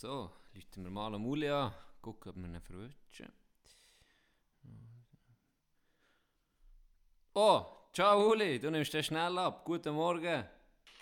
[0.00, 3.30] So, läuten wir mal am Uli an, gucken, ob wir ihn verwutschen.
[7.34, 9.62] Oh, ciao Uli, du nimmst den schnell ab.
[9.62, 10.42] Guten Morgen.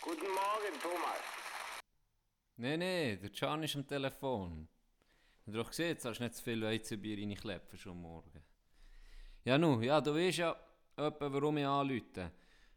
[0.02, 1.20] Guten Morgen, Thomas.
[2.56, 4.66] Nein, nein, der Can ist am Telefon.
[5.46, 8.42] Hast du doch gesehen, jetzt hast du nicht zu viel Weizenbier reinklepfen schon Morgen.
[9.44, 10.56] Ja, nu, ja, du weißt ja
[10.96, 12.32] etwa, warum ich anrufe.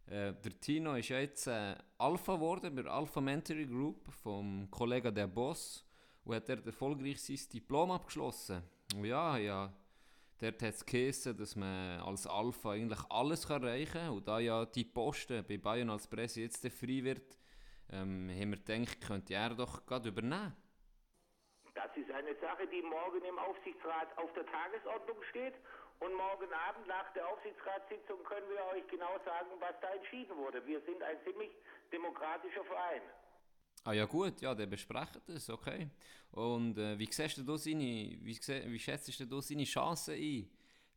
[0.06, 4.70] Äh, der Tino ist ja jetzt äh, Alpha geworden bei der Alpha Mentoring Group vom
[4.70, 5.84] Kollegen der Boss
[6.24, 8.64] und hat dort erfolgreich sein Diplom abgeschlossen.
[8.96, 9.74] Und ja, ja,
[10.40, 14.10] dort hat es geheißen, dass man als Alpha eigentlich alles kann erreichen kann.
[14.10, 17.38] Und da ja die Posten bei Bayern als Presse jetzt frei wird,
[17.92, 20.56] ähm, haben wir gedacht, könnte er doch gerade übernehmen.
[21.74, 25.56] Das ist eine Sache, die morgen im Aufsichtsrat auf der Tagesordnung steht.
[26.00, 30.66] Und morgen Abend nach der Aufsichtsratssitzung können wir euch genau sagen, was da entschieden wurde.
[30.66, 31.52] Wir sind ein ziemlich
[31.92, 33.02] demokratischer Verein.
[33.84, 35.90] Ah ja gut, ja, dann besprechen das, okay.
[36.32, 37.80] Und äh, wie, siehst du da seine,
[38.22, 40.50] wie, wie schätzt du da seine Chancen ein?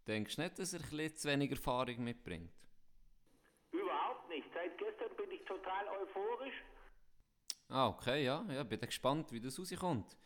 [0.07, 2.53] Denkst du nicht, dass er ein bisschen zu wenig Erfahrung mitbringt?
[3.73, 4.47] Überhaupt nicht.
[4.53, 6.63] Seit gestern bin ich total euphorisch.
[7.69, 8.45] Ah, okay, ja.
[8.51, 10.17] ja bin gespannt, wie das rauskommt.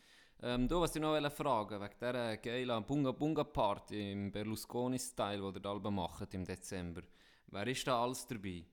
[0.43, 5.59] Ähm, du, was ich noch fragen wegen dieser geilen Bunga Bunga Party im Berlusconi-Style, die
[5.59, 7.03] ihr da macht im Dezember.
[7.49, 8.65] Wer ist da alles dabei?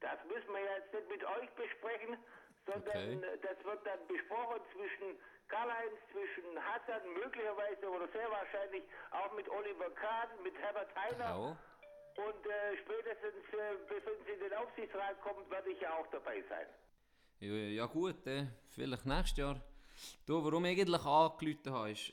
[0.00, 2.16] Das müssen wir jetzt nicht mit euch besprechen,
[2.66, 3.38] sondern Okay.
[3.42, 5.16] das wird dann besprochen zwischen
[5.48, 11.24] Karl-Heinz, zwischen Hassan, möglicherweise oder sehr wahrscheinlich auch mit Oliver Kahn, mit Herbert Heiner.
[11.24, 11.58] Ja.
[12.16, 16.42] Und äh, spätestens, äh, bevor sie in den Aufsichtsrat kommt, werde ich ja auch dabei
[16.48, 16.66] sein.
[17.40, 19.60] Ja, ja gut, äh, vielleicht nächstes Jahr.
[20.26, 22.12] Du, warum ich eigentlich angerufen habe, ist,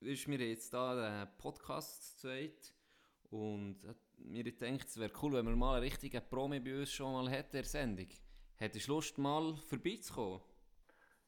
[0.00, 2.72] ist mir jetzt da der Podcast zu zweit
[3.30, 3.80] und
[4.18, 7.30] mir gedacht, es wäre cool, wenn wir mal einen richtigen Promi bei uns schon mal
[7.30, 8.08] hätten in der Sendung.
[8.58, 10.40] Hättest du Lust, mal vorbeizukommen?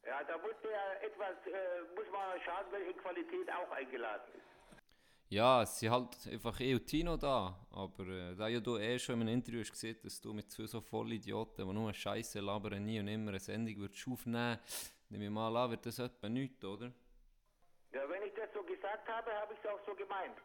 [0.03, 4.49] Ja, da muss ja etwas, äh, muss man schauen, welche Qualität auch eingeladen ist.
[5.29, 8.97] Ja, es sind halt einfach eh und Tino da, aber äh, da ja du eh
[8.97, 12.39] schon in einem Interview hast gesehen, dass du mit zwei so Vollidioten, die nur Scheiße
[12.39, 14.57] labern, nie und immer eine Sendung würdest aufnehmen,
[15.09, 16.91] nehme ich mal an, wird das etwa nichts, oder?
[17.91, 20.35] Ja, wenn ich das so gesagt habe, habe ich es auch so gemeint.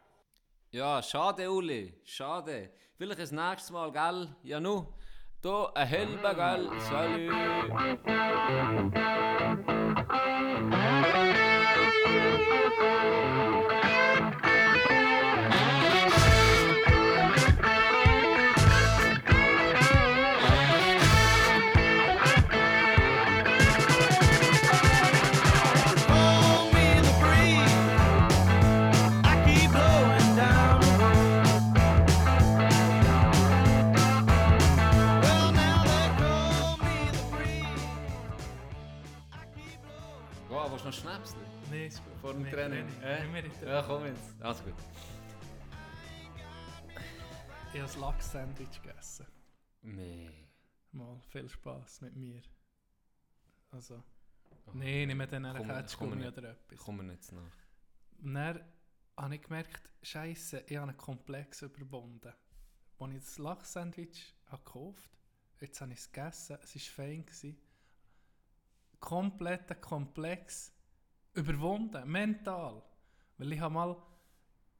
[0.71, 2.71] Ja, schade, Uli, schade.
[2.99, 4.37] Vielleicht das nächste Mal, gell?
[4.43, 4.93] Ja, nu.
[5.45, 6.71] Da, ein Helme, gell?
[42.43, 42.87] Nee, Training?
[43.01, 43.67] nee, Äh?
[43.67, 44.43] Ja, komm jetzt.
[44.43, 44.75] Alles gut.
[47.73, 49.27] Ich habe ein Lachs-Sandwich gegessen.
[49.83, 50.31] Nee.
[50.93, 52.43] Mal viel Spass mit mir.
[53.71, 54.03] Also.
[54.73, 56.39] Nee, nicht mehr dann einen Komm, komm Ketschgummi nicht.
[56.39, 56.79] oder etwas.
[56.79, 57.53] Kommen wir jetzt nach.
[58.23, 58.61] Und dann
[59.17, 62.33] habe ich gemerkt, Scheiße, ich habe einen Komplex überwunden.
[62.99, 65.11] Als ich das Lachs-Sandwich habe gekauft
[65.61, 67.25] jetzt habe ich es gegessen, es war fein.
[67.25, 67.57] Gewesen.
[69.01, 70.73] Kompletter Komplex
[71.35, 72.83] überwunden, mental.
[73.39, 73.97] Weil ich habe mal,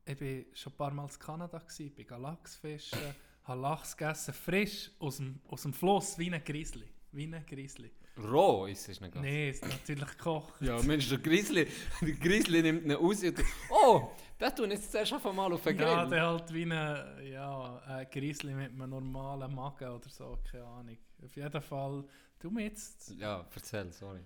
[0.05, 2.99] ich bin schon ein paar Mal in Kanada, gewesen, bin Lachs fischen,
[3.45, 6.89] habe Lachs gegessen, frisch aus dem, aus dem Fluss, wie ein Grizzly.
[7.13, 7.91] Wie ein Grizzly.
[8.17, 9.25] Roh ist es nicht ganz.
[9.27, 10.61] Nein, es ist natürlich gekocht.
[10.61, 11.67] Ja, Mensch, der Grizzly,
[12.01, 15.77] der Grizzly nimmt ihn raus und Oh, das tun jetzt zuerst einfach mal auf den
[15.77, 15.87] Grill.
[15.87, 20.65] Ja, der halt wie ein ja, ein Grizzly mit einem normalen Magen oder so, keine
[20.65, 20.97] Ahnung.
[21.25, 22.05] Auf jeden Fall,
[22.39, 24.21] du mir jetzt, ja, erzähl, sorry.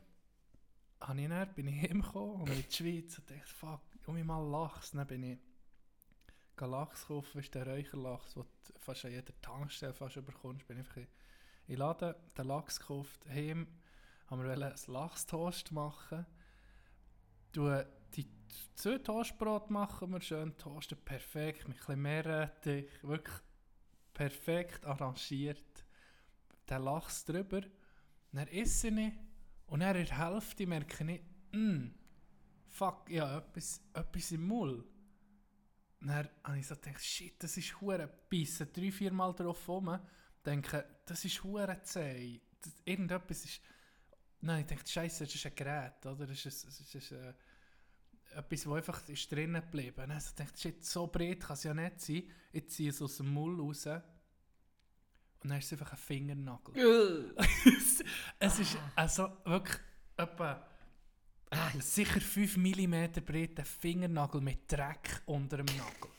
[1.00, 4.24] Habe ich dann, bin ich heimgekommen und in die Schweiz und dachte, fuck, um mich
[4.24, 4.92] mal Lachs.
[4.92, 5.38] Dann bin ich
[6.60, 10.66] Lachs kaufen, ist der Räucherlachs, den du fast an jeder Tankstelle fast überkommst.
[10.66, 11.06] Bin einfach in
[11.68, 13.68] den Laden, den Lachs gekauft, heim,
[14.26, 16.26] haben wir einen Lachstoast machen.
[17.52, 17.70] Du
[18.14, 18.26] die
[18.74, 23.36] zwei Toastbrot machen wir schön toasten, perfekt, mit ein bisschen Meerrettich, wirklich
[24.14, 25.84] perfekt arrangiert.
[26.68, 27.62] Der Lachs drüber,
[28.32, 29.12] dann esse ich
[29.68, 31.20] und dann in der Hälfte merke ich,
[31.58, 31.88] mm,
[32.68, 34.84] fuck, ja, etwas, etwas im Mund.
[36.00, 39.98] Dann habe ich so gedacht, shit, das ist hure Bisse, drei, vier Mal drauf rum,
[40.44, 43.60] denke, das ist hure zäh, das, irgendetwas ist,
[44.40, 47.34] nein, ich denke, scheiße, das ist ein Gerät, oder, das ist, ein- das ist ein,
[48.36, 50.02] etwas, das einfach ist drinnen geblieben.
[50.02, 52.22] Und dann so dachte ich, shit, so breit kann es ja nicht sein,
[52.52, 53.88] ich ziehe es aus dem Mull raus
[55.42, 57.34] und dann ist es einfach ein Fingernagel.
[58.38, 59.78] es ist also wirklich
[60.16, 60.66] etwa
[61.80, 66.10] sicher 5 mm breiten Fingernagel mit Dreck unter dem Nagel.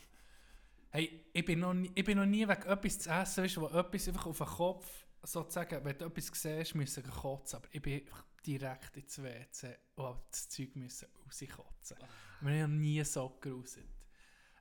[0.90, 3.66] Hey, ich bin noch nie, ich bin noch nie wegen etwas zu essen, weißt, wo
[3.68, 7.56] etwas einfach auf den Kopf, sozusagen, wenn du etwas siehst, müssen kotzen.
[7.58, 8.02] Aber ich bin
[8.44, 11.96] direkt ins WC und habe das Zeug müssen rauskotzen.
[12.40, 13.84] Wir haben nie so geruset.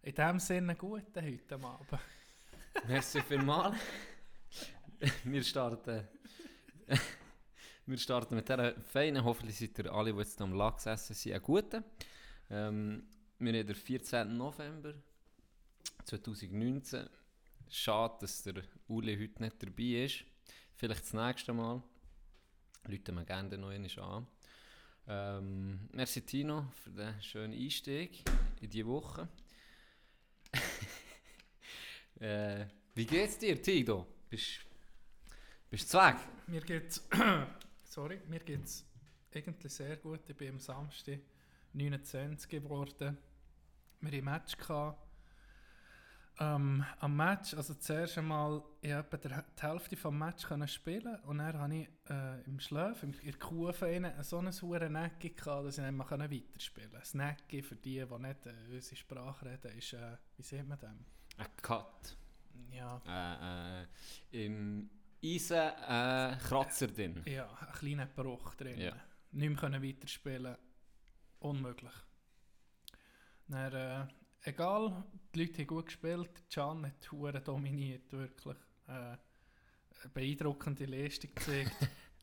[0.04, 2.02] In dem Sinne, guten heute Abend.
[2.88, 3.76] Merci vielmals.
[5.24, 6.08] wir starten.
[7.86, 9.24] wir starten mit dieser feinen.
[9.24, 11.84] Hoffentlich seid ihr alle, die jetzt am Lachs essen, sind einen guten.
[12.50, 13.04] Ähm,
[13.38, 14.36] wir haben den 14.
[14.36, 14.94] November
[16.04, 17.08] 2019.
[17.70, 20.26] Schade, dass der Uli heute nicht dabei ist.
[20.76, 21.82] Vielleicht das nächste Mal.
[22.86, 24.28] Leute wir gerne noch einmal an.
[25.08, 28.24] Ähm, merci Tino für den schönen Einstieg
[28.60, 29.30] in die Woche.
[32.20, 32.66] äh,
[32.96, 34.06] wie geht's dir, Tino?
[34.30, 34.69] Bist
[35.70, 36.16] bist du weg?
[36.48, 37.08] Mir geht's,
[37.84, 38.86] sorry, mir geht's
[39.34, 40.22] eigentlich sehr gut.
[40.28, 41.20] Ich bin am Samstag
[41.74, 43.18] 29 geworden.
[44.02, 44.58] Wir hatten ein Match.
[44.58, 45.06] Gehabt.
[46.42, 49.30] Ähm, am Match, also zuerst einmal, ich etwa die
[49.60, 53.86] Hälfte vom Match können spielen und dann hatte ich äh, im Schlaf, in der Kufe,
[53.86, 57.00] rein, so eine saure Necke, gehabt, dass ich nicht mehr weiterspielen konnte.
[57.00, 60.80] Das Necke, für die, die nicht äh, unsere Sprache reden, ist, äh, wie sieht man
[60.80, 60.92] das?
[61.38, 62.16] Ein Cut.
[62.72, 64.90] Ja, Äh, äh, Im
[65.24, 67.22] Eisen äh, Kratzer drin.
[67.26, 68.80] ja, ein kleiner Bruch drin.
[68.80, 68.94] Ja.
[69.32, 70.56] Nicht mehr können weiterspielen
[71.40, 71.94] unmöglich.
[73.48, 74.08] Dann, äh,
[74.50, 78.58] egal, die Leute haben gut gespielt, Can hat hure dominiert, wirklich.
[78.88, 79.18] Äh,
[80.14, 81.76] beeindruckende Leistung gezeigt.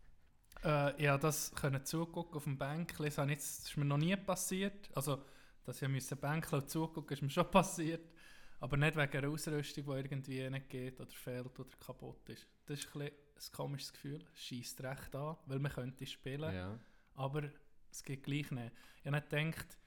[0.65, 4.17] äh, ja, das können zugucken auf dem Bänkchen, das, jetzt, das ist mir noch nie
[4.17, 4.89] passiert.
[4.95, 5.23] Also,
[5.65, 8.11] dass ich müssen Bänkchen zugucken, ist mir schon passiert.
[8.59, 12.47] Aber nicht wegen einer Ausrüstung, die irgendwie nicht geht oder fehlt oder kaputt ist.
[12.67, 13.11] Das ist ein, ein
[13.53, 14.25] komisches Gefühl.
[14.35, 16.79] Es scheisst recht an, weil man könnte spielen Ja.
[17.15, 17.45] aber
[17.91, 18.73] es geht gleich nicht.
[19.05, 19.79] Ich habe gedacht,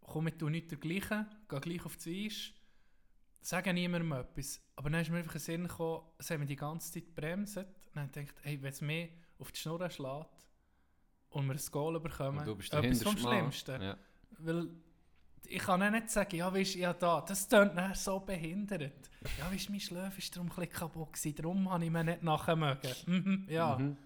[0.00, 2.52] komm, ich tue nicht dergleichen, gehe gleich auf das Eis,
[3.40, 4.60] sage niemandem etwas.
[4.76, 7.56] Aber dann ist mir einfach ein Sinn gekommen, es haben wir die ganze Zeit bremst.
[7.56, 9.08] Und dann habe ich gedacht, hey, wenn es mir
[9.38, 10.46] auf die Schnur schlägt
[11.30, 13.16] und wir ein Goal bekommen, etwas vom.
[13.16, 13.82] Schlimmsten.
[13.82, 13.98] Ja.
[14.38, 14.68] Weil
[15.46, 19.10] ich kann auch nicht sagen, ja, weißt du, ja da, das tönt dann so behindert.
[19.38, 22.22] Ja, weißt du, mein Schlaf war darum ein kaputt, gewesen, darum habe ich mir nicht
[22.22, 22.94] nachher mögen.
[23.06, 23.76] Mhm, ja.
[23.78, 23.96] Mhm.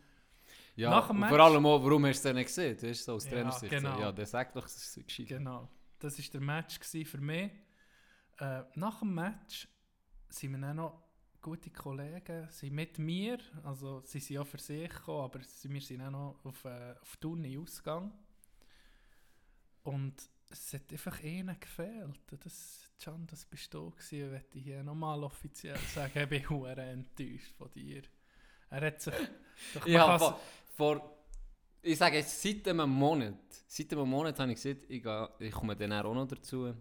[0.74, 2.74] Ja, Nach dem Match- vor allem auch, warum hast du es nicht gesehen?
[2.76, 3.70] Das ist so aus Ja, Trainersicht.
[3.70, 4.00] genau.
[4.00, 5.26] Ja, der sagt doch, das ist gescheit.
[5.28, 5.68] Genau.
[5.98, 7.50] Das war der Match für mich.
[8.38, 9.68] Äh, nach dem Match
[10.30, 11.02] sind wir dann noch
[11.42, 15.80] gute Kollegen sind mit mir, also sie sind ja für sich gekommen, aber sie- wir
[15.80, 18.12] sind auch noch auf, äh, auf Turnen ausgegangen.
[19.82, 20.14] Und
[20.52, 22.20] es hat einfach ihnen gefehlt.
[22.44, 26.12] Das, Can, das bist du gewesen, möchte ich hier nochmal offiziell sagen.
[26.14, 28.02] Ich bin enttäuscht von dir.
[28.70, 29.14] Er hat sich...
[29.74, 30.40] Doch, Ja, vor,
[30.76, 31.16] vor,
[31.82, 33.34] ich sage jetzt, seit einem Monat,
[33.66, 36.74] seit einem Monat habe ich gesagt, ich, gehe, ich komme dann auch noch dazu,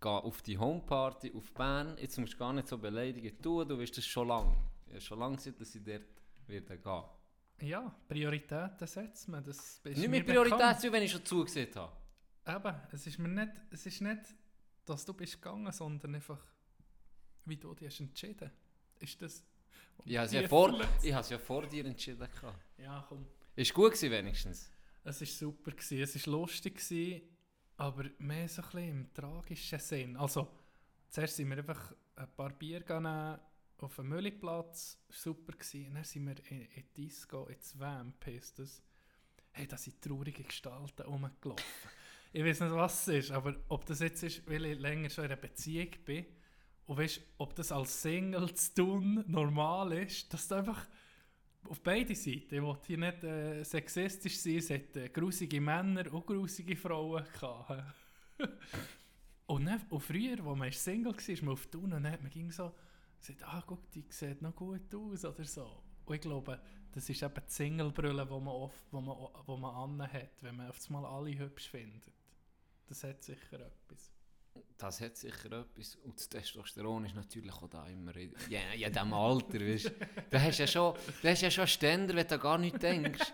[0.00, 3.78] gehe auf die Homeparty auf Bern, jetzt musst du gar nicht so beleidigt tun, du
[3.78, 4.54] weißt das schon lange.
[4.86, 6.02] Ich habe schon lange gesagt, dass ich dort
[6.46, 7.68] werde gehen.
[7.68, 9.42] ja, Prioritäten setzt man.
[9.42, 10.48] Das ist Nicht mit bekannt.
[10.48, 11.92] Priorität, sein, wenn ich schon zugesehen habe.
[12.48, 14.22] Eben, es ist mir nicht, es ist nicht,
[14.86, 16.40] dass du bist gegangen, sondern einfach,
[17.44, 18.50] wie du dich hast entschieden.
[18.98, 19.44] Ist das...
[20.04, 22.26] Ich habe es ja, vor, ich ja vor dir entschieden.
[22.34, 22.58] gehabt.
[22.78, 23.26] Ja, komm.
[23.54, 24.70] Ist gut gewesen wenigstens.
[25.04, 27.22] Es war super, gewesen, es war lustig, gewesen,
[27.76, 30.16] aber mehr so ein bisschen im tragischen Sinn.
[30.16, 30.48] Also,
[31.10, 33.38] zuerst sind wir einfach ein paar Bier gegangen
[33.78, 35.88] auf dem Müllplatz, super gewesen.
[35.88, 38.82] Und dann sind wir in, in Disco, ins Vamp, heisst das.
[39.52, 41.64] Hey, da sind traurige Gestalten rumgelaufen.
[42.32, 45.24] Ich weiß nicht, was es ist, aber ob das jetzt ist, weil ich länger schon
[45.24, 46.26] in einer Beziehung bin
[46.86, 50.86] und weißt, ob das als Single zu tun normal ist, dass du einfach
[51.68, 56.12] auf beide Seiten, ich will hier nicht äh, sexistisch sein, es hat äh, grusige Männer
[56.12, 57.94] und grusige Frauen gehabt.
[59.46, 62.22] und, dann, und früher, wo man Single war, ist man auf Tun und dann hat
[62.22, 62.72] man ging so
[63.18, 65.82] gesagt, ah guck, die sieht noch gut aus oder so.
[66.04, 66.60] Und ich glaube,
[66.98, 70.72] das ist eben die Singlebrille, die man oft, wo man, wo man anhat, wenn man
[70.72, 72.02] einmal alle hübsch findet.
[72.88, 74.10] Das hat sicher etwas.
[74.76, 75.94] Das hat sicher etwas.
[76.02, 79.60] Und das Testosteron ist natürlich auch da immer in, ja, in diesem Alter.
[79.60, 79.92] Weißt.
[80.28, 83.32] Du hast ja schon, du hast ja schon Ständer, wenn du gar nicht denkst.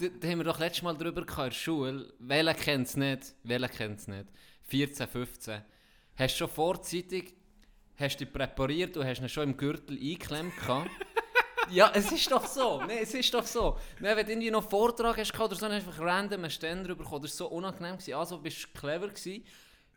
[0.00, 2.14] da, da haben wir doch letztes Mal drüber gehabt in der Schule.
[2.18, 3.34] Welcher kennt es nicht?
[3.42, 4.26] Welcher kennt es nicht?
[4.62, 5.62] 14, 15.
[6.16, 7.34] Hast du schon vorzeitig
[7.96, 10.90] hast dich präpariert und hast ihn schon im Gürtel eingeklemmt gehabt?
[11.70, 12.82] Ja, es ist doch so.
[12.84, 13.78] Nee, es ist doch so.
[14.00, 16.40] Nee, wenn du irgendwie noch einen Vortrag hast oder so, dann hast du einfach random
[16.40, 17.22] einen Ständer bekommen.
[17.22, 17.96] Das war so unangenehm.
[17.96, 18.14] Gewesen.
[18.14, 19.44] Also bist du clever gewesen.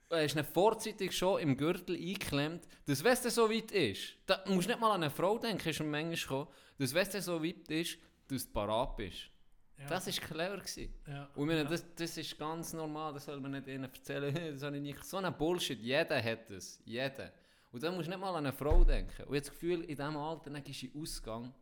[0.09, 2.67] Du hast ihn vorzeitig schon im Gürtel eingeklemmt.
[2.85, 5.67] Das, wenn es so weit ist, da musst du nicht mal an eine Frau denken,
[5.67, 9.29] ist manchmal gekommen, dass wenn es so weit ist, dass du parat bist.
[9.77, 9.87] Ja.
[9.87, 10.57] Das war clever.
[10.57, 10.93] Gewesen.
[11.07, 11.29] ja.
[11.35, 11.69] Und meine, ja.
[11.69, 14.33] das, das ist ganz normal, das soll man nicht ihnen erzählen.
[14.53, 15.03] Das habe ich nicht.
[15.03, 16.79] So ein Bullshit, jeder hat das.
[16.85, 17.31] Jeder.
[17.75, 19.23] Und dann musst du nicht mal an eine Frau denken.
[19.23, 21.53] Und jetzt das Gefühl, in diesem Alter, dann gehst du in Ausgang,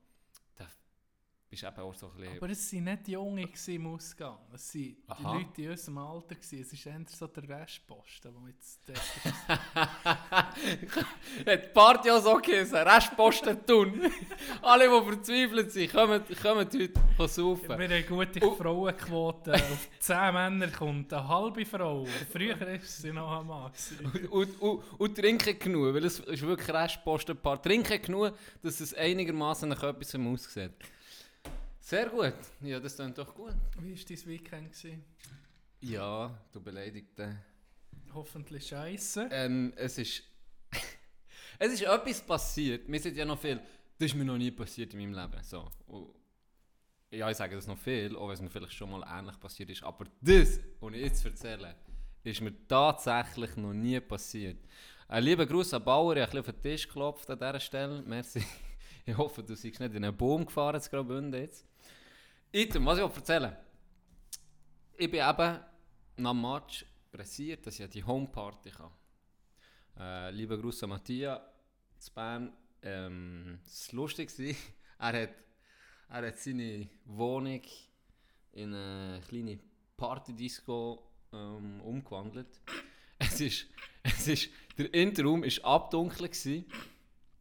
[1.53, 2.37] bist eben auch so ein bisschen...
[2.37, 4.37] Aber es waren nicht Junge gewesen im Ausgang.
[4.53, 5.33] Es waren die Aha.
[5.35, 6.35] Leute in unserem Alter.
[6.35, 6.61] Gewesen.
[6.61, 8.99] Es ist eher so der Restposten, der jetzt dort
[11.47, 14.01] Hat die Party auch so geheißen, Restposten tun.
[14.63, 17.69] Alle, die verzweifelt sind, kommen, kommen heute Wir saufen.
[17.69, 18.55] haben eine gute Oh.
[18.55, 19.53] Frauenquote.
[19.53, 22.05] Auf 10 Männer kommt eine halbe Frau.
[22.31, 23.71] Früher war sie noch ein Mann.
[23.71, 24.27] gewesen.
[24.29, 27.69] Und, und, und trinken genug, weil es ist wirklich Restpostenparty.
[27.69, 28.33] Trinken genug,
[28.63, 30.71] dass es einigermaßen nach etwas aussieht.
[31.83, 32.33] Sehr gut.
[32.61, 33.55] Ja, das klingt doch gut.
[33.79, 34.71] Wie war dein Weekend?
[34.71, 35.03] Gewesen?
[35.81, 37.35] Ja, du Beleidigte.
[38.13, 39.27] Hoffentlich scheiße.
[39.29, 40.23] Ähm, es ist.
[41.59, 42.87] es ist etwas passiert.
[42.87, 43.59] Mir sind ja noch viel.
[43.97, 45.43] Das ist mir noch nie passiert in meinem Leben.
[45.43, 45.69] So.
[45.87, 46.13] Und
[47.11, 49.69] ja, ich sage das noch viel, auch wenn es mir vielleicht schon mal ähnlich passiert
[49.69, 49.83] ist.
[49.83, 51.75] Aber das, was ich jetzt erzähle,
[52.23, 54.57] ist mir tatsächlich noch nie passiert.
[55.09, 58.01] Ein lieber Gruß an Bauer, ich habe ein auf den Tisch geklopft an dieser Stelle.
[58.03, 58.41] Merci.
[59.05, 61.67] Ich hoffe, du seist nicht in einen Baum gefahren, zu Graubünden jetzt.
[62.55, 63.57] Item, was ich erzählen
[64.95, 65.59] Ich bin eben
[66.17, 68.91] nach dem Match pressiert, dass ich die Homeparty kann.
[69.97, 71.41] Äh, lieber Gruß an Matthias
[71.97, 72.53] zu Bern.
[72.83, 74.29] Ähm, es war lustig.
[74.99, 75.33] Er hat,
[76.09, 77.61] er hat seine Wohnung
[78.51, 79.59] in eine kleine
[79.97, 82.61] Partydisco ähm, umgewandelt.
[83.17, 83.65] Es ist,
[84.03, 86.31] es ist, der Interraum war abdunkelt.
[86.31, 86.65] Gewesen.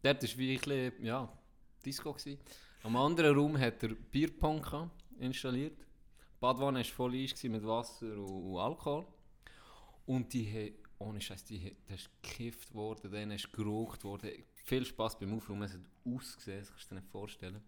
[0.02, 1.28] Dort war wie ein bisschen, ja,
[1.85, 2.16] Disco.
[2.85, 5.79] Am anderen Raum hat er Bierpong gehabt, installiert.
[5.79, 9.07] Die Badwanne war voll Eis mit Wasser und, und Alkohol.
[10.07, 14.31] Und die haben, ohne Scheiß, die haben, gekifft worden, dann ist geraucht worden.
[14.64, 17.62] Viel Spass beim Aufräumen, es hat ausgesehen, das kannst du dir nicht vorstellen.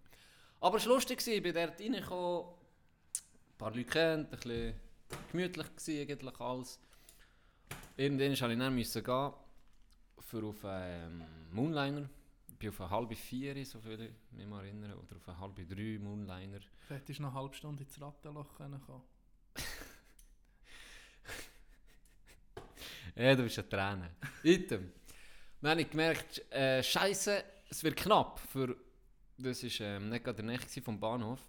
[0.60, 4.74] Aber es war lustig, ich bin dort reingekommen, ein paar Leute kennt, ein bisschen
[5.30, 6.80] gemütlich gewesen, eigentlich alles.
[7.96, 9.38] Irgendwann musste ich dann gehen,
[10.20, 12.08] für auf einen Moonliner.
[12.64, 15.66] Bin auf eine halbe vier, so viel ich mich mal erinnere, oder auf eine halbe
[15.66, 16.60] drei Moonliner.
[16.88, 18.80] Du hättest noch eine halbe Stunde ins Rattenloch kommen
[23.16, 24.08] Ja, du bist ein Tränen.
[24.42, 24.92] Item.
[25.60, 28.38] Dann habe ich gemerkt, äh, Scheiße, es wird knapp.
[28.38, 28.74] Für,
[29.36, 31.40] das war ähm, nicht gerade der Nächte gewesen vom Bahnhof.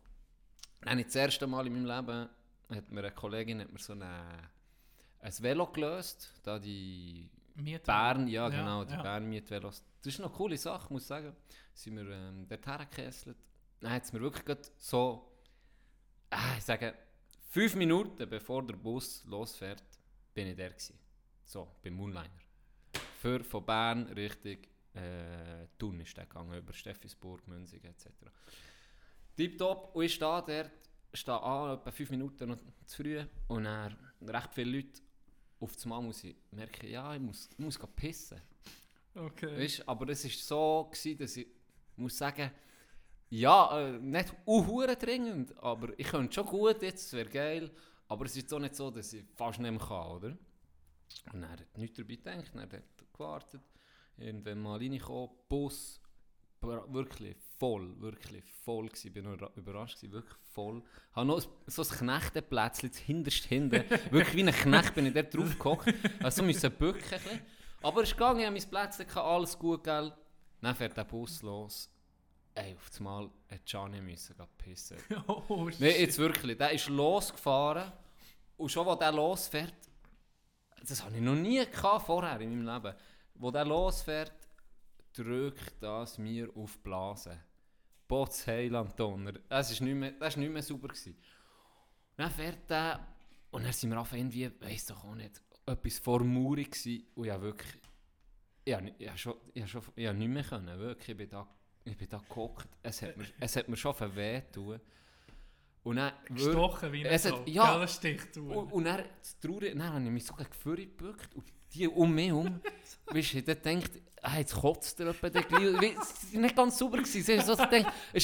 [0.81, 2.27] Dann habe ich das erste Mal in meinem Leben,
[2.72, 4.50] hat mir eine Kollegin hat mir so eine,
[5.22, 6.34] ein Velo gelöst.
[6.43, 9.01] Da die Miet Bern, ja Ja, genau, die ja.
[9.01, 9.81] Bern Mietvelos.
[10.06, 11.36] Das ist eine coole Sache, muss ich sagen.
[11.74, 13.38] Sind wir ähm, dort hergekesselt.
[13.80, 15.32] Dann hat es mir wirklich so,
[16.30, 16.94] äh, ich sage,
[17.50, 19.84] fünf Minuten bevor der Bus losfährt,
[20.32, 21.00] bin ich der gewesen.
[21.44, 22.30] So, beim Moonliner.
[23.20, 24.58] Für von Bern Richtung
[24.94, 28.06] äh, Thun ist der gegangen, über Steffisburg, Münzig etc.
[29.36, 30.72] Tipptopp, und ich stehe dort,
[31.14, 35.02] stehe an, etwa fünf Minuten noch zu früh, und dann recht viele Leute,
[35.60, 38.40] auf das Mal muss ich merken, ja, ich muss, ich muss pissen.
[39.15, 39.57] Okay.
[39.57, 41.48] Weißt, aber es war so, gewesen, dass ich
[41.95, 42.51] muss sagen,
[43.29, 47.72] ja, äh, nicht unhure dringend, aber ich könnte schon gut jetzt, es wäre geil,
[48.07, 50.38] aber es ist auch nicht so, dass ich fast nicht mehr kann, oder?
[51.34, 53.62] Und er hat nichts dabei gedacht, dann hat er gewartet,
[54.17, 56.01] irgendwann mal reingekommen, Bus,
[56.62, 60.84] wirklich voll, wirklich voll gewesen, ich bin überrascht gewesen, wirklich voll.
[61.12, 65.13] Ich habe noch so ein Knechtenplätzchen, das hinterst hinten, wirklich wie ein Knecht bin ich
[65.13, 67.55] dort drauf gehockt, also müssen bücken ein bisschen.
[67.86, 70.12] Aber es ist gegangen, ich habe mein Plätzchen, alles gut, gell.
[70.60, 71.88] Dann fährt der Bus los.
[72.56, 74.98] Ey, auf das Mal hat Gianni müssen gehen pissen.
[75.27, 76.58] oh, Nein, jetzt wirklich.
[76.58, 77.92] Der ist losgefahren
[78.58, 79.75] und schon, als der losfährt,
[80.88, 82.96] das habe ich noch nie gehabt vorher in meinem Leben.
[83.36, 84.34] Wo der losfährt,
[85.13, 87.39] drückt das mir auf die Blase.
[88.08, 89.34] Bots Heiland Donner.
[89.48, 90.88] Das war nicht, mehr- das nicht mehr super.
[90.88, 91.18] Gewesen.
[92.18, 93.06] Dann fährt der
[93.51, 97.03] und dann sind wir einfach irgendwie, weiss doch auch nicht, etwas vor Muri gewesen.
[97.15, 97.72] Und ja wirklich,
[98.63, 101.10] ich habe schon, ich habe schon, habe nicht mehr können, wirklich.
[101.10, 101.48] Ich bin da,
[101.84, 102.67] ich bin da gehockt.
[102.84, 103.93] Es hat mir, es hat mir schon
[104.51, 104.79] tun.
[105.84, 107.43] Und dann, wirklich- gestochen wie Es ein Sau.
[107.45, 107.77] ja.
[107.77, 110.75] Gell, sticht und, und dann, das Traurige, dann habe ich mich so gegen die Führer
[110.77, 112.60] gebückt und die um mich herum,
[113.07, 113.91] weißt du, dann denkt,
[114.24, 116.98] ah, jetzt kotzt er jemand, gleich- es war nicht ganz sauber.
[116.98, 117.22] Gewesen.
[117.22, 117.62] Sie haben so es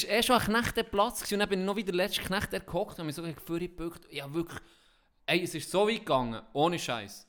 [0.07, 2.51] war eh schon ein Knechteplatz gewesen, und dann bin ich noch wieder der letzte Knecht,
[2.51, 4.12] der gehockt und mich so gegen die Führer gebückt.
[4.12, 4.60] Ja, wirklich,
[5.27, 7.27] ey, es ist so weit gegangen, ohne Scheiß.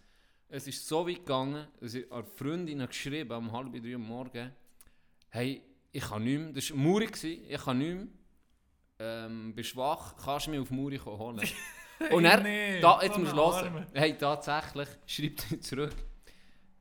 [0.55, 4.53] Es ist so weit gegangen, dass ich einer Freundin geschrieben um halb drei am Morgen,
[5.31, 8.07] hey, ich kann nicht mehr, das war Muri, ich kann nicht mehr,
[8.99, 11.41] ähm, bist schwach, kannst du mich auf Muri holen.
[12.11, 13.87] Und er, nee, da, jetzt musst du hören.
[13.95, 15.97] Hey, tatsächlich, schreibt er zurück.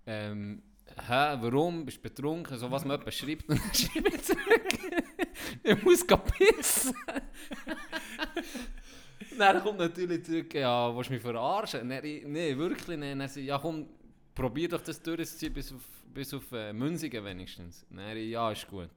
[0.05, 0.63] Ähm,
[1.07, 1.85] hä, warum?
[1.85, 2.57] Bist du betrunken?
[2.57, 3.47] So was man jemand schreibt.
[3.47, 4.67] Und dann schreibt er zurück.
[5.63, 6.93] ich muss pissen.
[9.37, 11.87] Dann kommt natürlich zurück, ja, willst du mich verarschen?
[11.87, 13.19] Nein, nee, wirklich nicht.
[13.19, 13.87] Dann sie, ja komm,
[14.35, 15.81] probier doch das durchzuziehen bis auf,
[16.13, 17.85] bis auf äh, Münzigen wenigstens.
[17.89, 18.89] Dann ja, ist gut.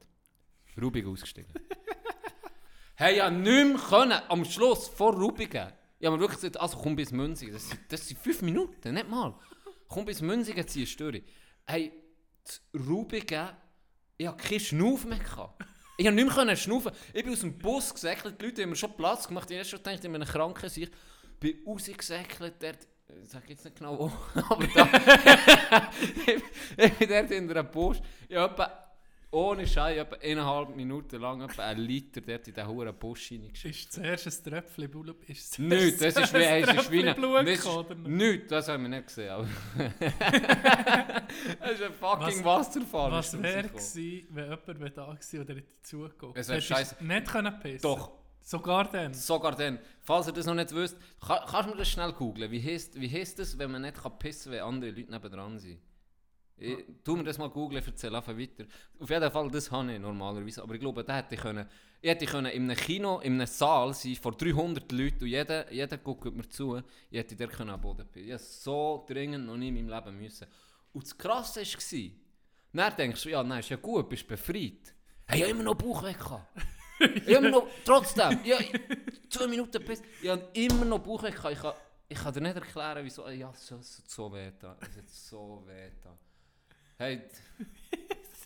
[0.81, 1.51] Rubik ausgestiegen.
[2.95, 5.71] hey, ja, nicht mehr können, am Schluss, vor Rubigen.
[6.03, 9.09] Habe mir wirklich gesagt, also komm bis Münzigen, das sind, das sind fünf Minuten, nicht
[9.09, 9.33] mal.
[9.87, 11.23] Komm bis Münzigen, ziehst du durch.
[11.65, 11.91] Hey,
[12.43, 13.49] das Rubigen,
[14.17, 15.17] ich hatte keinen Schnuff mehr.
[15.17, 15.63] Gehabt.
[15.97, 16.91] Ich konnte nicht mehr schnaufen.
[17.13, 19.49] Ich bin aus dem Bus gesäckelt, die Leute haben mir schon Platz gemacht.
[19.49, 20.91] Ich habe schon gedacht, ich bin kranken Sicht.
[21.39, 22.79] bin rausgesäckelt, dort,
[23.23, 24.11] ich sage jetzt nicht genau wo,
[24.49, 25.89] aber da.
[26.25, 26.43] ich,
[26.77, 27.97] ich bin dort in einer Bus.
[28.27, 28.84] Ich habe etwa,
[29.35, 33.75] ohne Schei, etwa eineinhalb Minuten lang etwa einen Liter dort in diesen hohen Bus reingeschickt.
[33.75, 35.23] Ist zuerst ein Tröpfchen Blut?
[35.27, 38.49] Ist Nichts, das ist wie, ein Tröpfchen Blut gekommen, nicht?
[38.51, 39.29] das haben wir nicht gesehen.
[39.31, 39.47] Aber
[41.59, 43.11] das ist ein fucking Was- Wasserfall.
[43.11, 46.37] Was wäre gewesen, wenn jemand wäre da gewesen oder hätte zugeguckt?
[46.37, 47.03] Es wär Hättest du scheisse.
[47.03, 48.11] nicht können pissen Doch.
[48.41, 49.13] Sogar dann?
[49.13, 49.79] Sogar dann.
[50.03, 52.51] Falls ihr das noch nicht wisst, kann, kannst du mir das schnell googlen.
[52.51, 55.57] Wie heisst, wie heisst das, wenn man nicht kann pissen kann, wenn andere Leute nebendran
[55.57, 55.79] sind?
[56.57, 58.63] Ich, tu mir das mal googlen, erzähl einfach weiter.
[58.99, 60.63] Auf jeden Fall, das habe ich normalerweise.
[60.63, 61.67] Aber ich glaube, da hätte ich können,
[62.01, 65.71] ich hätte können in einem Kino, in einem Saal sein, vor 300 Leuten und jeder,
[65.71, 68.27] jeder guckt mir zu, ich hätte der können am Boden pissen.
[68.27, 70.47] Ich hätte so dringend noch nie in meinem Leben müssen.
[70.93, 72.11] Und das Krasse war,
[72.71, 74.93] dann denkst du, ja, nein, ist ja gut, bist befreit.
[75.27, 76.47] Hey, ich habe immer noch Bauchweh gehabt.
[76.99, 78.57] Ich immer noch, trotzdem, ja,
[79.29, 81.53] zwei Minuten bis, ich habe immer noch Bauchweh gehabt.
[81.53, 81.73] Ich kann,
[82.07, 85.63] ich kann dir nicht erklären, wieso, ja, es hat so weh da, es hat so
[85.65, 86.17] weh da.
[86.97, 87.21] Hey,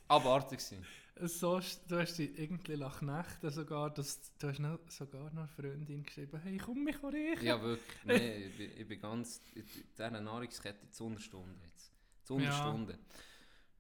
[0.08, 0.86] abartig gewesen.
[1.22, 5.48] So, du hast dich irgendwie nach Nächten sogar, das, du hast noch, sogar noch eine
[5.50, 7.46] Freundin geschrieben, hey, komm mich riechen.
[7.46, 11.92] Ja, wirklich, nee, ich, bin, ich bin ganz, in dieser Nahrungskette zur Unterstunde jetzt.
[12.24, 12.70] Zur Ja.
[12.70, 13.00] Unterstunde.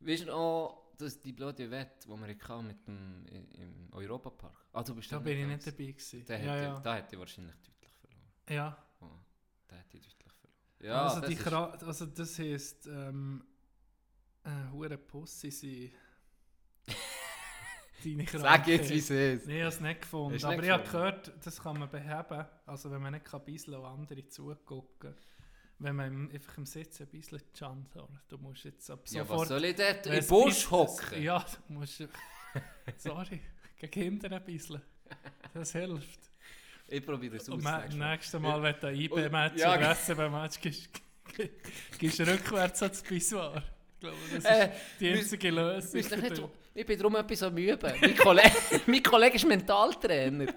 [0.01, 4.65] Weißt du noch, das, die blöde Wette, die wir hatten mit dem, im Europapark?
[4.73, 6.25] Ah, du bist da bin ich nicht dabei gewesen.
[6.25, 6.79] Da ja, hätte, ja.
[6.81, 8.31] da hätte ich wahrscheinlich deutlich verloren.
[8.49, 8.85] ja.
[8.99, 9.05] Oh,
[9.69, 10.59] da hätte ich deutlich verloren.
[10.81, 13.45] Ja, also, das die ist, also das heisst, ähm,
[14.43, 15.91] äh, hure Pussy sein.
[18.03, 18.89] Deine Sag jetzt, Krankheit.
[18.89, 19.47] wie es ist.
[19.47, 20.37] Nee, ich habe es nicht gefunden.
[20.39, 22.45] Du Aber nicht ich habe gehört, das kann man beheben.
[22.65, 25.15] Also wenn man nicht kann bisseln und andere zugucken.
[25.79, 27.89] Wenn man einfach im Sitz ein bisschen chant.
[28.29, 29.41] Du musst jetzt ab Ja, sofort...
[29.41, 31.21] was soll ich dort im Busch ist- hocken?
[31.21, 32.03] Ja, du musst...
[32.97, 33.41] Sorry,
[33.77, 34.81] gegen Kinder ein bisschen.
[35.53, 36.19] Das hilft.
[36.87, 37.55] Ich probiere es aus.
[37.55, 38.61] Und ma- nächstes Mal.
[38.63, 40.89] wenn du ein IB-Match Ja, oder SCB-Match gehst,
[41.97, 43.63] gehst du rückwärts ans Pissoir.
[44.01, 45.93] Ich glaube, das ist Äh, die einzige Lösung.
[46.21, 47.93] Nicht, so- ich bin darum etwas am Üben.
[47.99, 48.51] Mein Kollege,
[48.87, 50.47] mein Kollege ist Mentaltrainer.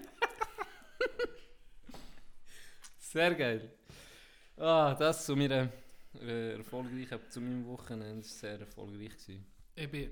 [2.97, 3.69] Sehr geil.
[4.57, 5.69] Ah, das zu meiner
[6.21, 9.45] äh, erfolgreichen, zu meinem Wochenende ist sehr erfolgreich gewesen.
[9.75, 10.11] Ich bin.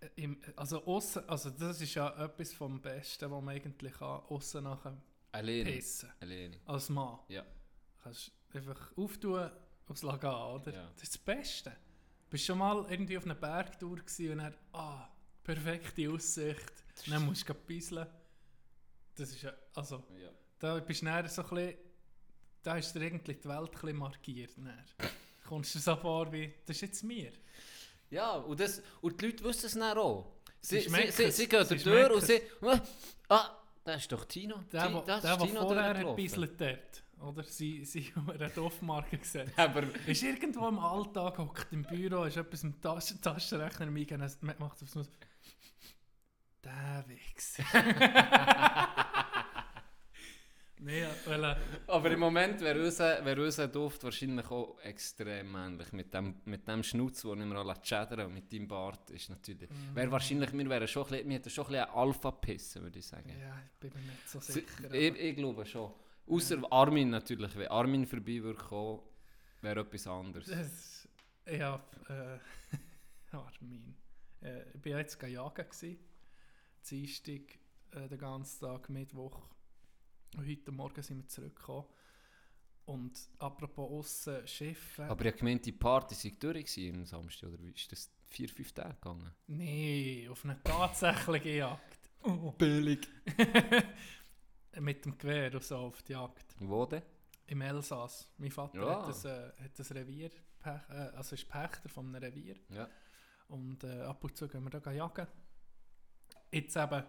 [0.00, 4.22] äh, Im, also, aussen, also, das ist ja etwas vom Besten, was man eigentlich kann,
[4.28, 4.96] aussen nachher
[5.32, 5.70] Alleine.
[5.72, 6.56] pissen Alleine.
[6.66, 7.18] Als Mann.
[7.28, 7.44] Ja.
[8.02, 9.50] Kannst einfach auftun,
[9.88, 10.72] aufs Lagan, oder?
[10.72, 10.90] Ja.
[10.94, 11.72] Das ist das Beste.
[12.30, 15.08] Bist schon mal irgendwie auf einer Bergtour gewesen und dann, ah,
[15.42, 16.72] perfekte Aussicht.
[17.06, 18.06] Dann musst du bisseln.
[19.14, 20.28] Das ist ja, also, ja.
[20.58, 21.74] da bist du dann so ein bisschen,
[22.62, 24.50] da ist dir irgendwie die Welt ein bisschen markiert.
[24.56, 24.84] Dann.
[25.46, 27.32] Kommst du so vor wie, das ist jetzt mir.
[28.10, 30.34] Ja, und, das, und die Leute wissen es dann auch.
[30.60, 32.42] Sie, Sie sie, sie, sie gehen Sie Tür und sie...
[33.28, 34.62] Ah, das ist doch Tino.
[34.72, 36.16] Der, Ti- wo, das der, ist der Tino vorher durchgelaufen.
[36.16, 37.42] bisselt dort, oder?
[37.42, 39.52] Sie, sie haben eine Dorfmarke gesetzt.
[39.58, 44.40] Aber Ist irgendwo im Alltag, hockt im Büro, ist etwas im Tasch Taschenrechner eingegeben, es
[44.42, 45.10] macht aufs Nuss.
[46.64, 47.58] Der Wichs.
[50.80, 55.92] nee, weil äh, Aber im Moment wäre unser, wär unser Duft wahrscheinlich auch extrem männlich.
[55.92, 59.70] Mit dem, mit dem Schnutz, den mir auch chattern und mit deinem Bart ist natürlich...
[59.70, 59.94] Mhm.
[59.94, 63.06] Wäre wahrscheinlich, wir wären schon ein bisschen, wir hätten schon ein bisschen Alpha-Pissen, würde ich
[63.06, 63.28] sagen.
[63.40, 64.92] ja, ich bin mir nicht so Si- sicher.
[64.94, 65.92] ich, ich glaube schon.
[66.28, 67.56] Außer Armin natürlich.
[67.56, 69.00] Wenn Armin vorbei würde kommen,
[69.62, 70.46] wäre etwas anderes.
[70.46, 71.08] Das,
[71.46, 72.38] ja, äh,
[73.36, 73.96] Armin.
[74.42, 75.98] Äh, ich war jetzt jagen.
[76.88, 77.58] Dienstag,
[77.92, 79.48] äh, den ganzen Tag, Mittwoch.
[80.36, 81.86] Und heute Morgen sind wir zurückgekommen.
[82.84, 85.04] Und apropos aussen Schiffen.
[85.04, 88.72] Aber ich gemeint, die Party sei durch am Samstag, oder wie ist das vier, fünf
[88.72, 89.30] Tage gegangen?
[89.46, 92.10] Nee, auf eine tatsächliche Jagd.
[92.22, 92.52] Oh.
[92.52, 93.06] Billig.
[94.80, 96.54] Mit dem Gewehr und so auf die Jagd.
[96.60, 97.02] Wo denn?
[97.46, 98.30] Im Elsass.
[98.38, 99.00] Mein Vater Ja.
[99.02, 100.30] hat, das, äh, hat das Revier,
[100.62, 102.56] Pech- äh, also ist Pächter von einem Revier.
[102.70, 102.88] Ja.
[103.48, 105.26] Und äh, ab und zu gehen wir da jagen.
[106.52, 107.02] Jetzt eben.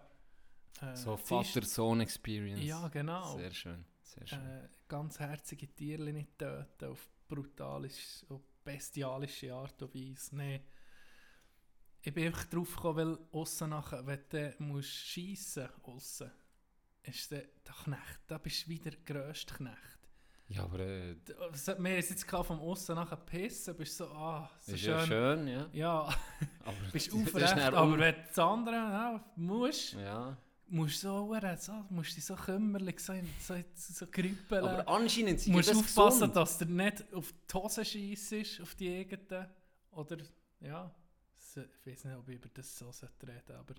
[0.81, 2.63] Äh, So Vater-Sohn-Experience.
[2.63, 3.35] Ja, genau.
[3.37, 3.85] Sehr schön.
[4.03, 4.39] Sehr schön.
[4.45, 10.35] Äh, ganz herzige Tiere nicht töten auf brutalisch und bestialische Art und Weise.
[10.35, 10.61] Nee.
[12.01, 16.31] Ich bin einfach drauf gekommen, weil aussen nachher, wenn du musst schiessen aussen
[17.09, 18.19] ist der, der Knecht.
[18.27, 19.75] Da bist du wieder der grösste Knecht.
[20.47, 21.15] Ja, aber äh,
[21.51, 24.89] Was hat mir jetzt vom Aussen nachher pissen, bist du so, ah, so ist schön.
[24.91, 25.69] ja schön, ja.
[25.73, 25.93] Ja,
[26.65, 30.35] Aber bist aufrecht, aber wenn du das andere ja, musst, Ja.
[30.67, 34.65] musst du so, so, musst dich so kümmerlich, so, in- so, so grüppeln.
[34.65, 36.35] Aber anscheinend Du musst das aufpassen, gesund.
[36.35, 39.47] dass der nicht auf die Hose scheissest, auf die eigenen.
[39.91, 40.17] Oder,
[40.61, 40.91] ja,
[41.37, 42.89] so- ich weiß nicht, ob ich über das so
[43.21, 43.75] reden aber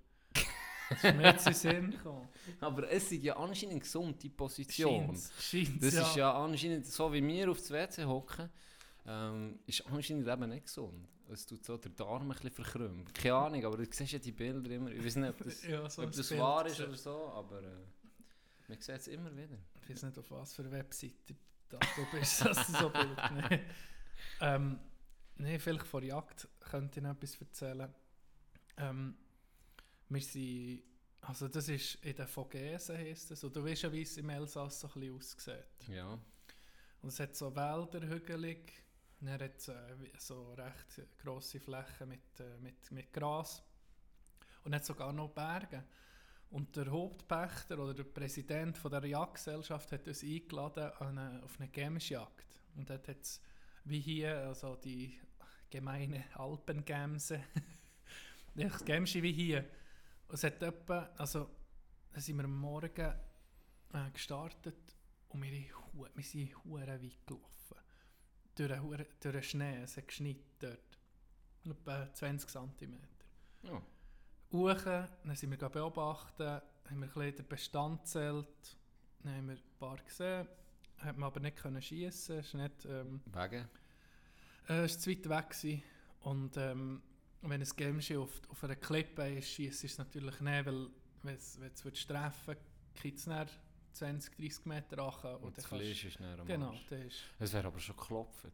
[0.91, 2.29] es ist mir jetzt in Sinn gekommen.
[2.61, 5.07] Aber es ist ja anscheinend gesund, die Position.
[5.07, 6.03] Scheint's, scheint's, Das ja.
[6.03, 8.51] ist ja anscheinend, so wie wir aufs WC hocken,
[9.07, 11.09] ähm, ist anscheinend eben nicht gesund.
[11.33, 13.15] Es tut so der Darm ein bisschen verkrümmt.
[13.15, 14.91] Keine Ahnung, aber du siehst ja die Bilder immer.
[14.91, 16.89] Ich weiß nicht, ob das, ja, so ob das Bild wahr ist gesehen.
[16.89, 17.77] oder so, aber äh,
[18.69, 19.57] man sieht es immer wieder.
[19.83, 21.37] Ich weiß nicht, auf was für eine Webseite
[21.69, 23.17] da du bist, dass du so Bild
[23.51, 23.61] nee.
[24.41, 24.81] ähm,
[25.37, 27.95] nee, vielleicht vor Jagd könnte ich noch etwas erzählen.
[28.77, 29.15] Ähm,
[30.11, 30.83] wir sind,
[31.23, 34.29] also das ist in den Vogesen heisst es, und du weißt ja, wie es im
[34.29, 35.89] Elsass so ein bisschen aussieht.
[35.89, 36.19] Ja.
[37.03, 38.73] Und es hat so Wälder, hügelig,
[39.21, 43.63] und dann hat es äh, so recht grosse Flächen mit, äh, mit, mit Gras
[44.65, 45.85] und hat sogar noch Berge.
[46.51, 51.69] Und der Hauptpächter oder der Präsident von der Jagdgesellschaft hat uns eingeladen eine, auf eine
[51.69, 52.59] Gemsjagd.
[52.77, 53.41] Und dort hat es,
[53.85, 55.17] wie hier, also die
[55.69, 57.41] gemeine Alpengemse,
[58.55, 59.65] das Gemsche wie hier.
[60.33, 61.51] Es hat etwa, also
[62.13, 63.13] da sind wir am Morgen
[63.93, 64.97] äh, gestartet
[65.29, 65.51] und wir,
[66.15, 67.77] wir sind hure weit gelaufen.
[68.55, 70.99] Durch den, durch den Schnee, es hat geschneit dort.
[71.65, 72.99] Etwa 20 cm.
[73.63, 73.83] ja.
[74.53, 78.77] Uchen, dann sind wir beobachten, haben wir ein bisschen den Bestand gezählt,
[79.23, 80.49] dann haben wir ein paar gesehen,
[80.99, 83.69] hat man aber nicht können schiessen, es war nicht, ähm, Wegen?
[84.69, 85.83] äh, es war zu weit weg gewesen.
[86.21, 87.03] und ähm,
[87.43, 90.89] wenn ein Gemschi auf, auf einer Klippe ist, schießt es natürlich nicht, weil
[91.23, 92.57] wenn es es treffen
[92.95, 93.49] kriegt es dann
[93.93, 97.23] 20, 30 Meter runter Und und das Fleisch ist näher am Genau, das ist...
[97.39, 98.47] Es wäre aber schon geklopft.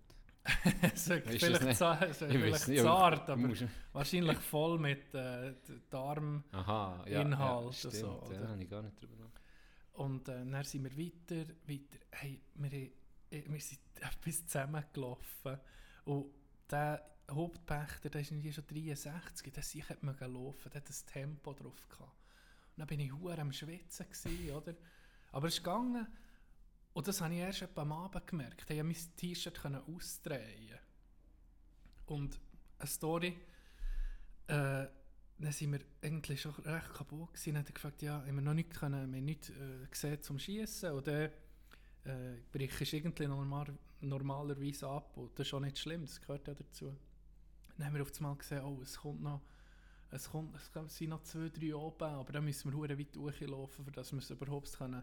[0.95, 3.49] es wäre vielleicht, nicht- za es Ich vielleicht nicht, zart, aber
[3.93, 6.45] wahrscheinlich voll mit äh, d- Darm...
[6.53, 8.49] Aha, ja, ja, stimmt, so, ja, oder?
[8.49, 9.43] habe ich gar nicht drüber nachgedacht.
[9.95, 11.99] Und äh, dann sind wir weiter, weiter.
[12.13, 12.91] Hey, wir, äh,
[13.49, 15.59] wir sind etwas zusammengelaufen.
[16.05, 16.27] Und
[16.71, 21.07] der Hauptpächter, der ist irgendwie schon 63, der sich hat mögen laufen, der hat ein
[21.07, 22.13] Tempo drauf gehabt.
[22.77, 24.75] Und dann bin ich hure am Schwitzen gewesen, oder?
[25.33, 26.07] Aber es ist gegangen.
[26.93, 28.61] Und das habe ich erst am Abend gemerkt.
[28.61, 30.79] Ich konnte mein T-Shirt ausdrehen.
[32.07, 32.39] Und
[32.79, 33.37] eine Story,
[34.47, 34.87] äh,
[35.39, 37.55] dann sind wir eigentlich schon recht kaputt gewesen.
[37.55, 40.39] Dann hat er gefragt, ja, haben wir noch nicht können, wir nicht äh, gesehen zum
[40.39, 41.31] Schießen dann
[42.05, 43.67] äh, bricht es irgendwie normal,
[44.01, 46.97] normalerweise ab und das ist auch nicht schlimm, das gehört ja dazu.
[47.77, 49.43] Dann haben wir auf einmal gesehen, oh, es kommt noch,
[50.11, 53.91] es, kommt, es sind noch zwei, drei oben, aber dann müssen wir weit durchlaufen, für
[53.91, 55.03] dass wir es überhaupt können,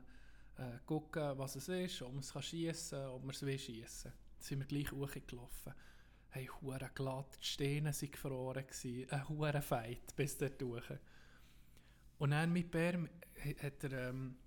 [0.58, 4.12] äh, gucken, was es ist, ob man es schiessen kann, ob man es will schiessen.
[4.12, 5.74] Dann sind wir gleich hochgelaufen.
[6.30, 8.66] Hey, hure glatt, die Steine waren gefroren,
[9.10, 10.86] ein hure Fight bis dort durch.
[12.18, 13.08] Und dann mit Bär
[13.62, 14.38] hat er, ähm,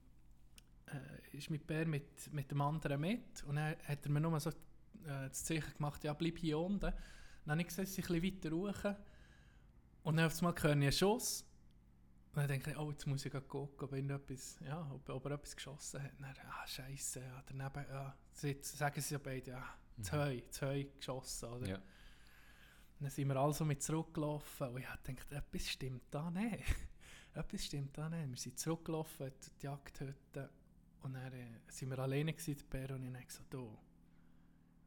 [0.87, 4.41] äh, ist mit Bär mit, mit dem anderen mit und dann hat er mir nur
[4.41, 6.93] so äh, das Zeichen gemacht, ja bleib hier unten.
[7.47, 8.97] Dann habe ich gesehen, sie ein bisschen weiter hoch
[10.03, 11.45] und dann auf einmal höre ich einen Schuss
[12.33, 15.33] und dann denke ich, oh jetzt muss ich gucken, ob, irgendetwas, ja, ob, ob er
[15.33, 16.11] etwas geschossen hat.
[16.19, 19.65] Und dann, ah scheisse, ja, daneben, ja, sie, sagen sie ja beide, ja,
[20.03, 21.69] zwei, zwei geschossen, oder?
[21.69, 21.83] Ja.
[22.99, 26.65] Dann sind wir also mit zurückgelaufen und ich habe gedacht, etwas stimmt da nicht.
[27.35, 28.29] etwas stimmt da nicht.
[28.29, 30.51] Wir sind zurückgelaufen, die die Jagdhütte
[31.03, 33.79] und dann äh, sind wir alleine gewesen, der Bär und ich habe gesagt, du,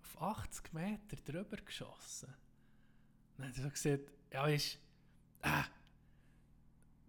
[0.02, 2.34] auf 80 Meter drüber geschossen.
[3.40, 4.78] Dann hat er so gesagt, ja weisst,
[5.42, 5.64] ah,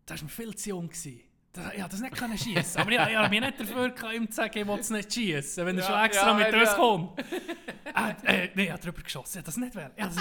[0.06, 0.88] das war mir viel zu jung.
[0.88, 1.20] Gewesen.
[1.52, 2.80] Das, ich konnte das nicht können schiessen.
[2.80, 5.12] Aber ich, ich habe mich nicht dafür gehabt, ihm zu sagen, ich will es nicht
[5.12, 6.60] schiessen, wenn er Ja, schon extra ja, mit ja.
[6.60, 7.24] uns kommt.
[7.94, 10.16] ah, äh, nein, ich habe drüber geschossen, ich das nicht das-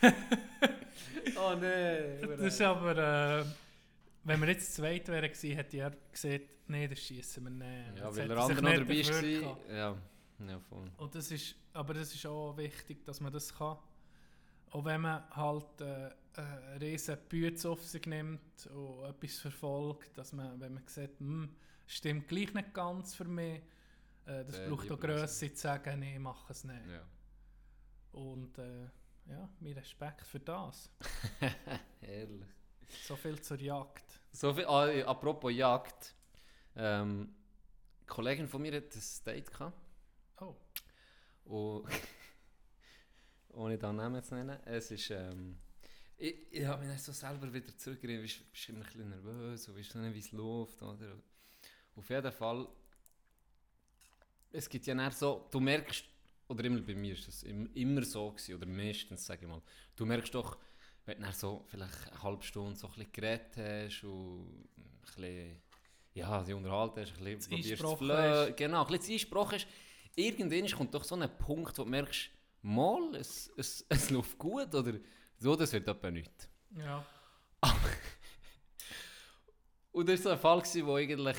[1.36, 2.18] Oh nein.
[2.38, 3.44] Das ist aber, äh,
[4.24, 7.98] wenn wir jetzt zu zweit wären gewesen, hätte er gesagt, nein, das schießen wir nicht.
[7.98, 9.76] Ja, weil der sich andere noch nicht dabei war.
[9.76, 9.96] Ja,
[10.48, 10.90] ja voll.
[10.96, 13.76] Und das ist, aber das ist auch wichtig, dass man das kann.
[14.72, 20.32] Auch wenn man halt äh, äh, riesen Bütze auf sich nimmt und etwas verfolgt, dass
[20.32, 21.54] man, wenn man sieht, hm,
[21.86, 23.60] stimmt gleich nicht ganz für mich,
[24.26, 24.98] äh, das Dann braucht auch.
[25.00, 26.86] Grösse zu sagen, nee, ich mache es nicht.
[26.88, 27.02] Ja.
[28.12, 28.88] Und äh,
[29.26, 30.90] ja, mein Respekt für das.
[32.00, 32.48] Ehrlich.
[33.04, 34.20] So viel zur Jagd.
[34.32, 36.14] So viel, ah, apropos Jagd.
[36.76, 37.34] Ähm,
[37.98, 39.78] eine Kollegin von mir hat ein Date gehabt.
[40.40, 40.56] Oh,
[41.44, 41.86] Und
[43.54, 45.10] ohne den Namen zu nennen, es ist.
[45.10, 45.58] Ähm,
[46.16, 49.68] ich ich habe mich dann so selber wieder zurückgerieben, bist, bist immer ein bisschen nervös
[49.68, 50.80] und weißt nicht, wie es läuft.
[50.82, 51.16] Oder?
[51.96, 52.68] Auf jeden Fall,
[54.50, 56.04] es gibt ja dann so, du merkst,
[56.48, 59.62] oder immer bei mir ist das im- immer so gewesen, oder meistens, sage ich mal,
[59.96, 60.58] du merkst doch,
[61.06, 65.62] wenn du so vielleicht eine halbe Stunde so ein bisschen geredet hast und ein bisschen,
[66.14, 69.66] ja, die unterhalten hast, ein bisschen probierst zu flirten, genau, ein bisschen eingesprochen hast,
[70.14, 72.30] irgendwann kommt doch so ein Punkt, wo du merkst,
[72.62, 74.94] mal, es, es, es läuft gut, oder
[75.36, 76.48] so, das wird etwa nichts.
[76.76, 77.04] Ja.
[79.92, 81.36] Und das war so ein Fall, gewesen, wo eigentlich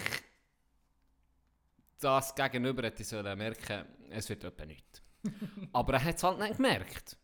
[1.99, 5.01] das Gegenüber hätte sollen merken, es wird etwa nichts.
[5.73, 7.17] Aber er hat es halt nicht gemerkt.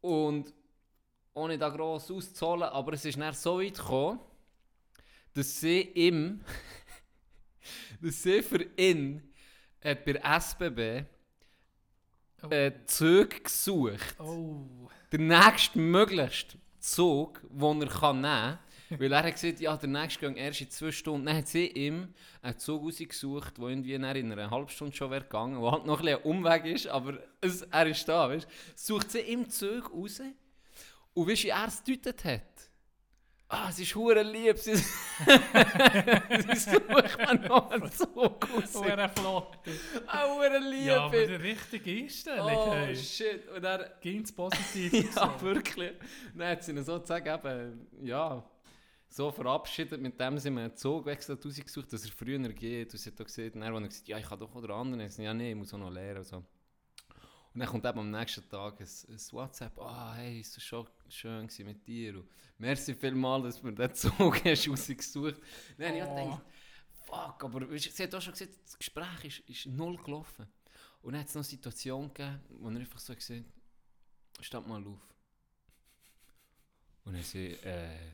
[0.00, 0.52] Und
[1.34, 4.18] ohne da gross auszuholen, aber es ist dann so weit gekommen,
[5.34, 6.42] dass sie ihm,
[8.00, 9.32] dass sie für ihn
[9.82, 11.06] hat bei SBB
[12.42, 12.48] Oh.
[12.50, 14.66] äh, Züge gesucht oh.
[15.12, 18.58] der nächste möglichste Zug, den er kann nehmen kann.
[18.98, 21.26] Weil er hat gesagt, ja, der nächste geht erst in zwei Stunden.
[21.26, 22.08] Dann hat sie ihm
[22.42, 26.00] einen Zug rausgesucht, der irgendwie in einer halben Stunde schon wäre gegangen, der halt noch
[26.00, 28.50] ein bisschen Umweg ist, aber es, er ist da, weißt du.
[28.74, 30.20] Sucht sie ihm Zug raus
[31.14, 32.69] und wie er es gedeutet hat?
[33.52, 34.84] Ah, es ist hure lieb, sie, sie
[36.56, 38.76] sucht mir noch einen Zug raus.
[38.76, 39.58] Er flott.
[40.06, 40.86] Ah, hure lieb.
[40.86, 42.46] Ja, aber die richtige Einstellung.
[42.46, 42.94] oh, hey.
[42.94, 43.48] shit.
[43.48, 43.98] Und er...
[44.00, 44.92] Ganz positiv.
[45.16, 45.44] Ja, so.
[45.44, 45.94] wirklich.
[46.32, 48.48] Dann hat sie ihn sozusagen eben, ja,
[49.08, 52.92] so verabschiedet, mit dem sie mir einen Zugwechsel rausgesucht, dass er früher geht.
[52.92, 55.00] Und sie hat auch gesagt, dann, als er gesagt ja, ich kann doch oder anderen.
[55.00, 56.18] Ich ja, nee, ich muss auch noch lernen.
[56.18, 56.44] Und, so.
[57.52, 60.86] Und dann kommt eben am nächsten Tag ein, ein WhatsApp, ah, hey, ist das schon
[61.08, 62.18] schön mit dir.
[62.18, 65.36] Und merci vielmals, dass du mir den Zug hast rausgesucht.
[65.76, 66.14] Dann habe ich Oh.
[66.14, 66.42] gedacht,
[67.04, 70.46] fuck, aber sie hat auch schon gesagt, das Gespräch ist, ist null gelaufen.
[71.02, 73.44] Und dann hat es noch eine Situation gegeben, wo er einfach so gesagt
[74.38, 75.00] hat, stand mal auf.
[77.04, 78.12] Und dann sie, äh,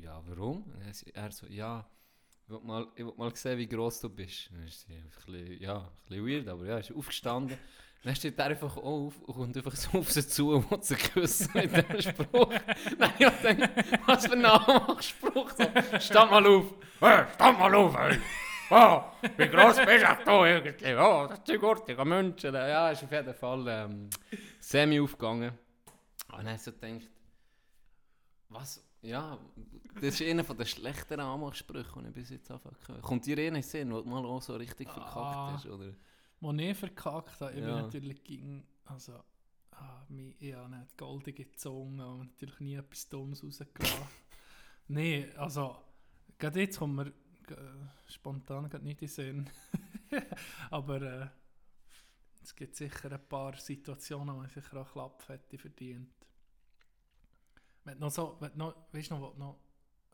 [0.00, 0.62] ja, warum?
[0.64, 1.86] Und dann sie, er so, ja,
[2.46, 4.50] ich will mal, ich will mal sehen, wie gross du bist.
[4.52, 7.56] Dann ist sie ein bisschen, ja, ein bisschen weird, aber ja, ist aufgestanden.
[8.02, 10.94] Dann steht er einfach auf und kommt einfach so auf sie zu und will sie
[10.94, 12.52] küssen mit diesem Spruch.
[12.98, 13.70] Dann ich gedacht,
[14.06, 15.50] was für ein Anmachspruch.
[15.56, 15.64] So,
[16.00, 16.74] stand mal auf.
[17.00, 18.18] Hey, stand mal auf, ey.
[18.70, 19.02] Oh,
[19.36, 20.94] wie gross bist du da irgendwie?
[20.96, 22.54] Oh, das sind gurtige Menschen.
[22.54, 24.10] Ja, ist auf jeden Fall ähm,
[24.60, 25.52] semi aufgegangen.
[26.36, 27.08] Und dann so gedacht,
[28.50, 29.38] was, ja,
[30.00, 33.00] das ist einer der schlechteren Anmachsprüche, die ich bis jetzt anfangen kann.
[33.02, 35.52] Kommt dir einer Sinn, wo du mal auch so richtig verkackt Ah.
[35.52, 35.92] hast, oder?
[36.40, 37.82] Wo ich verkackt habe, ich bin Ja.
[37.82, 39.12] natürlich gegen, also,
[39.72, 40.06] ah,
[40.38, 44.06] ich habe nicht goldige Zunge und natürlich nie etwas Dummes rausgelassen.
[44.88, 45.76] Nein, also,
[46.38, 47.54] gerade jetzt kommt mir äh,
[48.08, 49.50] spontan gerade nicht in den Sinn.
[50.70, 51.26] Aber äh,
[52.42, 56.10] es gibt sicher ein paar Situationen, wo ich sicher auch Klapp hätte verdient.
[57.84, 59.58] Wenn noch so, wenn noch, weißt du noch, wo, noch,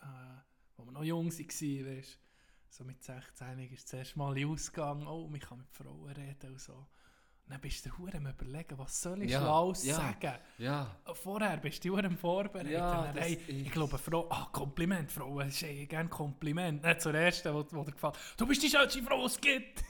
[0.03, 0.41] äh,
[0.77, 1.31] wo wir noch jung waren,
[1.97, 2.19] weißt du,
[2.73, 6.61] so mit 16 ist das erste Mal Ausgang, oh, man kann mit Frauen reden und
[6.61, 6.75] so.
[6.75, 9.97] Und dann bist du verdammt am überlegen, was soll ich Ja, Schlaues ja.
[9.97, 10.35] sagen?
[10.59, 12.71] Ja, Vorher bist du verdammt vorbereitet.
[12.71, 16.83] Ja, Dann, hey, ich glaube, Frau, ah, Kompliment, Frau, es ist eh gerne Kompliment.
[16.85, 18.17] Nicht zur ersten, wo, wo dir gefällt.
[18.37, 19.83] Du bist die schönste Frau, die es gibt.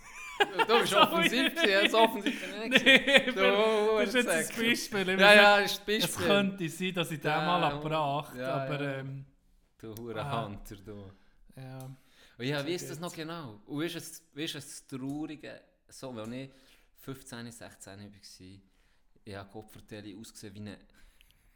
[0.67, 2.85] Du bist offensiv, gewesen, so offensiv bin ich nicht.
[2.85, 4.47] Nee, Du, das ist jetzt ein.
[4.67, 5.09] Beispiel.
[5.09, 6.27] Ich Ja, ja, ist ein nicht, Es Beispiel.
[6.27, 8.95] könnte sein, dass ich den Ja, mal abbracht, ja, aber ja.
[8.99, 9.25] ähm,
[9.79, 10.45] Du hure Ah.
[10.47, 11.11] Hunter, du.
[11.57, 11.79] ja.
[12.39, 13.61] Und ja, So wie ist das noch genau?
[13.67, 16.51] Und wie ist es, wie ist es das Traurige, so, als ich
[17.03, 18.07] 15, 16 war,
[19.25, 20.77] ich habe Kopfverteilung ausgesehen wie ein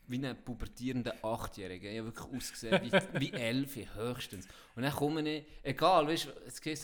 [0.07, 1.88] wie ein pubertierender Achtjähriger.
[1.90, 4.47] Ich habe wirklich ausgesehen wie, wie elf höchstens.
[4.77, 6.79] Und dann komme ich, egal, weißt du, es geht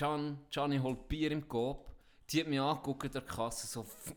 [0.00, 1.86] Can, Gianni holt Bier im Coop,
[2.30, 4.14] die hat mich angeguckt an der Kasse, so, «F-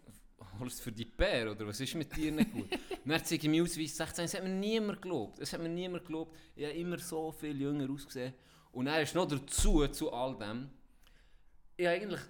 [0.58, 2.70] holst du für die Bär oder was ist mit dir nicht gut?
[3.06, 6.06] Dann zeige ich mir Ausweis 16, es hat mir niemand geglaubt, es hat mir niemand
[6.06, 8.34] geglaubt, ich habe immer so viel jünger ausgesehen.
[8.72, 10.70] Und er ist noch dazu, zu all dem,
[11.76, 12.22] ich habe eigentlich,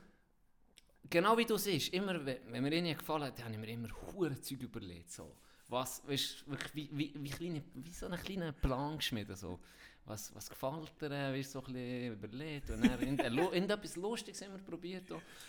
[1.08, 4.40] genau wie du siehst, immer, wenn, mir ihnen gefallen hat, habe ich mir immer hure
[4.42, 5.36] Zeug überlegt, so.
[5.70, 9.60] Was, weißt, wie, wie, wie, kleine, wie so einen kleinen Plan geschmiedet, so.
[10.06, 12.70] Was, was gefällt dir, äh, weißt, so ein bisschen überlegt.
[12.70, 15.04] Und dann in, in, in etwas Lustiges haben wir probiert.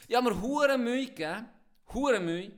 [0.07, 1.47] Ich habe mir hure Mühe gegeben,
[1.93, 2.53] hure Mühe.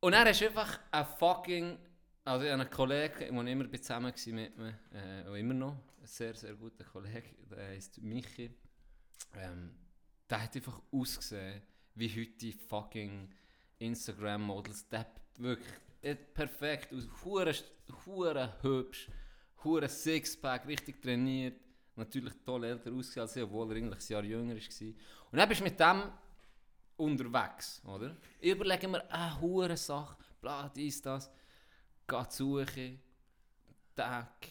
[0.00, 1.76] Und er ist einfach ein fucking,
[2.24, 6.06] also ich habe einen Kollegen, war immer zusammen gewesen mit mir, äh, immer noch, ein
[6.06, 8.48] sehr, sehr guter Kollege, der heißt Michi.
[9.34, 9.74] Ähm,
[10.30, 11.62] der hat einfach ausgesehen,
[11.96, 13.28] wie heute die fucking
[13.80, 14.88] Instagram-Models.
[14.88, 15.06] Der
[15.38, 17.54] wirklich äh, perfekt aus, hure,
[18.06, 19.08] hure hübsch,
[19.64, 21.60] hure Sixpack, richtig trainiert.
[21.96, 24.86] Natürlich toll älter ausgesehen als ich, obwohl er eigentlich ein Jahr jünger war.
[25.32, 26.02] Und dann bist du mit dem
[26.96, 28.16] unterwegs, oder?
[28.40, 31.30] Ich überlege mir eine hure Sache, bla, dies, das,
[32.06, 33.00] geht suchen,
[33.94, 34.48] Tag,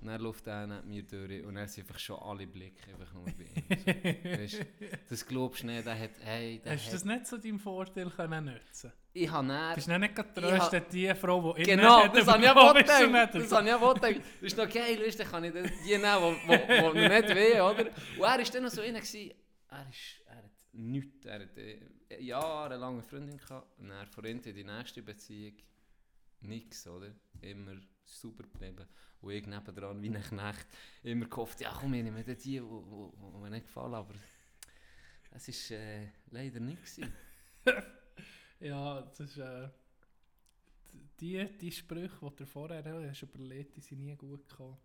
[0.00, 3.12] Und dann läuft er neben mir durch und dann sind einfach schon alle Blicke einfach
[3.14, 3.64] nur bei ihm.
[3.68, 3.86] So.
[4.42, 4.66] Weisst,
[5.08, 8.10] das glaubst du nicht, der hat, hey, der Hast du das nicht zu deinem Vorteil
[8.10, 9.74] können nutzen Ich habe dann...
[9.74, 13.32] Bist du nicht Ich getröstet, die Frau, die Genau, das habe ich auch gedacht.
[13.34, 14.16] nicht Das habe ich auch gedacht.
[14.16, 16.36] Das ist noch geil, weißt dann kann ich die nehmen,
[16.94, 17.80] die, nicht weh, oder?
[17.80, 19.34] Und er war dann noch so einer, gewesen,
[19.68, 24.24] er, ist, er hat nichts, er hat äh, jahrelang eine Freundin gehabt und er von
[24.24, 25.56] in die nächste Beziehung
[26.42, 27.12] nichts, oder?
[27.40, 28.86] Immer super geblieben.
[29.20, 30.66] Und ich nebendran wie ein Knecht
[31.02, 34.14] immer gehofft, ja komm, ich nehme die, die, die, die mir nicht gefallen, aber
[35.32, 37.00] es war äh, leider nicht.
[38.60, 39.38] Ja, das ist...
[39.38, 39.68] Äh,
[41.20, 44.76] die, die Sprüche, die du vorher hast überlegt, die sind nie gut gekommen.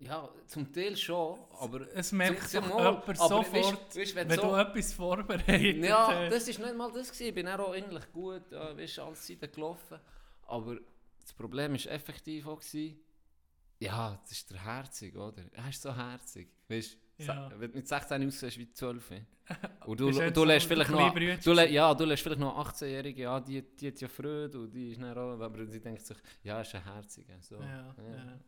[0.00, 1.86] Ja, zum Teil schon, aber...
[1.94, 6.06] Es merkt zum- jemand aber sofort, weisst- weisst, wenn wenn so- du etwas vorbereitet Ja,
[6.08, 6.32] hast.
[6.32, 7.26] das ist nicht mal das gewesen.
[7.28, 9.98] Ich bin auch eigentlich gut, ja, weißt, alles Seiten gelaufen.
[10.46, 10.78] Aber
[11.20, 12.98] das Problem ist effektiv auch gewesen,
[13.80, 15.44] ja, das ist der Herzig, oder?
[15.52, 16.48] Er ist so herzig.
[16.68, 17.50] Weißt, Ja.
[17.56, 19.12] wenn du mit 16 aussiehst wie 12.
[19.86, 20.08] Und du,
[20.44, 24.08] lässt vielleicht noch, du, ja, du lässt vielleicht noch 18-Jährige, ja, die, die hat ja
[24.08, 27.34] Freude und die ist dann auch, aber sie denkt sich, ja, ist ein Herziger.
[27.40, 27.56] So.
[27.56, 28.38] Ja, ja.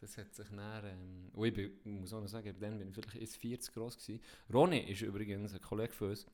[0.00, 2.94] Das hat sich dann, ähm, und ich, bin, muss auch noch sagen, dann bin ich
[2.94, 4.22] vielleicht erst 40 groß gewesen.
[4.52, 6.24] Ronny ist übrigens, ein Kollege von uns,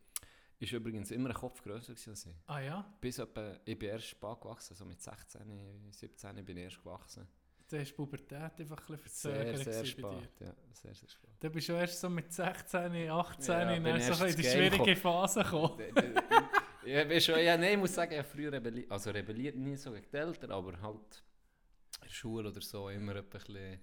[0.58, 2.34] ist übrigens immer ein Kopf grösser als ich.
[2.46, 5.40] Ah ja, Bis etwa, ich bin erst spät gewachsen, so mit 16,
[5.90, 7.26] 17 bin ich erst gewachsen.
[7.74, 10.22] Da ist die Pubertät einfach ein bisschen Sehr, verzögert sehr gewesen bei dir.
[10.22, 11.30] spät, ja, sehr, sehr spät.
[11.40, 15.42] Da bist du erst so mit 16, 18, Ja, dann so in die schwierige Phase
[15.42, 15.78] gekommen.
[15.78, 18.90] D- d- Ja, ich bin schon, ja, nein, ich muss sagen, ich habe früher rebelliert,
[18.90, 21.24] also rebelliert nie so gegen die Eltern, aber halt
[22.02, 23.80] in der Schule oder so immer ein bisschen,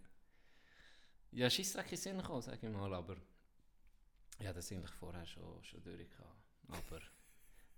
[1.32, 3.18] ja, Scheissdreck in Sinn gekommen, sage ich mal, aber
[4.40, 6.36] ja, das eigentlich vorher schon, schon durch gehabt.
[6.68, 7.02] aber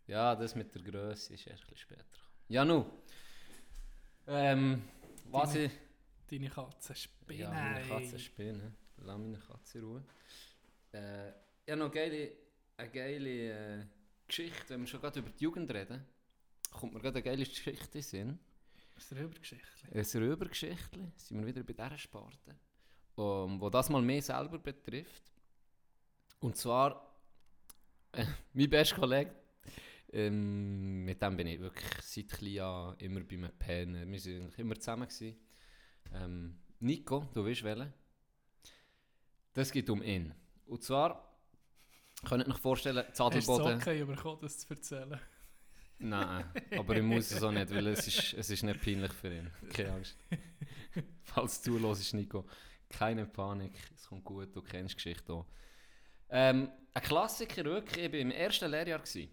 [0.08, 2.30] ja, das mit der Größe ist erst ein bisschen später gekommen.
[2.50, 2.86] Ja, nu,
[4.28, 4.84] ähm,
[5.32, 5.72] was ich,
[6.30, 7.40] Deine Katze Spinne.
[7.40, 10.04] ja, meine Katze spinnen, lass meine Katze in Ruhe.
[10.94, 11.32] Äh,
[11.68, 12.32] ja, noch geile,
[12.78, 13.86] eine geile äh,
[14.28, 16.06] Geschichte, wenn wir schon gerade über die Jugend reden,
[16.72, 18.40] kommt mir gerade eine geile Geschichte in Sinn.
[19.12, 19.88] Eine Rübergeschichte.
[19.92, 22.56] Ein Röbergeschichtli, sind wir wieder bei dieser Sparte,
[23.16, 25.24] um, wo das mal mehr selber betrifft.
[26.40, 27.16] Und zwar,
[28.12, 29.36] äh, mein bester Kollege,
[30.12, 34.12] ähm, mit dem bin ich wirklich seit klein an immer bei mir pennen.
[34.12, 35.08] Wir waren immer zusammen.
[35.08, 35.36] Gewesen.
[36.14, 37.94] Ähm, Nico, du weißt welchen?
[39.54, 40.34] Das geht um ihn.
[40.66, 41.38] Und zwar,
[42.26, 43.80] könnt ihr euch vorstellen, Hast du Zadelboden...
[43.80, 45.20] Socken bekommen, das zu erzählen?
[46.00, 46.46] Nein,
[46.78, 49.52] aber ich muss es auch nicht, weil es ist, es ist nicht peinlich für ihn.
[49.72, 50.18] Keine Angst.
[51.24, 52.46] Falls du zuhörst, Nico,
[52.90, 55.46] keine Panik, es kommt gut, du kennst die Geschichte auch.
[56.30, 59.00] Ähm, ein Klassiker wirklich, ich war im ersten Lehrjahr.
[59.00, 59.32] Gewesen.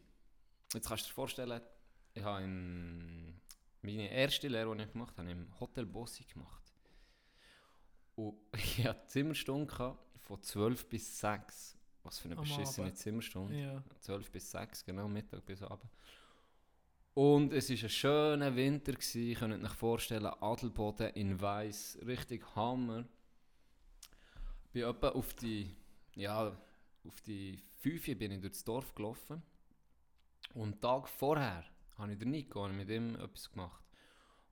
[0.74, 1.60] Jetzt kannst du dir vorstellen,
[2.14, 3.40] ich habe in
[3.82, 6.59] meine erste Lehre, die ich gemacht habe, im Hotel Bossi gemacht.
[8.20, 11.76] Und ich hatte Zimmerstunde von 12 bis 6.
[12.02, 12.98] Was für eine Am beschissene Abend.
[12.98, 13.58] Zimmerstunde.
[13.58, 13.82] Ja.
[14.00, 15.90] 12 bis 6, genau, Mittag bis Abend.
[17.14, 19.22] Und es war ein schöner Winter, gewesen.
[19.22, 23.04] ihr könnt euch vorstellen, Adelboden in Weiß, richtig Hammer.
[24.72, 25.74] Bin etwa auf die,
[26.14, 26.56] ja,
[27.04, 29.42] auf die 5 bin ich durchs Dorf gelaufen.
[30.54, 31.64] Und den Tag vorher
[31.98, 33.82] habe ich den Nico ich mit ihm etwas gemacht.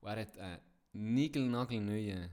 [0.01, 0.61] Und er hat einen
[0.93, 2.31] niegelnagelneuen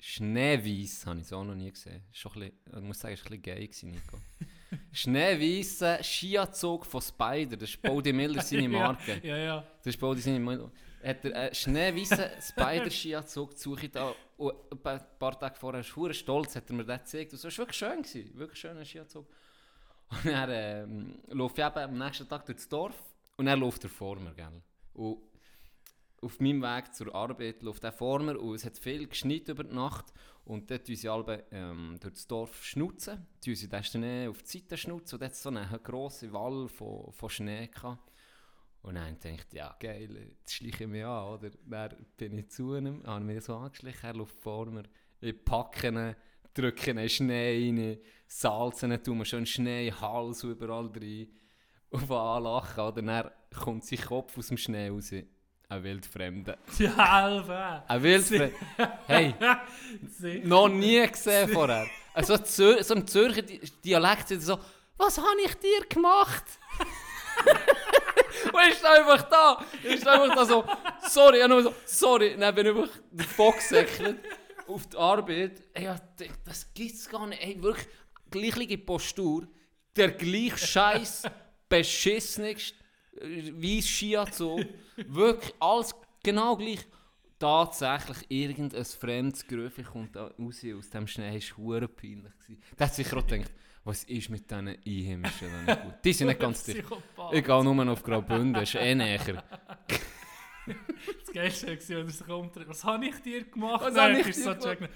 [0.00, 2.02] Schneeweiss, habe ich so auch noch nie gesehen.
[2.12, 4.18] Ist Schon ein bisschen, ich muss sagen, es war ein bisschen geil, Nico.
[4.92, 9.20] Schneeweissen Skianzug von Spider, das ist Body Miller seine Marke.
[9.22, 9.66] Ja, ja.
[9.78, 10.70] Das ist Body seine Marke.
[11.02, 16.14] Hat er einen schneeweissen Spider-Skianzug gesucht da und etwa ein paar Tage vorher, ist er
[16.14, 17.32] stolz, hat er mir den gezeigt.
[17.32, 19.26] Und so, es war wirklich schön, gewesen, wirklich schöner Skianzug.
[20.10, 22.96] Und dann ähm, laufe ich eben am nächsten Tag durchs Dorf
[23.36, 24.62] und dann läuft er vor mir, gell.
[24.94, 25.18] Und
[26.22, 29.64] auf meinem Weg zur Arbeit läuft er vor mir und es hat viel geschneit über
[29.64, 30.12] die Nacht.
[30.44, 34.42] Und dort tun sie alle ähm, durch das Dorf schnutzen, tun sie den Schnee auf
[34.42, 38.12] die Seite schnutzen und dort so einen grossen Wall von, von Schnee gehabt.
[38.82, 41.50] Und dann dachte ich, ja geil, jetzt schleiche ich mich an, oder?
[41.66, 44.84] Dann bin ich zu ihm, habe mich so angeschlichen, er läuft vor mir,
[45.20, 46.16] ich packe ihn,
[46.54, 51.28] drücke ihn Schnee rein, salze ihn, tue mir Schnee Hals überall rein
[51.90, 53.02] und fange an zu lachen, oder?
[53.02, 55.12] Dann kommt sein Kopf aus dem Schnee raus,
[55.68, 56.58] ein wildfremder.
[56.78, 57.84] Ja, Alva.
[57.88, 58.50] Ein wildfremder.
[59.06, 59.34] Hey,
[60.44, 61.86] noch nie gesehen vorher.
[62.14, 64.58] Also Zür so im Zürcher Di- Dialekt sind so,
[64.96, 66.44] was habe ich dir gemacht?
[68.52, 69.64] Und ist einfach da.
[69.82, 70.64] Ist einfach da so,
[71.08, 72.36] sorry, ja nur so, sorry.
[72.38, 74.18] Dann bin ich einfach davon gesäckelt
[74.66, 75.62] auf die Arbeit.
[75.74, 75.88] Ey,
[76.44, 77.42] das gibt's gar nicht.
[77.42, 77.86] Ey, wirklich,
[78.30, 79.46] gleiche Postur,
[79.96, 81.22] der gleich scheiß,
[81.68, 82.74] beschissenigste
[83.20, 84.64] weiss Skianzug.
[84.96, 86.86] Wirklich alles genau gleich.
[87.38, 91.38] tatsächlich irgendein fremdes Gerüff kommt da raus aus dem Schnee.
[91.38, 92.32] Das war hure peinlich.
[92.38, 92.62] gewesen.
[92.76, 93.52] Da hat sich auch gedacht,
[93.84, 95.94] was ist mit diesen Einheimischen nicht gut?
[96.04, 96.84] Die sind nicht ganz dicht.
[97.32, 99.42] Ich gehe nur auf Graubünden, das ist eh näher.
[100.66, 102.68] Das Geilste war, wenn er sich umdreht.
[102.68, 103.82] Was habe ich dir gemacht?
[103.84, 104.90] Was habe ich dir so gemacht?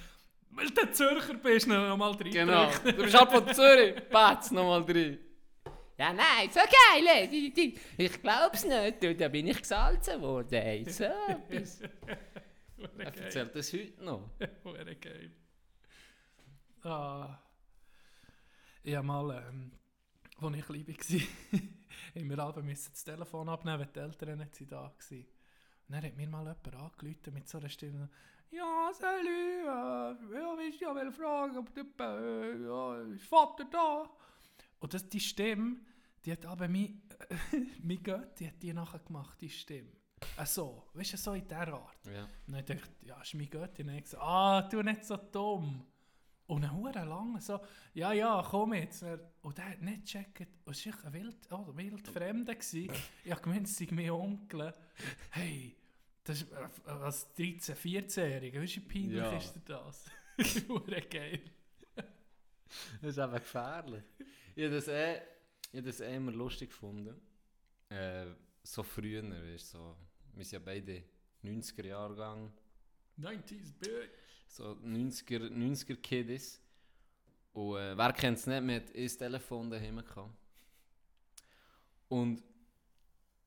[0.50, 2.30] Weil du Zürcher bist, noch mal rein.
[2.30, 2.70] Genau.
[2.84, 3.94] Du bist halt von Zürich.
[4.10, 5.18] Batz, nochmal drin.
[5.99, 7.28] Ja, nein, so geil.
[7.99, 9.03] Ich glaub's nicht.
[9.03, 10.55] Du, Da bin ich gesalzen worden.
[10.55, 10.84] ey.
[10.90, 11.80] So etwas.
[12.99, 14.30] Er erzählt das heute noch.
[14.64, 15.30] Hure geil.
[16.82, 17.38] Ah.
[18.82, 19.72] Ich habe mal, ähm,
[20.40, 21.61] als ich klein war,
[22.16, 24.93] haben wir alle müssen das Telefon abnehmen, weil die Eltern nicht da waren.
[25.20, 25.26] Und
[25.88, 28.09] dann hat mir mal jemand angerufen mit so einer Stimme,
[28.51, 33.64] «Ja, salut, äh, ja, willst du ja will fragen, ob du, äh, ja, ist Vater
[33.70, 34.11] da?»
[34.83, 35.76] Und das, die Stimme,
[36.24, 37.01] die hat aber mein,
[37.83, 39.93] mein Gott, die hat die nachher gemacht, die Stimme.
[40.37, 42.05] Äh, so, weißt du, so in dieser Art.
[42.07, 42.24] Ja.
[42.47, 43.83] Und dann dachte ich, ja, ist mein Götti.
[43.83, 45.87] Und dann gesagt, ah, du nicht so dumm.
[46.49, 47.61] Und dann hure lang so,
[47.95, 49.05] ja, ja, komm jetzt.
[49.43, 50.49] Und der hat nicht gecheckt.
[50.64, 52.55] Und es war ein wild, oh, wild Fremder.
[52.57, 52.91] gewesen.
[53.24, 54.72] Ich habe gemeint, es sei mein Onkel.
[55.30, 55.76] Hey,
[56.24, 56.53] das ist
[56.87, 59.33] als 13-, 14-Jähriger, weißt du, wie peinlich Ja.
[59.37, 60.05] ist dir das?
[60.68, 61.41] Hure geil.
[63.01, 64.03] Das ist eben gefährlich.
[64.55, 65.20] Ich habe das eh,
[65.72, 67.20] ich das eh immer lustig gefunden.
[67.88, 68.26] Äh,
[68.62, 69.96] so früher, weißt, du, so,
[70.34, 71.03] wir sind ja beide
[71.44, 72.53] 90er-Jahrgang.
[73.20, 74.11] 90s Bitch.
[74.48, 76.61] so 90er, 90er Kiddies.
[77.53, 80.30] Und äh, wer kennt es nicht, hat ein Telefon daheim gehabt.
[82.09, 82.42] Und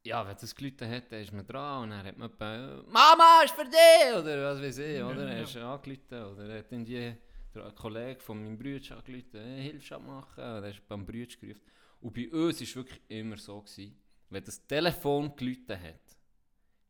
[0.03, 3.41] ja, wenn das Leute hat, dann ist man dran und dann hat man etwa, «Mama,
[3.43, 5.23] ist für dich!» oder was weiß ich, Ja, oder?
[5.27, 5.33] ja.
[5.33, 7.15] Er ist angerufen oder er hat irgendwie
[7.55, 11.05] der ein Kollege von meinem Bruder angerufen, hey, «Hilfst du abmachen?» und er ist beim
[11.05, 11.61] Bruder gerufen.
[12.01, 13.95] Und bei uns war es wirklich immer so, gewesen,
[14.29, 16.17] wenn das Telefon geläutet hat,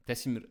[0.05, 0.47] dann sind wir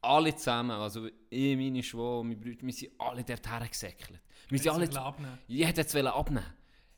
[0.00, 4.20] alle zusammen, also ich, meine Schwester, meine Brüder, wir sind alle dorthin gesäckelt.
[4.48, 5.38] Wir sind alle, abnehmen.
[5.46, 6.46] jeder wollte abnehmen.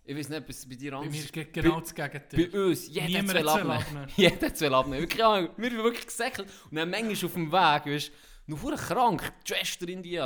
[0.09, 1.53] Ich weiß nicht, ob es bei dir Bei anders mir ist.
[1.53, 2.47] genau Bei- das Gegenteil.
[2.49, 4.09] Bei uns, jeder will abnehmen.
[4.16, 5.01] Jeder will abnehmen.
[5.03, 6.49] Wirklich, wir sind wirklich gesäckelt.
[6.70, 8.12] Und dann manchmal auf dem Weg, weißt
[8.47, 10.20] du, noch krank, die Schwester in die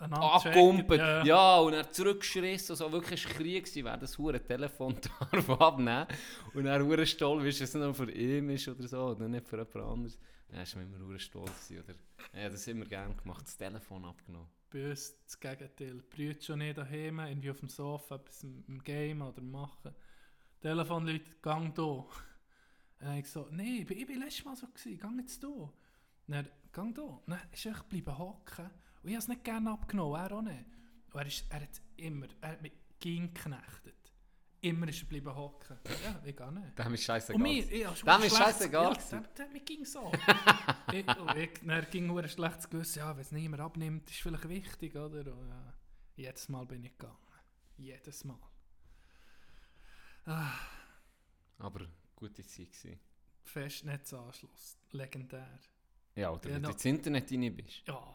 [0.00, 1.00] Angekumpelt.
[1.00, 2.76] checken, Ja, und er zurückgeschrissen.
[2.76, 4.96] So wirklich ein Krieg gewesen, wer das hure Telefon
[5.32, 6.06] darf abnehmen.
[6.54, 9.58] Und er hure stolz, dass es nur für ihn ist oder so, oder nicht für
[9.58, 10.18] jemand anderes.
[10.48, 12.40] Dann ist immer hure stolz gewesen, oder?
[12.40, 14.48] Ja, das immer gerne gemacht, das Telefon abgenommen.
[14.70, 16.02] Bei uns das Gegenteil.
[16.08, 19.94] Brüder schon nicht daheim, irgendwie auf dem Sofa etwas im Game oder machen.
[20.60, 21.82] Telefon läutet, gang da.
[21.82, 22.06] Und
[23.00, 25.42] dann habe ich so, nee, ich bin, ich bin letztes Mal so gewesen, gang jetzt
[25.42, 25.72] da.
[26.28, 27.20] Dann, gang da.
[27.26, 28.70] Dann ist er geblieben hocken.
[29.02, 30.64] Und ich habe es nicht gerne abgenommen, er auch nicht.
[31.12, 33.94] Und er, ist, er hat immer, er hat mich ging geknechtet.
[34.62, 35.78] Immer ist er geblieben hocken.
[36.04, 36.78] Ja, ich gar nicht.
[36.78, 37.36] Dem ist scheißegal.
[37.36, 40.12] Und mir, ich, also, Dem ist scheißegal Ja, der, mir ging so.
[40.92, 40.98] ich,
[41.36, 44.94] ich, dann ging nur ein schlechtes Gewissen, ja, wenn es niemand abnimmt, ist vielleicht wichtig,
[44.94, 45.32] oder?
[45.32, 45.74] Und, ja,
[46.16, 47.16] jedes Mal bin ich gegangen.
[47.78, 48.38] Jedes Mal.
[50.26, 50.52] Ah,
[51.58, 53.00] Aber gute Zeit gewesen.
[53.42, 54.76] Festnetzanschluss.
[54.90, 55.58] Legendär.
[56.14, 57.82] Ja, oder Ja, wenn du ins Internet rein bist.
[57.86, 58.14] Ja.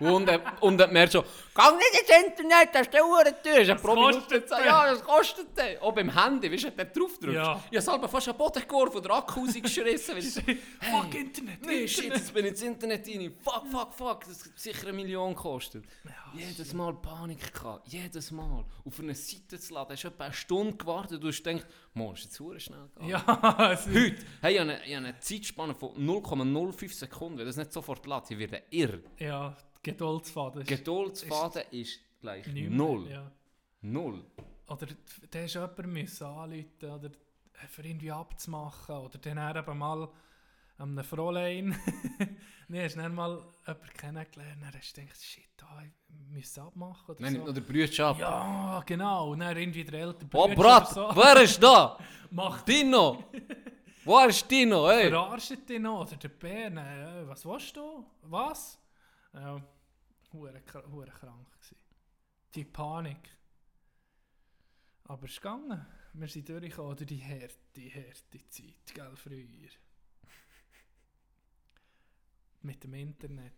[0.00, 1.24] Und, äh, und dann merkst du so,
[1.54, 3.64] geh nicht ins Internet, das ist der Uhrentür.
[3.64, 4.50] Das pro kostet.
[4.50, 5.78] Ja, das kostet den.
[5.80, 7.36] Auch beim Handy, weißt du, wenn du drauf drückst.
[7.36, 7.62] Ja.
[7.70, 10.20] Ich habe selber fast einen Boden geworfen oder Akku rausgeschissen.
[10.20, 10.40] so,
[10.80, 11.64] Fuck Internet!
[11.64, 13.34] Nee, shit, jetzt bin ich ins Internet rein.
[13.40, 15.84] Fuck, fuck, fuck, das hat sicher eine Million gekostet.
[16.34, 18.64] jedes Mal Panik gehabt, jedes Mal.
[18.84, 22.14] Auf eine Seite zu laden, hast du etwa eine Stunde gewartet du hast gedacht, Mann,
[22.14, 23.08] ist jetzt verdammt schnell gegangen.
[23.10, 27.38] Ja, es Heute, hey, ich habe eine, ich habe eine Zeitspanne von 0,05 Sekunden.
[27.38, 28.98] Wenn das nicht sofort lädt, ich werde irr.
[29.18, 33.08] ja, Geduldsfaden ist Geduldsfaden ist gleich nicht mehr, null.
[33.10, 33.30] Ja.
[33.82, 34.24] Null.
[34.66, 34.86] Oder
[35.30, 37.10] da hast jemanden müssen anrufen oder
[37.68, 38.96] für irgendwie abzumachen.
[38.96, 40.08] Oder dann eben mal
[40.78, 41.78] an einem Fräulein.
[42.68, 44.62] nee, hast du dann mal jemanden kennengelernt.
[44.62, 45.92] Dann hast du gedacht, shit, da ich
[46.34, 47.14] muss abmachen.
[47.14, 47.44] Oder Nein, nicht so.
[47.44, 48.18] nur der Brüder ab.
[48.18, 49.30] Ja, genau.
[49.32, 51.16] Und dann irgendwie der ältere Oh, Brat, oder so.
[51.16, 51.98] wer ist da?
[52.30, 53.24] Macht Dino!
[54.04, 54.88] Wo ist Dino?
[54.88, 55.08] Hey!
[55.10, 56.00] verarscht dich noch.
[56.06, 56.66] Oder der Bär.
[56.72, 58.04] Äh, was willst du?
[58.22, 58.78] Was?
[59.32, 59.60] Ja,
[60.34, 61.76] hure kr- hure krank gewesen.
[62.54, 63.28] Die Panik.
[65.04, 65.84] Aber es ist gegangen.
[66.14, 66.92] Wir sind durchgekommen.
[66.92, 69.46] Oder die harte, harte Zeit, gell, früher.
[72.62, 73.52] Mit dem Internet.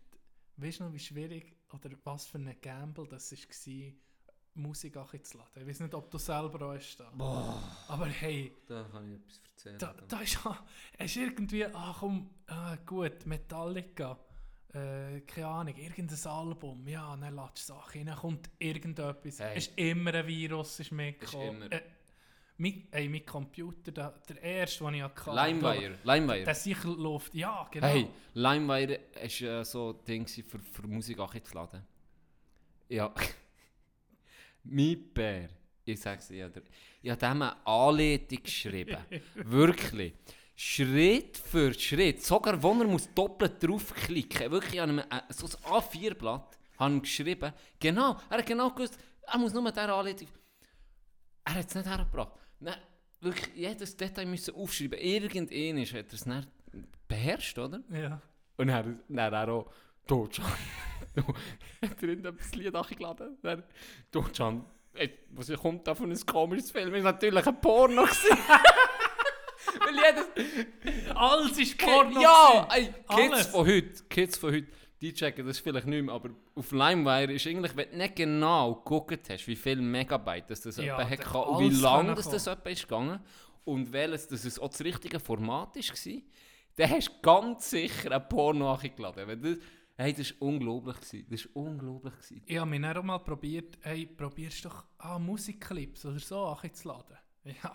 [0.57, 3.91] Weißt du noch, wie schwierig oder was für ein Gamble das war,
[4.55, 5.61] Musik auch zu laden?
[5.61, 7.11] Ich weiß nicht, ob du selber auch da.
[7.11, 9.77] Boah, Aber hey, da kann ich etwas erzählen.
[9.79, 10.39] da, da ist,
[10.97, 14.17] es ist irgendwie, ach komm, ah, gut, Metallica,
[14.73, 19.57] äh, keine Ahnung, irgendein Album, ja, dann lädst du Sachen rein, dann kommt irgendetwas, Hey.
[19.57, 21.63] es ist immer ein Virus, ist mitgekommen.
[21.63, 21.71] immer.
[21.71, 21.81] Äh,
[22.59, 25.31] Mein, ey, mein Computer, der, der erste, den ich hatte.
[25.31, 25.95] Limewire.
[26.03, 26.43] Limewire.
[26.43, 27.85] Der sicher läuft, ja, genau.
[27.87, 31.83] Hey, Limewire war äh, so ein Ding für, für Musik auch zu laden.
[32.89, 33.13] Ja.
[34.63, 35.49] mein Bär,
[35.85, 36.51] ich sag's dir,
[37.01, 38.97] ich habe dem eine Anleitung geschrieben.
[39.35, 40.13] Wirklich.
[40.59, 42.23] Schritt für Schritt.
[42.25, 45.51] Sogar, wo er muss doppelt draufklicken Wirklich, ich habe ihm ein- so ein
[45.81, 47.53] A4-Blatt habe ihm geschrieben.
[47.79, 50.27] Genau, er hat genau gewusst, er muss nur diese Anleitung...
[51.45, 52.31] Er hat es nicht hergebracht.
[52.59, 52.75] Nein,
[53.21, 54.99] wirklich jedes Detail müssen aufschreiben.
[54.99, 56.47] Irgendwann hat er es dann
[57.07, 57.79] beherrscht, oder?
[57.91, 58.19] Ja.
[58.57, 59.71] Und dann, dann er auch,
[60.07, 62.75] du, hat er irgendein Lied
[64.33, 66.91] Can, ey, was kommt da von einem komischen Film?
[66.93, 68.03] War natürlich ein Porno.
[68.03, 68.37] gewesen.
[69.79, 71.15] Weil jedes...
[71.15, 72.21] Alles ist Porno.
[72.21, 73.47] ja, ey, Kids Alles.
[73.47, 74.67] von heute, Kids von heute,
[75.01, 78.75] die checken das vielleicht nicht mehr, aber auf Limewire ist eigentlich, wenn du nicht genau
[78.75, 82.15] geguckt hast, wie viel Megabyte das, das Ja, hat gehabt und wie alles lang können
[82.15, 83.19] das, das etwa ist gegangen
[83.63, 86.21] und welches das es auch das richtige Format war,
[86.77, 89.27] dann hast du ganz sicher ein Porno angeladen.
[89.27, 89.57] Weil das,
[89.95, 90.95] hey, das war unglaublich.
[90.95, 91.25] Gewesen.
[91.29, 92.13] Das war unglaublich.
[92.13, 92.41] Gewesen.
[92.45, 97.17] Ich habe mich dann auch mal probiert, hey, probierst doch ah, Musikclips oder so anzuladen.
[97.63, 97.73] Ja,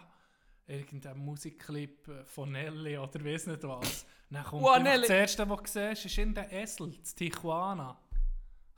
[0.72, 4.06] irgendein Musikclip äh, von Nelly oder weiss nicht was.
[4.30, 5.00] Dann kommt Nelly.
[5.02, 7.98] das erste, was du siehst, ist in der Esel, in Tijuana.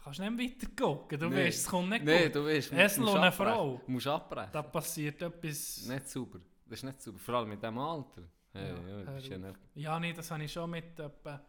[0.02, 1.46] Kannst du nicht weiter gucken, du Nee.
[1.46, 2.34] weißt, es kommt nicht Nein, gut.
[2.34, 3.32] du weißt, Esel musst und eine.
[3.32, 3.80] Frau.
[3.86, 4.50] Du musst abbrechen.
[4.52, 5.86] Da passiert etwas...
[5.86, 6.40] Nicht sauber.
[6.66, 7.18] Das ist nicht sauber.
[7.18, 8.22] Vor allem mit diesem Alter.
[8.52, 9.28] Hey, Ja, ja, das
[9.74, 11.40] ja nee, das habe ich schon mit etwa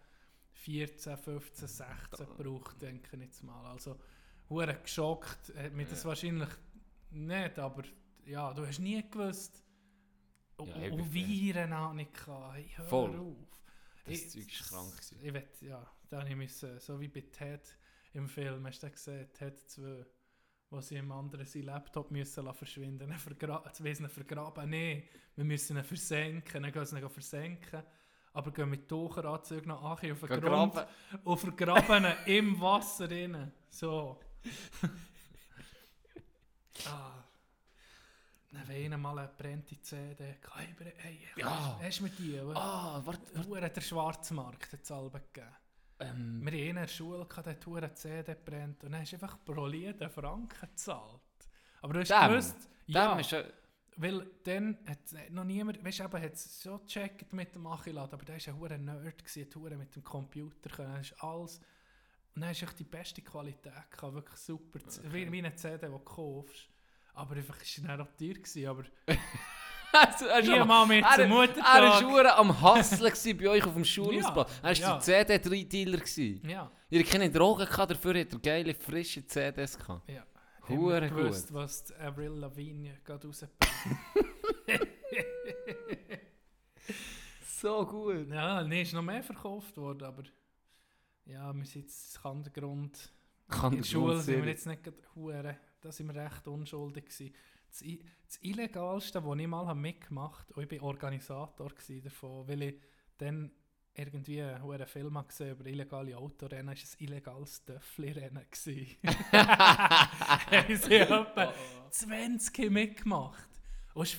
[0.53, 3.65] 14, 15, 16 gebraucht, denke ich jetzt mal.
[3.71, 3.97] Also,
[4.49, 6.49] hure geschockt hat mich das wahrscheinlich
[7.11, 7.83] nicht, aber
[8.25, 9.61] ja, du hast nie gewusst.
[10.57, 12.55] Und, Ja, und Viren habe ich gehabt.
[12.55, 13.19] Hey, hör Voll.
[13.19, 13.35] auf.
[14.05, 14.91] Das Ich- Zeug ist krank.
[14.93, 15.19] gewesen.
[15.21, 17.61] Ich will, ja, da habe ich müssen, so wie bei Ted
[18.13, 20.05] im Film, hast du gesehen, Ted 2,
[20.69, 23.19] wo sie im anderen seinen Laptop müssen lassen verschwinden müssen.
[23.37, 25.03] Vergra jetzt ihn vergraben, nein,
[25.35, 27.83] wir müssen ihn versenken, dann gehen sie ihn versenken,
[28.33, 30.85] aber gehen mit Taucheranzügen noch an auf den Grund graben.
[31.23, 33.51] und vergraben ihn im Wasser rein.
[33.69, 34.19] So.
[36.87, 37.23] ah.
[38.55, 41.79] Dann wenn einer mal eine brennte CD hatte, hey, Ja.
[41.81, 42.39] hast du mit die?
[42.39, 43.45] Ah, warte.
[43.47, 45.55] Hure der Schwarzmarkt hat es alle gegeben.
[45.99, 49.15] Ähm, Wir hatten in der Schule, der hat hure CD brennt und dann hast du
[49.17, 51.21] einfach pro Lied einen Franken gezahlt.
[51.81, 52.29] Aber du hast Dem?
[52.31, 53.43] gewusst, ja, ist ja...
[53.97, 58.13] weil dann hat noch niemand, weißt du, eben, hat es schon gecheckt mit dem Achilad,
[58.13, 61.59] aber der war ein Nerd, gewesen, hure mit dem Computer können, ist alles,
[62.35, 64.79] und dann hast du die beste Qualität gehabt, wirklich super,
[65.11, 66.67] wie, wie eine CD, die du kaufst.
[67.15, 68.83] Aber einfach war er auch teuer, gewesen, aber
[69.93, 72.03] Also, er ist am- mal mit er, zum er war Muttertag.
[72.03, 72.61] hure am
[73.11, 74.41] gewesen bei euch auf dem Schulausbau.
[74.61, 74.97] Er war ja.
[74.99, 75.97] der CD-3-Dealer.
[75.99, 76.49] gewesen.
[76.49, 80.09] Ja, Ihr keine Drogen gehabt, dafür hat er geile, frische CDs gehabt.
[80.09, 80.23] ja.
[80.67, 81.55] Hure Immer gewusst, gut.
[81.57, 83.53] was die Avril Lavigne gerade rausbringt.
[87.61, 88.29] So gut.
[88.29, 90.23] Ja, nee, ist noch mehr verkauft worden, aber
[91.25, 93.11] ja, wir sind jetzt kann der Grund.
[93.49, 97.05] Kann In der Schule sind wir jetzt nicht gerade hure, da sind wir recht unschuldig
[97.05, 97.33] gewesen.
[97.69, 97.83] Das,
[98.27, 101.71] das Illegalste, was ich mal habe mitgemacht habe, und ich war Organisator
[102.03, 102.81] davon, weil ich
[103.17, 103.51] dann
[103.93, 108.45] irgendwie einen Film habe gesehen über illegale Autorennen, war ein illegales Töffli-Rennen.
[109.31, 111.53] Haben sie etwa
[111.91, 113.47] 20 mitgemacht.
[113.93, 114.17] Und es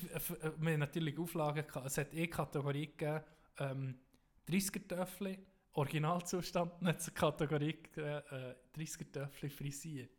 [0.58, 1.86] wir haben natürlich Auflagen gehabt.
[1.86, 3.22] Es hat eh Kategorie gegeben,
[3.58, 3.98] ähm,
[4.48, 5.38] 30er Töffli,
[5.72, 10.15] Originalzustand, nicht zur Kategorie gegeben, äh, 30er Töffli frisiert.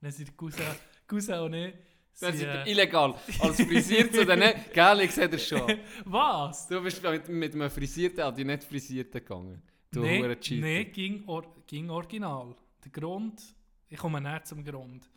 [0.00, 0.64] Dann sind Cousin,
[1.06, 1.74] Cousin und ich,
[2.20, 3.14] Das ist sind, äh, illegal.
[3.40, 4.72] Als frisiert zu den nicht.
[4.72, 5.62] Gell, ich sehe das schon.
[6.04, 6.68] was?
[6.68, 9.62] Du bist mit, mit einem frisierten an die nicht frisierten gegangen.
[9.90, 10.02] Du
[10.40, 10.66] Cheater.
[10.66, 12.54] nee ging, or, ging original.
[12.84, 13.40] Der Grund,
[13.88, 15.08] ich komme näher zum Grund.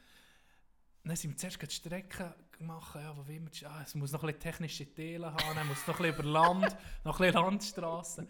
[1.03, 4.27] Dann sind wir zuerst die Strecke gemacht, ja, wo die- ah, es muss noch ein
[4.27, 8.27] bisschen technische Teile haben, dann muss noch ein bisschen über Land, noch ein bisschen Landstrasse.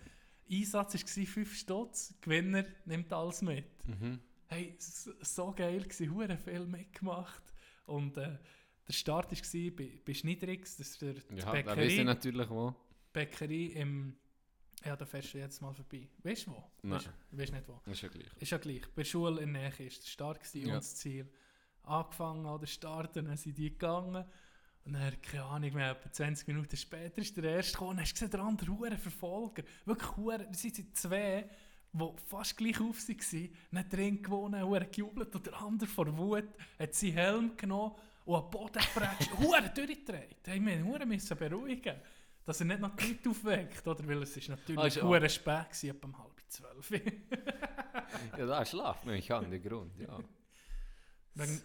[0.52, 3.66] Einsatz war 5 Stutz, Gewinner nimmt alles mit.
[3.88, 4.20] Mhm.
[4.52, 7.44] Hey, so geil gewesen, hure viel mitgemacht.
[7.86, 8.38] Und äh,
[8.88, 12.74] der Start war bei, bei Schniedrix, das ist der, die Ja, ich Bäckerei, natürlich wo.
[13.14, 14.16] Bäckerei im...
[14.84, 16.08] Ja, da fährst du jetzt mal vorbei.
[16.24, 16.64] Weißt du wo?
[16.82, 16.94] Nein.
[17.00, 17.82] Weißt, weißt nicht wo?
[17.92, 18.28] Ist ja gleich.
[18.40, 18.82] Ist ja gleich.
[18.96, 20.74] Bei der Schule in der Nähe ist der Start gewesen, Ja.
[20.76, 21.30] und das Ziel.
[21.84, 22.68] Angefangen an der
[23.24, 24.26] dann sind die gegangen.
[24.86, 27.98] Und dann, keine Ahnung mehr, etwa 20 Minuten später ist der erste gekommen.
[27.98, 29.64] Dann hast gesehen, der andere Verfolger.
[29.86, 31.50] Wirklich hure, das sind zwei,
[31.92, 33.50] die fast gleich auf waren.
[33.72, 35.36] Dann drin gewonnen, hure gejubelt.
[35.36, 39.32] Und der andere vor Wut hat seinen Helm genommen und am Boden geprescht.
[39.40, 40.38] hure durchgedreht.
[40.46, 41.96] Hey, wir hure müssen beruhigen.
[42.46, 44.08] Dass er nicht noch die Leute aufweckt, oder?
[44.08, 46.92] Weil es ist Ah, natürlich ist- hure spät gewesen, etwa um halb zwölf.
[48.38, 49.16] Ja, da schlaft man.
[49.16, 50.18] Ich kann den Grund, ja.
[51.36, 51.62] Wegen,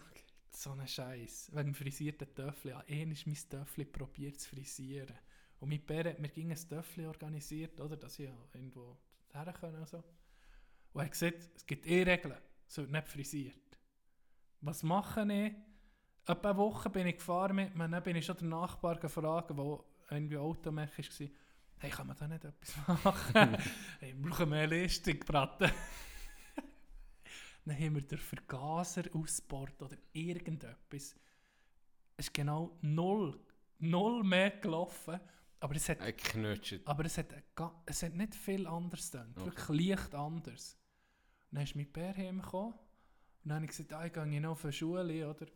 [0.51, 1.51] so ein Scheiß.
[1.53, 2.71] Wegen frisierten Töffel.
[2.71, 5.15] Ja, einer ist mein Töffel probiert zu frisieren.
[5.59, 7.97] Und mein Bär hat mir ging ein Töffel organisiert, oder?
[7.97, 8.95] Dass ich ja irgendwo
[9.35, 9.97] her können und so.
[9.97, 12.37] Und er hat gesagt, es gibt eh Regeln.
[12.67, 13.55] Es wird nicht frisiert.
[14.61, 15.53] Was mache ich?
[16.27, 19.51] Etwa eine Woche bin ich gefahren mit mir, dann bin ich schon den Nachbar gefragt,
[19.51, 19.79] der
[20.09, 21.27] irgendwie Automech war.
[21.77, 23.57] Hey, kann man da nicht etwas machen?
[23.99, 25.69] hey, wir brauchen mehr Leistung, Braten.
[27.65, 31.15] dann haben wir den Vergaser ausgebaut oder irgendetwas.
[32.17, 33.39] Es ist genau null,
[33.79, 35.19] null mehr gelaufen.
[35.65, 36.79] Aber es hat, Ein Knötschel.
[36.85, 37.33] aber es hat,
[37.87, 39.33] es hat nicht viel anders getan.
[39.35, 39.45] Okay.
[39.45, 40.77] Wirklich leicht anders.
[41.49, 42.73] Und dann ist mein Bär heimgekommen.
[42.73, 42.79] Und
[43.45, 45.47] dann habe ich gesagt, ah, ich gehe noch auf eine Schule, oder?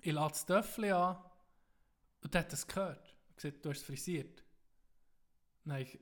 [0.00, 1.18] Ich lade das Töffel an.
[2.22, 3.04] Und der hat das gehört.
[3.04, 4.42] Er hat gesagt, du hast es frisiert.
[5.64, 6.00] Nein, ich,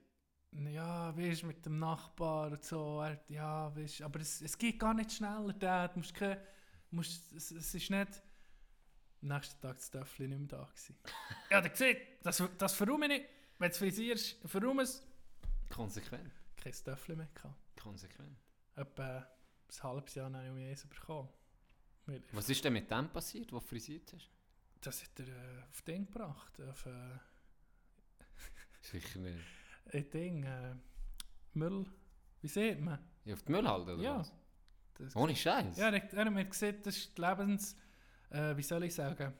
[0.72, 3.00] ja, weißt du, mit dem Nachbar und so.
[3.00, 5.96] Er, ja, weißt aber es, es geht gar nicht schneller, Dad.
[5.96, 6.14] Musst
[6.88, 8.22] musst, es, es ist nicht...
[9.24, 10.64] Am nächsten Tag war das Töffel nicht mehr da.
[10.66, 10.96] Gewesen.
[11.50, 13.24] ja, der sieht, das, das verrumme ich nicht.
[13.58, 15.02] Wenn du es frisierst, verrumme es.
[15.70, 16.30] Konsequent.
[16.56, 17.56] Kein Töffel mehr gehabt.
[17.80, 18.36] Konsequent.
[18.76, 21.28] Etwa ein halbes Jahr habe ich mich eins bekommen.
[22.06, 24.30] Weil Was ist denn mit dem passiert, wo du frisiert hast?
[24.82, 26.60] Das hat er äh, auf Ding gebracht.
[26.60, 26.90] Auf äh,
[28.82, 29.38] Sicher nicht.
[29.92, 30.42] ein Ding.
[30.44, 30.74] Äh,
[31.54, 31.86] Müll.
[32.42, 32.98] Wie sieht man?
[33.24, 34.18] Ja, auf die Müllhalde oder Ja.
[34.18, 34.32] was?
[34.98, 35.76] Das, Ohne Scheiß.
[35.78, 37.76] ja, er, hat- er hat mir gesagt, das ist die Lebens...
[38.34, 39.32] Äh, wie soll ich sagen?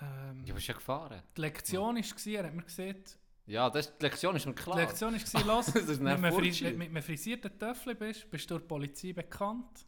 [0.00, 1.22] Ähm, Ja, bist ja gefahren.
[1.36, 4.76] die Lektion war, er hat mir gesagt, Ja, das, die Lektion ist mir klar.
[4.76, 6.62] die Lektion war, los, Das ist wenn nicht du fri Fortschritt.
[6.64, 9.86] wenn du mit einem frisierten Töffel bist, bist du durch die Polizei bekannt.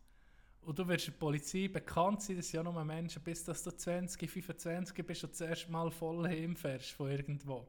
[0.63, 3.71] Und du wirst der Polizei bekannt sein, das sind ja nur Menschen, bis dass du
[3.71, 7.67] 20, 25 bist und das erste Mal voll heimfährst von irgendwo.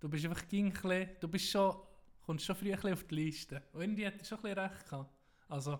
[0.00, 1.76] Du bist einfach ein bisschen, du bist schon,
[2.24, 3.62] kommst schon früh ein bisschen auf die Liste.
[3.72, 5.10] Und irgendwie hat er schon ein bisschen recht gehabt.
[5.48, 5.78] Also,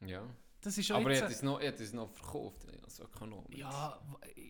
[0.00, 0.22] Ja.
[0.60, 1.24] Das ist schon Aber er jetzt...
[1.24, 3.44] hat es noch, er hat es noch verkauft, als Ökonom.
[3.50, 4.00] Ja,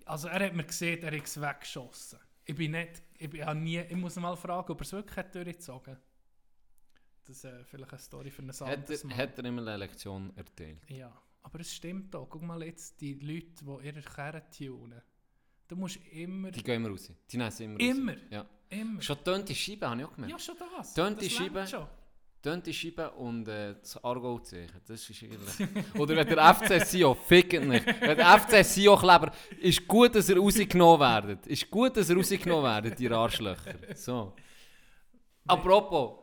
[0.04, 2.18] also er hat mir gesehen, er hat es weggeschossen.
[2.44, 5.16] Ich bin nicht, ich, bin, ich, nie, ich muss mal fragen, ob er es wirklich
[5.16, 5.96] hat durchgezogen
[7.24, 9.16] Das ist äh, vielleicht eine Story für ein Hat anderes er, Mal.
[9.16, 10.78] hat er ihm eine Lektion erteilt?
[10.88, 12.28] Ja, aber es stimmt auch.
[12.28, 15.02] Guck mal jetzt die Leute, die ihre Kerne tunen.
[15.68, 17.10] Du musst immer, Die gehen immer raus.
[17.30, 18.20] Die nehmen immer, immer, raus.
[18.30, 18.46] Ja.
[18.68, 19.02] immer.
[19.02, 20.32] Schon tönte Scheiben habe ich auch gemerkt.
[20.32, 20.94] ja, schon das.
[22.46, 23.10] Tönt die Scheibe?
[23.10, 24.80] und äh, das Argo-Zeichen.
[24.86, 25.94] Das ist eigentlich...
[25.98, 27.84] Oder wenn der FC Sio, fickt nicht.
[28.00, 29.32] Wenn der FC Sio-Kleber...
[29.58, 31.40] Ist gut, dass er rausgenommen werden.
[31.46, 33.74] Ist gut, dass er rausgenommen werden, die Arschlöcher.
[33.96, 34.32] So.
[35.44, 36.20] Apropos,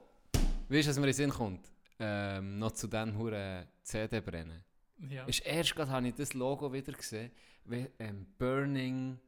[0.69, 1.69] weißt du, was mir in den Sinn kommt?
[1.99, 4.63] Ähm, noch zu den Huren CD brennen.
[5.09, 5.25] Ja.
[5.25, 7.31] Ist erst gerade habe ich das Logo wieder gesehen,
[7.65, 9.19] wie ähm, Burning,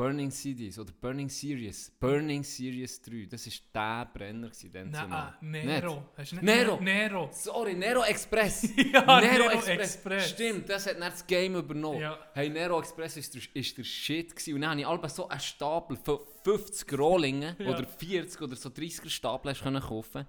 [0.00, 5.36] Burning CDs oder Burning Series, Burning Series 3, das war der Brenner dann Nein, ah,
[5.42, 6.04] Nero.
[6.16, 6.80] Hast du nicht Nero.
[6.80, 7.28] Nero.
[7.34, 8.62] Sorry, Nero Express.
[8.92, 10.30] Ja, Nero Express.
[10.30, 12.00] Stimmt, das hat dann das Game übernommen.
[12.00, 12.18] Ja.
[12.32, 14.54] Hey, Nero Express ist der, ist der Shit gewesen.
[14.54, 17.68] Und dann habe ich alle so einen Stapel von 50 Rohlingen Ja.
[17.68, 20.24] oder 40 oder so 30er Stapel hast können kaufen.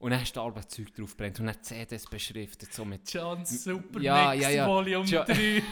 [0.00, 3.64] Und dann hast du alle Zeug drauf gebrannt und dann CDs beschriftet, so mit John's
[3.64, 4.68] Super Ja, Mix ja, ja.
[4.68, 5.62] Volume Jo- 3.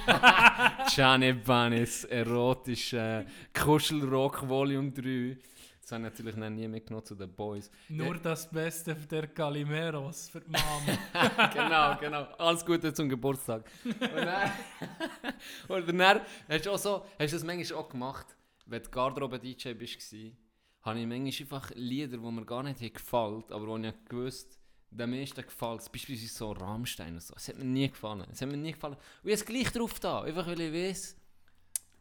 [0.93, 3.25] Gianni Banis, erotische
[3.55, 5.39] Kuschelrock Volume 3.
[5.81, 7.71] Das habe ich natürlich noch nie mitgenommen zu den Boys.
[7.89, 11.49] Nur das Beste für der Calimeros, für die Mama.
[11.55, 12.23] genau, genau.
[12.37, 13.71] Alles Gute zum Geburtstag.
[13.85, 14.51] Und dann,
[15.69, 18.27] und dann hast du auch so, hast du das manchmal auch gemacht,
[18.67, 20.13] wenn du Garderobe-DJ bist,
[20.87, 24.59] habe ich manchmal einfach Lieder, die mir gar nicht gefallen, aber wo ich gewusst
[24.91, 27.35] den meisten gefällt es, beispielsweise so Rammstein und so.
[27.37, 28.27] Es hat mir nie gefallen.
[28.31, 28.97] Es hat mir nie gefallen.
[29.23, 31.17] Und ich gleich drauf da, einfach weil ich weiß,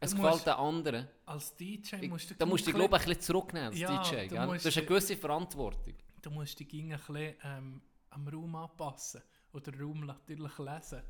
[0.00, 1.08] es Du gefällt den anderen.
[1.24, 4.02] Als DJ musst du da musst du dich, glaube ich, ein bisschen zurücknehmen als Ja,
[4.02, 4.28] DJ.
[4.28, 5.94] du Das ist eine gewisse Verantwortung.
[6.22, 9.22] Du musst dich ein bisschen ähm, am Raum anpassen.
[9.52, 11.02] Oder den Raum natürlich lesen.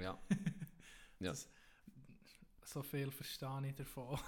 [0.00, 0.18] Ja.
[1.20, 1.30] Ja.
[1.30, 1.48] Das,
[2.64, 4.18] so viel verstehe ich davon.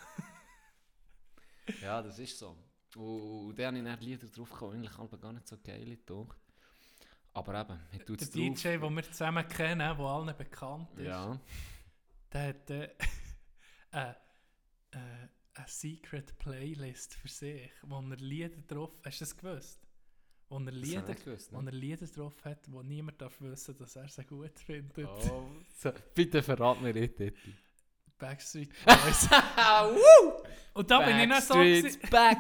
[1.83, 2.57] Ja, das ist so.
[2.97, 6.39] Und, dann habe ich dann Lieder drauf gekommen, eigentlich aber gar nicht so geil gedacht.
[7.33, 8.63] Aber eben, tue Der es drauf.
[8.63, 11.41] DJ, den wir zusammen kennen, der allen bekannt ist, Ja.
[12.33, 12.85] der hat äh,
[13.91, 14.11] äh,
[14.93, 14.99] äh,
[15.55, 19.81] eine Secret Playlist für sich, wo er Lieder drauf Hast du das gewusst?
[20.49, 21.71] Wo er Lieder, nicht gewusst, wo ne?
[21.71, 25.09] er Lieder drauf hat, wo niemand darf wissen, dass er sie gut findet.
[25.09, 27.33] Oh, so, bitte verrat mir den Titel.
[28.19, 29.29] Backstreet Boys.
[30.73, 32.39] Und da bin ich dann so back.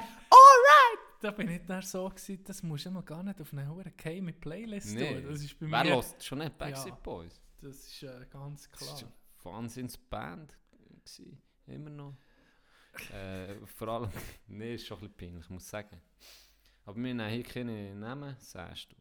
[1.24, 3.90] Da bin ich dann so gewesen, das musst du noch gar nicht auf eine hure
[3.96, 5.22] geheime Playlist Nee.
[5.22, 5.30] tun.
[5.32, 7.00] Das ist bei Wer mir, hört schon nicht Backstreet Ja.
[7.02, 7.40] Boys?
[7.62, 8.94] das ist äh, ganz Das klar.
[8.96, 9.12] ist eine
[9.44, 10.54] Wahnsinnsband.
[11.02, 12.14] gewesen, Immer noch.
[13.14, 14.10] äh, vor allem,
[14.48, 15.98] nee, ist schon ein bisschen peinlich, ich muss sagen.
[16.84, 18.96] Aber wir nehmen hier keine Namen, sagst du.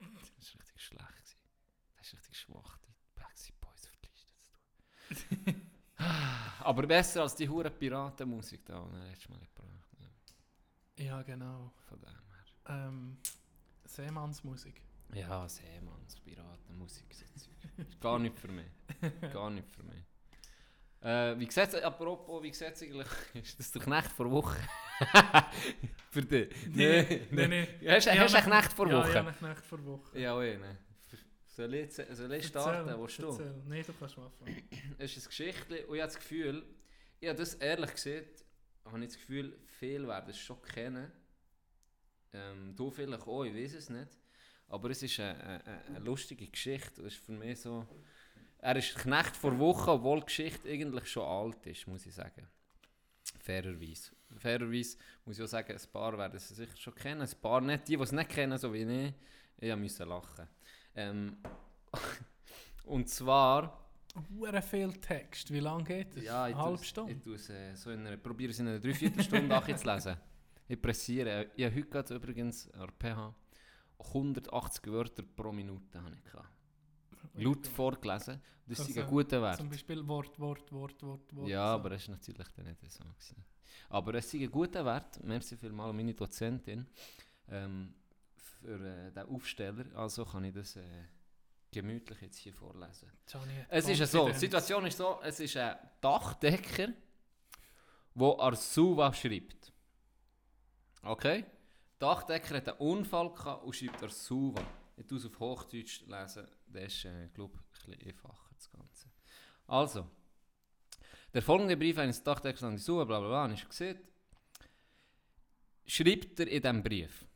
[0.00, 1.06] Das war richtig schlecht.
[1.08, 1.38] Gewesen.
[1.96, 5.70] Das ist richtig schwach, die Backstreet Boys auf die Liste zu tun.
[6.64, 9.38] Aber besser als die hure Piratenmusik da, die letztes Mal.
[10.96, 11.72] Ja, genau.
[11.88, 12.86] von dem her.
[12.86, 13.18] Ähm,
[13.84, 14.80] Seemannsmusik.
[15.12, 17.86] Ja, Seemanns, Piratenmusik, so Zeug.
[17.88, 18.66] Ist Gar nicht für mich.
[19.32, 20.04] Gar nicht für mich.
[21.02, 24.56] Äh, wie sieht's, apropos, wie sieht's eigentlich, ist das der Knecht vor Woche?
[26.10, 26.48] für dich?
[26.68, 27.68] Nee, nee, nee.
[27.86, 29.12] Hast, du einen Knecht vor Woche?
[29.12, 30.18] ja, einen Knecht vor Woche.
[30.18, 30.78] Ja, eine.
[31.46, 32.98] Soll ich, soll ich starten?
[32.98, 33.28] Willst du?
[33.28, 33.54] Erzähl.
[33.66, 34.68] Nee, du kannst mal anfangen.
[34.98, 36.64] Es ist ein Geschichte und ich habe das Gefühl,
[37.20, 38.43] ich habe das ehrlich gesagt,
[38.84, 41.10] habe ich das Gefühl, viele werden es schon kennen.
[42.32, 44.18] Ähm, du vielleicht auch, ich weiß es nicht.
[44.68, 47.02] Aber es ist eine, eine, eine lustige Geschichte.
[47.02, 47.86] Es ist für mich so.
[48.58, 52.48] Er ist Knecht vor Wochen, obwohl die Geschichte eigentlich schon alt ist, muss ich sagen.
[53.40, 54.12] Fairerweise.
[54.38, 57.86] Fairerweise muss ich auch sagen, ein paar werden es sicher schon kennen, ein paar nicht.
[57.88, 59.14] Die, die es nicht kennen, so wie ich,
[59.58, 60.48] ich musste lachen.
[60.94, 61.36] Ähm,
[62.84, 63.83] und zwar.
[64.14, 65.52] Hure viel Text.
[65.52, 66.24] Wie lange geht es?
[66.24, 67.12] Ja, ich Eine halbe Stunde?
[67.12, 70.16] Ich äh, so in einer, probiere es in einer Dreiviertelstunde nachzulesen.
[70.68, 71.50] Ich pressiere.
[71.56, 73.34] Ich habe heute gerade übrigens an PH
[73.98, 76.48] 180 Wörter pro Minute habe ich gehabt.
[77.34, 78.40] Laut vorgelesen.
[78.66, 79.56] Das ist Also, ein guter Wert.
[79.56, 81.48] Zum Beispiel Wort, Wort, Wort, Wort, Wort.
[81.48, 81.74] Ja, so.
[81.74, 83.04] aber das war natürlich dann nicht so.
[83.04, 83.44] Gewesen.
[83.88, 85.22] Aber es ist ein guter Wert.
[85.24, 86.86] Merci vielmals an meine Dozentin
[87.48, 87.94] ähm,
[88.36, 89.84] für äh, den Aufsteller.
[89.94, 90.82] Also kann ich das äh,
[91.74, 93.10] gemütlich jetzt hier vorlesen.
[93.10, 94.34] Hat Es ist ja so, die.
[94.34, 96.92] Situation ist so, es ist ein Dachdecker,
[98.14, 99.72] der Arsuva schreibt.
[101.02, 101.44] Okay?
[102.00, 104.62] Der Dachdecker hat einen Unfall gehabt und schreibt Arsuva.
[104.96, 108.70] Ich tue es auf Hochdeutsch lesen, das ist, äh, glaube ich, ein bisschen einfacher, das
[108.70, 109.08] Ganze.
[109.66, 110.08] Also,
[111.32, 113.98] der folgende Brief eines Dachdeckers an die Suche, bla bla bla, ich gesehen.
[115.86, 117.26] Schreibt er in diesem Brief.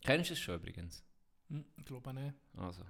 [0.00, 1.04] Kennst du es schon übrigens?
[1.48, 2.34] Hm, ich glaube nicht.
[2.56, 2.82] Also.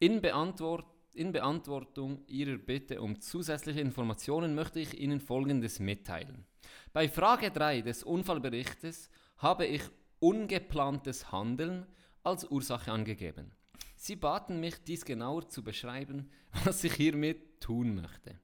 [0.00, 6.46] In, Beantwort in Beantwortung Ihrer Bitte um zusätzliche Informationen möchte ich Ihnen Folgendes mitteilen.
[6.92, 9.82] Bei Frage 3 des Unfallberichtes habe ich
[10.20, 11.84] ungeplantes Handeln
[12.22, 13.50] als Ursache angegeben.
[13.96, 16.30] Sie baten mich, dies genauer zu beschreiben,
[16.64, 18.38] was ich hiermit tun möchte.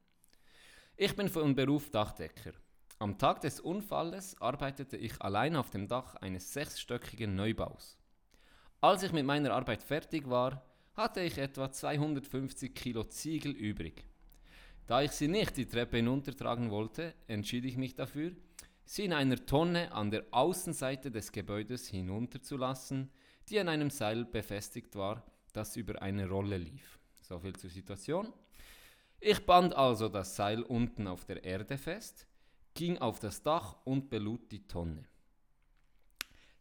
[0.96, 2.52] Ich bin von Beruf Dachdecker.
[2.98, 7.96] Am Tag des Unfalles arbeitete ich allein auf dem Dach eines sechsstöckigen Neubaus.
[8.80, 10.64] Als ich mit meiner Arbeit fertig war,
[10.94, 14.04] hatte ich etwa 250 Kilo Ziegel übrig.
[14.86, 18.32] Da ich sie nicht die Treppe hinuntertragen wollte, entschied ich mich dafür,
[18.84, 23.10] sie in einer Tonne an der Außenseite des Gebäudes hinunterzulassen,
[23.48, 26.98] die an einem Seil befestigt war, das über eine Rolle lief.
[27.22, 28.32] So viel zur Situation.
[29.20, 32.26] Ich band also das Seil unten auf der Erde fest,
[32.74, 35.08] ging auf das Dach und belud die Tonne.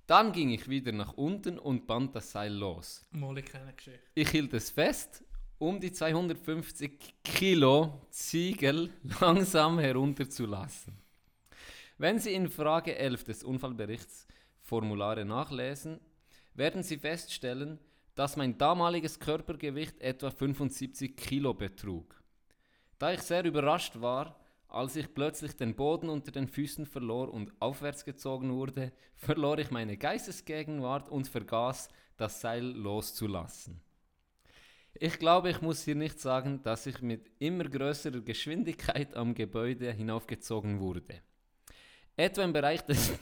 [0.05, 3.05] Dann ging ich wieder nach unten und band das Seil los.
[3.11, 3.99] Mal ich keine Geschichte.
[4.13, 5.23] Ich hielt es fest,
[5.59, 8.89] um die 250 Kilo Ziegel
[9.21, 10.93] langsam herunterzulassen.
[11.97, 14.27] Wenn Sie in Frage 11 des Unfallberichts
[14.61, 15.99] Formulare nachlesen,
[16.53, 17.79] werden Sie feststellen,
[18.15, 22.21] dass mein damaliges Körpergewicht etwa 75 Kilo betrug.
[22.99, 24.39] Da ich sehr überrascht war,
[24.73, 29.69] als ich plötzlich den Boden unter den Füßen verlor und aufwärts gezogen wurde, verlor ich
[29.69, 33.79] meine Geistesgegenwart und vergaß, das Seil loszulassen.
[34.95, 39.91] Ich glaube, ich muss hier nicht sagen, dass ich mit immer größerer Geschwindigkeit am Gebäude
[39.91, 41.21] hinaufgezogen wurde.
[42.15, 43.13] Etwa im Bereich des,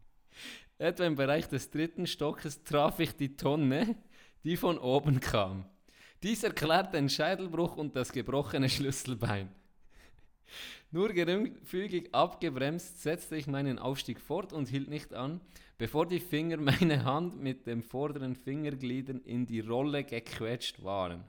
[0.78, 3.96] etwa im Bereich des dritten Stockes traf ich die Tonne,
[4.44, 5.66] die von oben kam.
[6.22, 9.59] Dies erklärt den Scheitelbruch und das gebrochene Schlüsselbein.
[10.90, 15.40] Nur geringfügig abgebremst setzte ich meinen Aufstieg fort und hielt nicht an,
[15.78, 21.24] bevor die Finger meine Hand mit dem vorderen Fingergliedern in die Rolle gequetscht waren.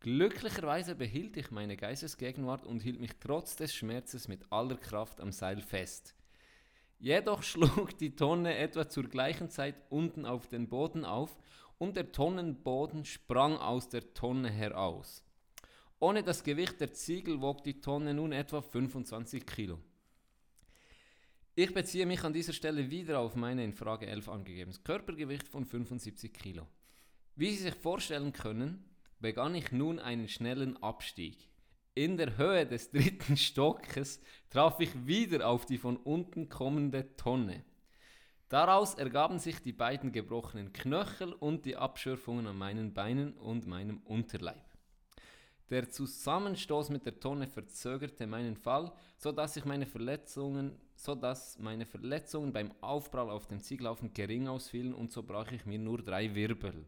[0.00, 5.30] Glücklicherweise behielt ich meine Geistesgegenwart und hielt mich trotz des Schmerzes mit aller Kraft am
[5.30, 6.14] Seil fest.
[6.98, 11.36] Jedoch schlug die Tonne etwa zur gleichen Zeit unten auf den Boden auf
[11.76, 15.22] und der Tonnenboden sprang aus der Tonne heraus.
[16.02, 19.78] Ohne das Gewicht der Ziegel wog die Tonne nun etwa 25 Kilo.
[21.54, 25.66] Ich beziehe mich an dieser Stelle wieder auf meine in Frage 11 angegebenes Körpergewicht von
[25.66, 26.66] 75 Kilo.
[27.36, 28.82] Wie Sie sich vorstellen können,
[29.18, 31.50] begann ich nun einen schnellen Abstieg.
[31.92, 37.62] In der Höhe des dritten Stockes traf ich wieder auf die von unten kommende Tonne.
[38.48, 43.98] Daraus ergaben sich die beiden gebrochenen Knöchel und die Abschürfungen an meinen Beinen und meinem
[43.98, 44.69] Unterleib.
[45.70, 51.58] Der Zusammenstoß mit der Tonne verzögerte meinen Fall, so dass ich meine Verletzungen, so dass
[51.60, 56.02] meine Verletzungen beim Aufprall auf dem Ziegellaufen gering ausfielen und so brach ich mir nur
[56.02, 56.84] drei Wirbel.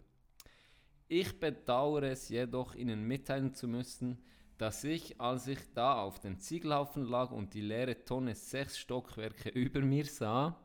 [1.06, 4.18] Ich bedauere es jedoch, Ihnen mitteilen zu müssen,
[4.58, 9.48] dass ich, als ich da auf dem Ziegelhaufen lag und die leere Tonne sechs Stockwerke
[9.54, 10.56] über mir sah,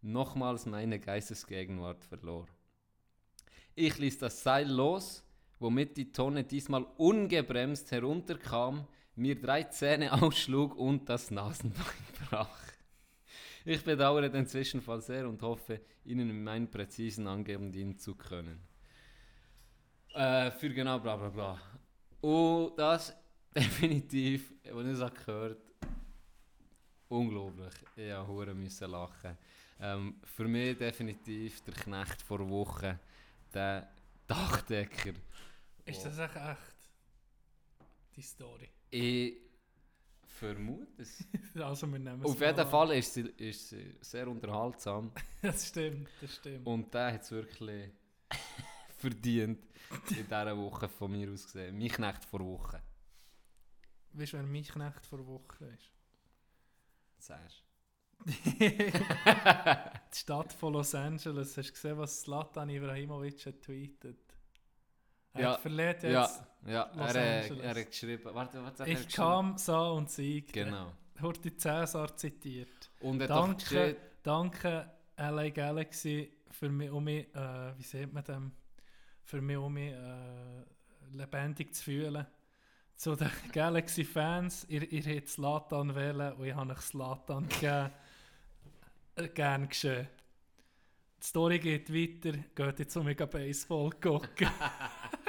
[0.00, 2.46] nochmals meine Geistesgegenwart verlor.
[3.74, 5.23] Ich ließ das Seil los,
[5.64, 8.86] womit die Tonne diesmal ungebremst herunterkam,
[9.16, 12.60] mir drei Zähne ausschlug und das Nasenbein brach.
[13.64, 18.60] Ich bedauere den Zwischenfall sehr und hoffe, Ihnen in meinen präzisen Angaben dienen zu können.
[20.12, 21.58] Äh, für genau bla bla bla.
[22.20, 23.16] Und das
[23.56, 25.62] definitiv, als ich das gehört
[27.08, 27.72] unglaublich.
[27.96, 29.38] Ich musste hure müssen lachen.
[29.80, 32.98] Ähm, für mich definitiv der Knecht vor Woche,
[33.54, 33.88] der
[34.26, 35.14] Dachdecker.
[35.86, 36.74] Ist das echt echt?
[38.16, 38.70] Die Story.
[38.90, 39.36] Ich
[40.26, 41.24] vermute es.
[41.62, 42.68] Also wir nehmen es Auf jeden an.
[42.68, 45.12] Fall ist sie, ist sie sehr unterhaltsam
[45.42, 46.66] Das stimmt, das stimmt.
[46.66, 47.92] und der hat es wirklich
[48.98, 49.64] verdient
[50.10, 51.78] in dieser Woche von mir aus gesehen.
[51.78, 52.82] Mein Knecht vor Woche.
[54.12, 55.92] Weißt du, wer mein Knecht vor Woche ist?
[57.18, 57.62] Sagst
[58.26, 58.92] Die
[60.18, 61.56] Stadt von Los Angeles.
[61.56, 64.18] Hast du gesehen, was Zlatan Ibrahimovic hat tweetet?
[65.34, 66.42] Er Ja, hat verletzt Ja, jetzt.
[66.66, 68.22] ja Los er, äh, er hat geschrieben.
[68.32, 69.12] Warte, was hat Ich geschrieben?
[69.14, 70.64] kam, sah und siegte.
[70.64, 70.92] Genau.
[71.20, 72.90] Horti Cäsar zitiert.
[73.00, 78.52] Und er Danke, danke LA Galaxy für mich, um mich, äh, wie sieht man dem,
[79.24, 80.64] für mich, um mich äh,
[81.12, 82.26] lebendig zu fühlen.
[82.96, 87.90] Zu den Galaxy-Fans, ihr, ihr habt Slatan wählen und ich habe euch Slatan gegeben.
[89.16, 90.08] Äh, gern geschehen.
[91.22, 94.48] Die Story geht weiter, geht jetzt um mich Baseball gucken.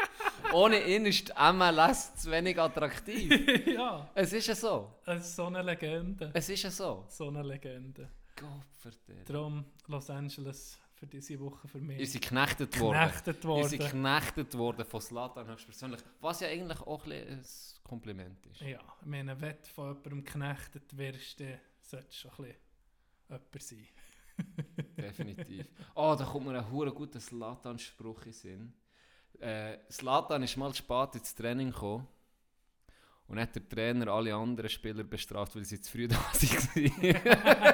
[0.56, 3.68] ohne ihn ist MLS zu wenig attraktiv.
[3.68, 4.94] ja, es ist ja so.
[5.06, 6.32] es ist so eine Legende.
[6.34, 7.06] Es ist ja so.
[7.10, 8.10] So eine Legende.
[8.36, 8.50] Gott
[8.80, 9.30] verdammt.
[9.30, 12.00] Darum Los Angeles für diese Woche für mich.
[12.00, 13.00] Ist sie geknechtet worden.
[13.00, 13.92] Geknechtet Ist sie worden.
[13.92, 16.02] geknechtet worden von Slatan höchstpersönlich.
[16.22, 17.44] Was ja eigentlich auch ein
[17.84, 18.62] Kompliment ist.
[18.62, 23.78] Ja, ich meine, wenn du von jemandem geknechtet wirst, dann sollte es schon ein bisschen
[23.78, 23.98] jemand
[24.58, 24.86] sein.
[24.98, 25.68] Definitiv.
[25.96, 28.74] Oh, da kommt mir ein guter Slatan-Spruch in den Sinn.
[29.40, 32.08] Äh, Slatan ist mal spät ins Training gekommen
[33.28, 37.72] und hat der Trainer alle anderen Spieler bestraft, weil sie zu früh da waren.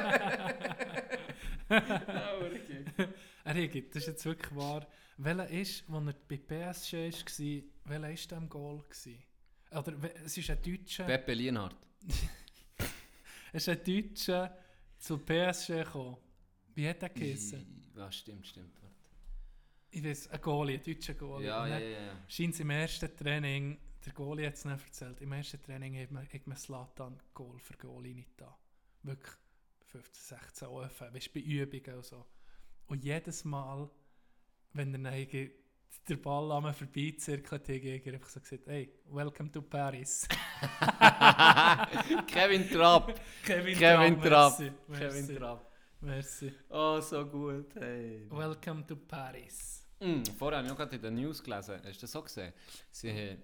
[3.44, 4.88] Er Higi, das ist jetzt wirklich wahr.
[5.18, 8.84] Welcher ist, als er bei PSG war, welcher war der im Goal?
[8.84, 9.24] Gewesen?
[9.72, 9.94] Oder
[10.26, 11.76] es ist ein Deutscher, Pepe Lienhardt.
[13.54, 14.58] es ist ein Deutscher
[15.00, 16.18] zu PSG gekommen.
[16.76, 17.92] Wie hat er geheißen?
[17.96, 18.81] Ja, stimmt, stimmt.
[19.94, 21.48] Ich weiß, ein Goalie, ein deutscher Goalie.
[21.48, 21.90] Ja, ja, ja.
[21.90, 22.14] ja.
[22.28, 26.26] Scheint im ersten Training, der Goalie hat es nicht erzählt, im ersten Training hat man,
[26.26, 28.58] hat man Slatan Goal für Goalie nicht da.
[29.04, 29.34] Wirklich
[29.88, 32.26] 15, 16 OF, weißt du, bei Übungen und so.
[32.88, 33.90] Und jedes Mal,
[34.72, 35.52] wenn er dann
[36.08, 40.26] der Ball an mir vorbeizirkelt, hat er einfach so gesagt, hey, welcome to Paris.
[42.28, 43.20] Kevin Trapp.
[43.44, 44.60] Kevin, Kevin Trapp.
[44.60, 45.71] merci, Kevin Trapp.
[46.02, 46.52] Merci.
[46.70, 47.74] Oh, so gut.
[47.76, 48.26] Hey.
[48.30, 49.84] Welcome to Paris.
[50.00, 51.82] Mm, vorher habe ich auch gerade in den News gelesen.
[51.84, 52.54] Hast du das so gesehen?
[52.92, 53.38] Sie haben in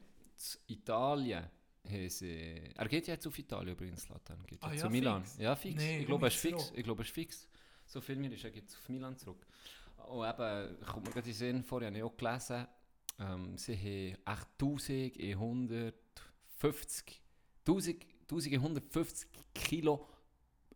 [0.67, 1.43] Italien.
[1.87, 4.43] Haben sie, er geht ja jetzt auf Italien übrigens, Slatan.
[4.45, 5.23] Geht ja Ah, zu ja, Milan.
[5.23, 5.37] fix?
[5.37, 5.75] Ja, fix.
[5.81, 6.71] Nee, ich glaube, er ist fix.
[6.75, 7.47] Ich glaube, er ist fix.
[7.85, 9.45] So viel mir ist, er geht auf Milan zurück.
[10.09, 12.67] Und eben, kommt mir gerade in den Sinn, vorher habe ich auch gelesen,
[13.19, 17.21] ähm, sie haben echt 1150,
[17.65, 20.05] 1000, 1150 Kilo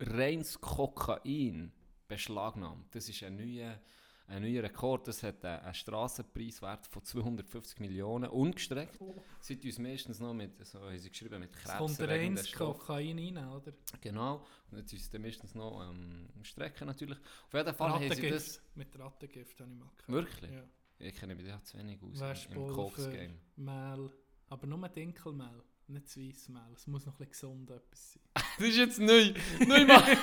[0.02, 1.72] reines Kokain
[2.08, 2.93] beschlagnahmt.
[2.95, 3.80] Das ist ein neuer,
[4.28, 5.08] ein neuer Rekord.
[5.08, 8.99] Das hat einen, einen Strassenpreiswert von 250 Millionen ungestreckt.
[9.39, 12.52] Sie tun uns meistens noch mit, so haben sie geschrieben, mit Es kommt reines.
[12.52, 13.74] Kokain rein, oder?
[14.02, 14.45] Genau.
[14.72, 17.18] Und jetzt ist es meistens noch ähm, strecken natürlich.
[17.47, 18.62] Auf jeden Fall haben sie das...
[18.76, 20.08] Mit Rattengift habe ich mal gehört.
[20.08, 20.52] Wirklich?
[20.52, 20.64] Ja.
[20.99, 23.39] Ich kenne mich da zu wenig aus im- im Koks-Game.
[23.56, 24.12] Mehl,
[24.49, 26.73] aber nur Dinkelmehl, nicht das Weissmehl.
[26.73, 28.21] Es muss noch ein bisschen gesund etwas sein.
[28.57, 29.33] Das ist jetzt neu.
[29.65, 30.17] neu machen.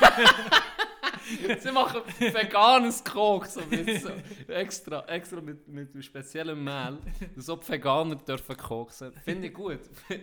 [1.60, 3.54] Sie machen veganes Koks.
[3.54, 4.10] So so
[4.52, 6.98] extra, extra mit, mit speziellem Mehl.
[7.34, 9.12] Dass auch die Veganer dürfen koksen.
[9.24, 9.80] Finde ich gut.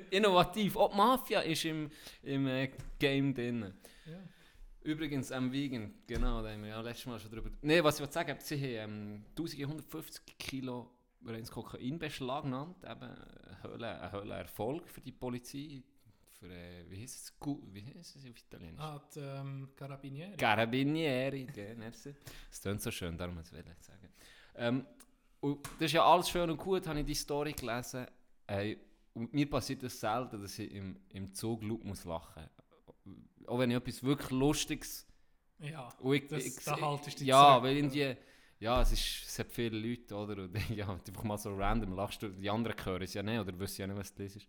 [0.09, 0.75] Innovativ.
[0.77, 1.89] Auch die Mafia ist im,
[2.23, 3.73] im äh, Game drin.
[4.05, 4.19] Ja.
[4.81, 7.49] Übrigens, am Wiegen, genau, da haben wir ja letztes Mal schon drüber.
[7.61, 10.91] Nein, was ich wollte sagen, sie haben ähm, 1150 Kilo
[11.33, 12.83] reines Kokain beschlagnahmt.
[12.83, 15.81] Eben ein Höhle- ein Höhle Erfolg für die Polizei.
[16.39, 17.39] Für, äh, wie heißt es?
[17.39, 18.81] Gu- Wie heißt es auf Italienisch?
[18.81, 20.35] Ah, die ähm, Carabinieri.
[20.37, 22.13] Carabinieri, gell, merci.
[22.49, 24.09] Das klingt so schön, darum wollte ich es sagen.
[24.55, 24.85] Ähm,
[25.39, 28.05] und das ist ja alles schön und gut, habe ich die Story gelesen.
[28.47, 28.77] Ey,
[29.13, 32.49] und mir passiert das selten, dass ich im, im Zug laut muss lachen
[33.47, 35.07] Auch wenn ich etwas wirklich Lustiges...
[35.59, 37.63] ja, ich, das, ich, da haltest du Ja, zurück.
[37.63, 37.99] weil irgendwie...
[38.01, 38.15] Ja,
[38.59, 40.43] es, ist, es hat viele Leute, oder?
[40.43, 42.29] Und ja, einfach mal so random lachst du.
[42.29, 44.47] Die anderen hören es ja nicht, oder wissen ja nicht, was das ist.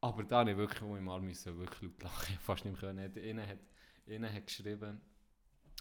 [0.00, 2.38] Aber da habe ich wirklich wo ich mal müssen, wirklich laut lachen.
[2.40, 3.16] Fast nicht mehr können.
[3.16, 3.58] Innen hat,
[4.06, 5.00] innen hat geschrieben,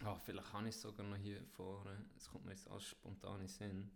[0.04, 2.06] ah, vielleicht kann ich es sogar noch hier vorne.
[2.18, 3.92] Es kommt mir jetzt alles spontan in Sinn.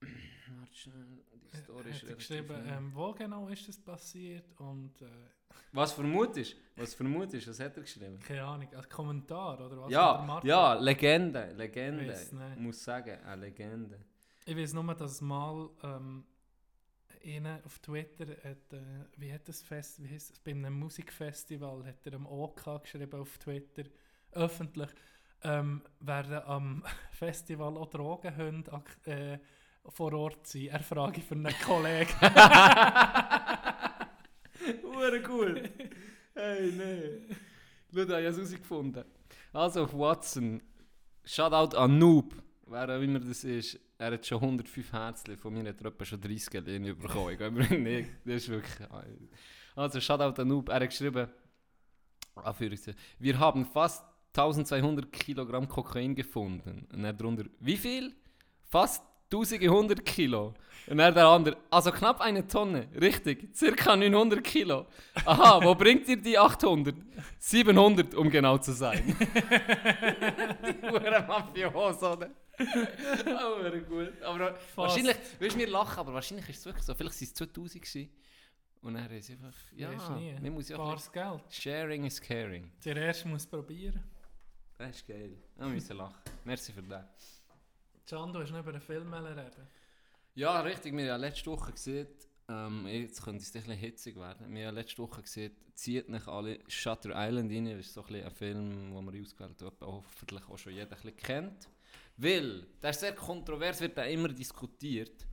[0.58, 1.06] Warte schnell,
[1.52, 5.06] die Story ist er geschrieben, ähm, wo genau ist das passiert und äh,
[5.72, 8.18] Was vermutest Was vermutest Was hat er geschrieben?
[8.20, 9.90] keine Ahnung, als Kommentar oder was?
[9.90, 12.12] Ja, Martin- ja, Legende, Legende.
[12.54, 13.98] Ich muss sagen, eine Legende.
[14.46, 16.24] Ich weiß nur, dass es mal ähm,
[17.24, 18.80] einer auf Twitter hat, äh,
[19.16, 23.20] wie hat das Fest, wie heißt das, bei einem Musikfestival hat er am OK geschrieben
[23.20, 23.84] auf Twitter,
[24.32, 24.90] öffentlich,
[25.42, 29.38] ähm, werden am Festival auch Drogenhunde äh,
[29.88, 30.68] vor Ort sein.
[30.68, 32.12] Er frage für einen Kollegen.
[34.82, 35.70] Hure gut.
[36.34, 37.20] Hey, nee.
[37.92, 39.04] Schau, ich habe es herausgefunden.
[39.52, 40.62] Also auf Watson,
[41.24, 42.34] Shoutout an Noob,
[42.66, 43.78] wer auch immer das ist.
[43.98, 47.30] Er hat schon 105 Herzchen, von mir hat er etwa schon 30 Gelegenheiten bekommen.
[47.32, 48.88] Ich glaube nicht, das ist wirklich...
[49.74, 51.28] Also Shoutout an Noob, er hat geschrieben,
[52.34, 54.04] Anführungszeichen, wir haben fast
[54.36, 56.86] 1200 Kilogramm Kokain gefunden.
[56.92, 58.14] Und er drunter, wie viel?
[58.62, 59.02] Fast
[59.32, 60.54] 1100 Kilo.
[60.86, 64.86] Und er der andere, also knapp eine Tonne, richtig, circa 900 Kilo.
[65.24, 66.96] Aha, wo bringt ihr die 800?
[67.38, 69.16] 700, um genau zu sein.
[69.16, 72.30] die Hure Mafios, oder?
[72.58, 74.22] hure gut.
[74.22, 76.94] Aber wahrscheinlich, willst du mir lachen, aber wahrscheinlich ist es wirklich so.
[76.94, 78.10] Vielleicht waren es 2000 gewesen.
[78.82, 80.32] Und er ist einfach, ja, Weisst nie.
[80.40, 81.42] man muss ja Bares Geld.
[81.50, 82.72] Sharing is caring.
[82.84, 84.02] Der erste muss probieren.
[84.78, 85.36] Das ist geil.
[85.56, 86.16] Wir müssen lachen.
[86.44, 87.39] Merci für das.
[88.10, 89.68] Du hast noch über einen Film reden.
[90.34, 90.96] Ja, richtig.
[90.96, 92.08] Wir haben letzte Woche gesehen,
[92.48, 94.52] ähm, jetzt könnte es ein bisschen hitzig werden.
[94.52, 97.66] Wir haben letzte Woche gesehen, zieht nicht alle Shutter Island rein.
[97.66, 101.02] Das ist so ein, ein Film, den wir ausgewählt haben, hoffentlich auch schon jeder ein
[101.02, 101.68] bisschen kennt.
[102.16, 105.24] Weil, der ist sehr kontrovers, wird auch immer diskutiert.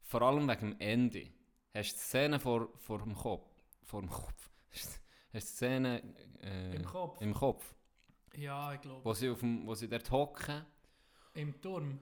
[0.00, 1.26] Vor allem wegen dem Ende.
[1.74, 3.50] Hast du die Szene vor, vor dem Kopf?
[3.82, 4.50] Vor dem Kopf.
[4.72, 4.94] Hast
[5.34, 6.02] du die Szene
[6.42, 7.20] äh, Im Kopf?
[7.20, 7.74] Im Kopf.
[8.34, 9.04] Ja, ich glaube.
[9.04, 10.64] Wo sie, auf dem, wo sie dort hocken.
[11.34, 11.98] Im Turm.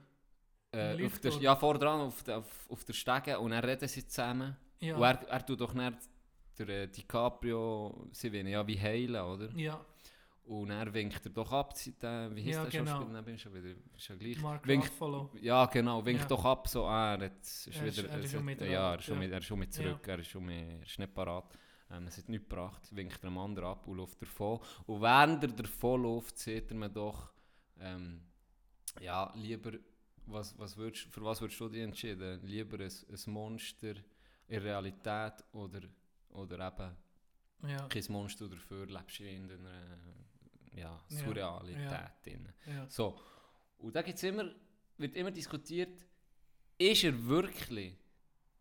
[0.71, 0.97] Äh, auf der,
[1.31, 1.41] Leuchtturm.
[1.41, 4.55] ja, vor dran auf, der, auf, auf der Stege und dann reden sie zusammen.
[4.79, 4.95] Ja.
[4.95, 5.97] Und er, er tut doch nicht
[6.59, 9.49] der äh, DiCaprio, sie wollen ja wie heilen, oder?
[9.55, 9.79] ja,
[10.45, 12.91] Und er winkt er doch ab, seit, äh, wie hieß Ja, der genau.
[12.91, 13.13] Schauspieler?
[13.13, 14.41] Nein, bin schon wieder, ist ja gleich.
[14.41, 15.29] Mark Winkt, Ruffalo.
[15.41, 16.27] ja, genau, winkt Ja.
[16.27, 18.61] doch ab, so, ah, er, jetzt ist Er ist- wieder, er ist schon hat- mit
[18.61, 19.19] ja, er ist schon, ja.
[19.21, 21.57] mit, er ist schon mit zurück, er, ist schon mit, ist nicht parat.
[21.89, 24.59] Ähm, es hat nichts gebracht, winkt er am anderen ab und läuft davon.
[24.87, 27.31] Und während er davon läuft, sieht er mir doch,
[27.79, 28.21] ähm,
[29.01, 29.73] ja, lieber,
[30.25, 32.39] was, was würdest, für was würdest du dich entschieden?
[32.45, 33.93] Lieber ein, ein Monster
[34.47, 35.81] in Realität oder,
[36.29, 39.97] oder eben Ja, kein Monster dafür lebst du in einer
[40.73, 42.11] ja, Ja, Surrealität ja.
[42.23, 42.49] drin.
[42.65, 42.87] ja.
[42.89, 43.19] So.
[43.79, 44.49] Und da gibt's immer,
[44.97, 46.05] wird immer diskutiert,
[46.77, 47.95] ist er wirklich,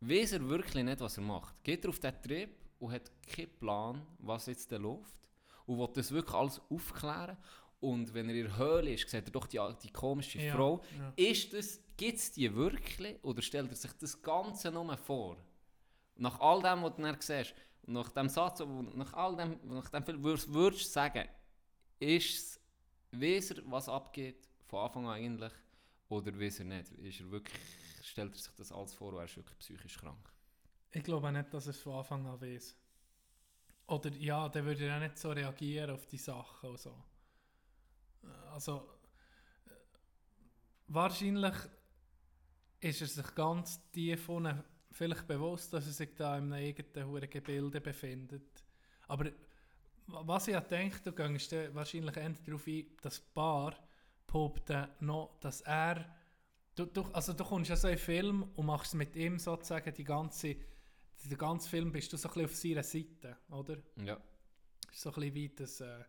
[0.00, 1.62] weiß er wirklich nicht, was er macht?
[1.64, 5.14] Geht er auf diesen Trip und hat keinen Plan, was jetzt da läuft?
[5.66, 7.36] Und will das wirklich alles aufklären?
[7.80, 10.82] Und wenn er in der Höhle ist, sieht er doch die, die komische Ja, Frau.
[10.98, 11.12] ja.
[11.16, 15.36] Ist das, gibt es die wirklich oder stellt er sich das Ganze nur vor?
[16.16, 17.54] Nach all dem, was du dann siehst,
[17.86, 18.60] nach dem Satz,
[18.94, 21.28] nach all dem, nach dem Film, würdest würdest du sagen,
[22.00, 22.60] ist
[23.12, 25.52] weiß er, was abgeht, von Anfang an eigentlich,
[26.08, 26.92] oder weiß er nicht?
[26.92, 27.60] Ist er wirklich,
[28.02, 30.32] stellt er sich das alles vor und er ist wirklich psychisch krank?
[30.90, 32.76] Ich glaube nicht, dass er es von Anfang an weiß.
[33.88, 36.94] Oder ja, der würde ja nicht so reagieren auf die Sachen und so.
[38.52, 38.88] Also,
[39.66, 39.70] äh,
[40.88, 41.54] wahrscheinlich
[42.80, 44.62] ist er sich ganz tief unten
[44.92, 48.64] vielleicht bewusst, dass er sich da in einem eigenen Gebilde befindet.
[49.08, 49.26] Aber
[50.06, 53.74] wa- was ich ja denke, du gehst wahrscheinlich eher darauf ein, das Paar
[54.26, 56.04] behaupten noch, dass er
[56.74, 59.94] Du, du, also du kommst ja so in einen Film und machst mit ihm sozusagen
[59.94, 60.56] die ganze,
[61.24, 63.78] den ganzen Film bist du so ein bisschen auf seiner Seite, oder?
[64.04, 64.18] Ja.
[64.92, 66.04] Ist so ein bisschen wie das, äh,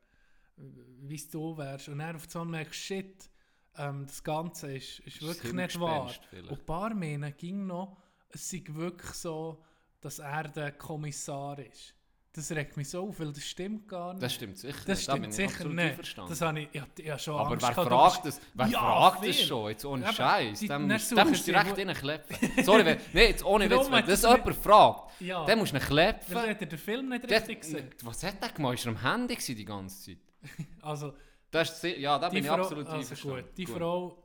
[0.58, 1.90] wie du wärst.
[1.90, 3.30] Und dann auf einmal merkst shit,
[3.78, 6.12] ähm, das Ganze ist, ist wirklich nicht wahr.
[6.30, 6.50] Vielleicht.
[6.52, 7.98] Und ein paar Männer ging noch,
[8.30, 9.64] es sei wirklich so,
[10.02, 11.94] dass er der Kommissar ist.
[12.34, 14.22] Das regt mich so auf, weil das stimmt gar nicht.
[14.22, 16.18] Das stimmt sicher Das da stimmt ich sicher nicht.
[16.18, 18.42] Das habe ich, ich, hab- ich hab schon Aber Angst wer gehabt, fragt das?
[18.54, 19.70] Wer Ja, fragt das schon?
[19.72, 20.60] Jetzt ohne Scheiß.
[20.68, 21.16] dann musst, du
[21.52, 22.38] direkt wo- innen klepfen.
[22.64, 25.82] Sorry, wenn, nee, jetzt ohne Witz, wenn das jemand fragt, Ja, dann musst du ihn
[25.84, 26.36] klepfen.
[26.36, 27.90] hat er den Film nicht richtig gesehen.
[28.04, 28.76] was hat der gemacht?
[28.76, 30.18] Ist er am Handy die ganze Zeit?
[30.82, 31.14] Also,
[31.52, 33.46] Das ist, sehr- ja, da die bin ich Frau, absolut also einverstanden.
[33.46, 34.24] gut, die Frau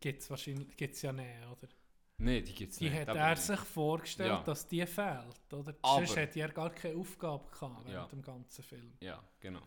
[0.00, 1.68] gibt es wahrscheinlich gibt's ja nicht, oder?
[2.18, 3.00] Nein, die gibt es Die nicht.
[3.00, 4.42] hat da bin er ich- sich vorgestellt, Ja.
[4.42, 5.74] dass die fehlt, oder?
[5.82, 8.06] Aber- Sonst hätte er gar keine Aufgabe gehabt während Ja.
[8.06, 8.92] dem ganzen Film.
[9.00, 9.62] Ja, genau.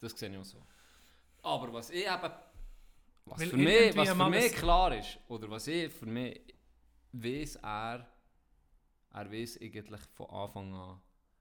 [0.00, 0.62] Das sehe ich auch so.
[1.42, 2.32] Aber was ich eben...
[3.26, 6.40] Was Weil für mich, was für mich klar ist, oder was ich für mich
[7.12, 8.06] weiss, er
[9.12, 11.00] er weiß eigentlich von Anfang an,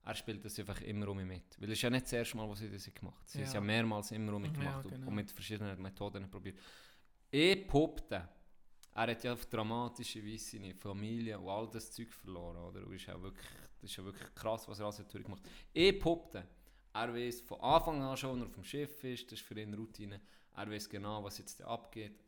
[0.10, 1.60] er spielt das einfach immer um mit.
[1.60, 3.28] Weil es ist ja nicht das erste Mal, was sie das gemacht haben.
[3.28, 3.60] Sie haben es Ja.
[3.60, 5.08] ja mehrmals immer um Ja, gemacht und- genau.
[5.08, 6.58] und mit verschiedenen Methoden probiert.
[7.32, 8.28] Ich behaupte,
[8.96, 12.86] er hat ja auf dramatische Weise seine Familie und all das Zeug verloren, oder?
[12.86, 13.48] Und ist ja wirklich,
[13.82, 15.52] das ist ja wirklich krass, was er alles durchgemacht hat.
[15.74, 16.48] Ich behaupte,
[16.94, 19.60] er weiß von Anfang an schon, wenn er auf dem Schiff ist, das ist für
[19.60, 20.20] ihn Routine,
[20.56, 22.20] er weiß genau, was jetzt da abgeht.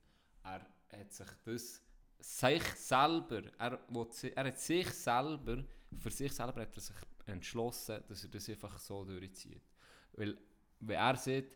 [0.44, 0.62] Er
[1.00, 1.82] hat sich das,
[2.20, 5.64] sich selber, er, will, er hat sich selber,
[5.98, 6.96] für sich selber hat er sich
[7.32, 9.64] entschlossen, dass er das einfach so durchzieht.
[10.14, 10.38] Weil,
[10.80, 11.52] wenn er sieht,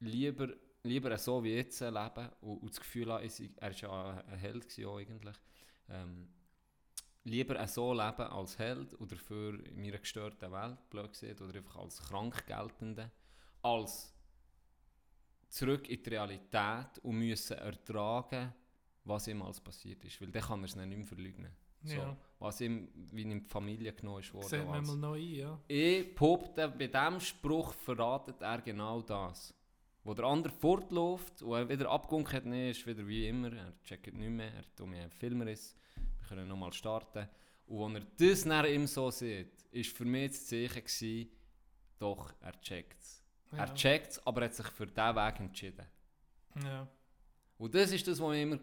[0.00, 0.48] lieber,
[0.82, 4.78] lieber so wie jetzt leben und, und das Gefühl sei- er war ja ein- Held
[4.78, 5.36] eigentlich,
[5.88, 6.28] ähm,
[7.24, 11.76] lieber so leben als Held oder für in meiner gestörten Welt, blöd gesagt, oder einfach
[11.76, 13.10] als krank geltende,
[13.62, 14.14] als
[15.48, 18.52] zurück in die Realität und müssen ertragen,
[19.04, 20.20] was ihm alles passiert ist.
[20.20, 21.50] Weil dann kann er es nicht mehr verleugnen.
[21.82, 22.16] So, Ja.
[22.40, 24.48] Was ihm, wie ihm die Familie genommen ist worden.
[24.48, 25.60] Sieht man mal noch ein, ja.
[25.66, 29.52] Ich behaupte, bei diesem Spruch verratet er genau das.
[30.04, 33.72] Wo der andere fortläuft und er wieder abgegunkt hat, nee, ist wieder wie immer, er
[33.82, 35.76] checkt nicht mehr, er hat um einen Filmriss,
[36.20, 37.28] wir können nochmal starten.
[37.66, 41.30] Und als er das dann ihm so sieht, ist für mich das Zeichen gewesen,
[41.98, 43.22] doch, er checkt es.
[43.50, 43.58] Ja.
[43.58, 45.86] Er checkt es, aber er hat sich für diesen Weg entschieden.
[46.64, 46.88] Ja.
[47.58, 48.58] Und das ist das, was immer,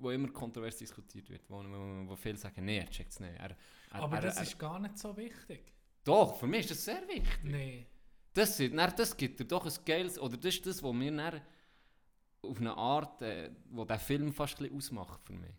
[0.00, 3.34] wo immer kontrovers diskutiert wird, wo, wo, wo viele sagen, nee, er checkt es nicht.
[3.38, 3.56] Er, er,
[4.02, 5.72] Aber er, das ist gar nicht so wichtig.
[6.04, 7.44] Doch, für mich ist das sehr wichtig.
[7.44, 7.86] Nee.
[8.32, 11.40] Das, dann, das gibt dir doch ein geiles, oder das ist das, was mir dann
[12.42, 15.54] auf eine Art, äh, wo der Film fast ein bisschen ausmacht für mich.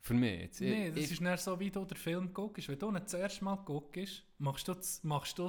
[0.00, 0.60] Für mich jetzt.
[0.60, 2.68] Nee, das ich, ist nicht so, wie du den Film guckst.
[2.68, 5.48] Wenn du ihn das erste Mal guckst, machst du das, machst du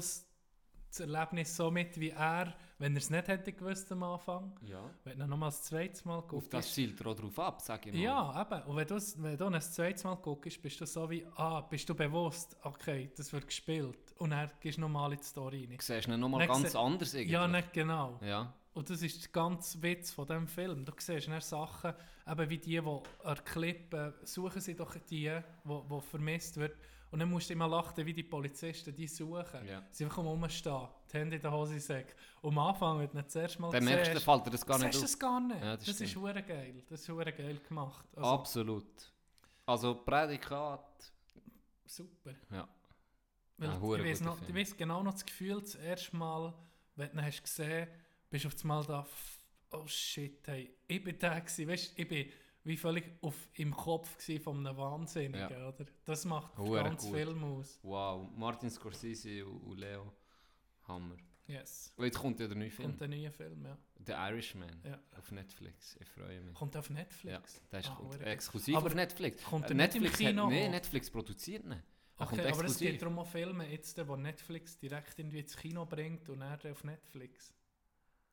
[0.94, 4.52] das, das Erlebnis so mit wie er, wenn er es nicht hätte gewusst am Anfang.
[4.66, 4.90] ja.
[5.04, 6.54] Wenn du nochmal das zweite Mal Auf guckst.
[6.54, 8.02] das zielt er auch drauf ab, sage ich mal.
[8.02, 8.64] Ja, eben.
[8.68, 11.90] Und wenn du, wenn du ein zweites Mal guckst, bist du so wie, ah, bist
[11.90, 14.14] du bewusst, okay, das wird gespielt.
[14.18, 15.78] Und dann gehst du nochmal in die Story rein.
[15.78, 17.34] Du siehst ihn nochmal ganz anders irgendwie.
[17.34, 18.20] Ja, nicht genau.
[18.22, 18.54] Ja.
[18.74, 20.84] Und das ist der ganze Witz von diesem Film.
[20.84, 21.94] Du siehst dann Sachen,
[22.28, 26.76] eben wie die, die Klippe suchen sie doch die, die, die vermisst wird.
[27.14, 29.68] Und dann musst du immer lachen, wie die Polizisten die suchen.
[29.68, 29.84] Ja.
[29.92, 32.16] Sie einfach rumstehen, die Hände in der Hose säcken.
[32.42, 34.66] Und am Anfang, wenn du das erste Mal Dann merkst du, dann fällt dir das
[34.66, 35.04] gar nicht auf.
[35.04, 35.62] es gar nicht.
[35.62, 36.84] Ja, das das ist hure geil.
[36.90, 38.08] Das ist hure geil gemacht.
[38.16, 39.14] Also, Absolut.
[39.64, 41.14] Also Prädikat,
[41.86, 42.34] Super.
[42.50, 42.68] ja.
[43.58, 46.52] Weil hure ich, guter noch, ich weiss genau noch das Gefühl, das erste Mal,
[46.96, 47.90] wenn du ihn hast gesehen
[48.32, 49.06] bist du auf einmal da,
[49.70, 52.32] oh shit, hey, ich bin der gewesen, weißt, ich bin
[52.64, 55.68] wie völlig auf, im Kopf von einem Wahnsinnigen, Ja.
[55.70, 55.86] oder?
[56.06, 57.18] Das macht den Hure ganzen gut.
[57.18, 57.80] Film aus.
[57.84, 58.30] Wow.
[58.36, 60.14] Martin Scorsese und, Leo.
[60.88, 61.16] Hammer.
[61.46, 61.92] Yes.
[61.98, 62.90] Und jetzt kommt ja der neue Film.
[62.90, 63.78] Kommt ein neuer Film, ja.
[64.06, 64.82] The Irishman.
[64.86, 65.00] Ja.
[65.18, 65.98] Auf Netflix.
[66.00, 66.54] Ich freue mich.
[66.54, 67.56] Kommt auf Netflix.
[67.56, 69.44] Ja, der ist Ah, kommt exklusiv Aber auf Netflix.
[69.44, 70.70] kommt Äh, er nicht im Netflix Kino Hat, nee?
[70.70, 71.72] Netflix produziert ihn.
[71.72, 71.84] Er
[72.18, 76.30] Okay, aber es geht darum, auch Filme jetzt, die Netflix direkt irgendwie ins Kino bringt
[76.30, 77.54] und dann auf Netflix.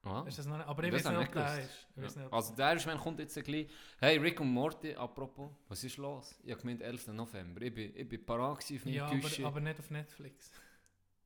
[0.03, 0.25] Ah.
[0.27, 0.67] Ist das noch nicht?
[0.67, 1.87] Aber ich weiß nicht, ob der ist.
[1.95, 2.03] Ja.
[2.03, 3.69] nicht, Also der Irishman kommt jetzt gleich.
[3.99, 6.35] Hey, Rick und Morty, apropos, was ist los?
[6.43, 7.09] Ich habe gemeint 11.
[7.09, 7.61] November.
[7.61, 10.51] Ich bin, ich bin parat auf meine ja, aber, aber nicht auf Netflix.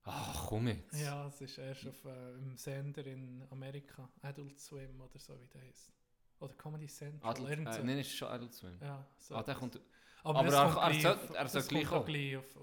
[0.03, 1.01] Ach, komm jetzt.
[1.01, 5.47] Ja, es ist erst auf äh, im Sender in Amerika, Adult Swim oder so wie
[5.47, 5.93] der heißt.
[6.41, 7.31] Oder Comedy Central.
[7.31, 8.77] Adult, äh, nein, ist schon Adult Swim.
[8.83, 9.37] Ja, so.
[9.37, 9.81] Ah, der kommt...
[10.25, 12.07] aber aber er- kommt er er gleich kommt auch kommen.
[12.07, 12.57] gleich auf,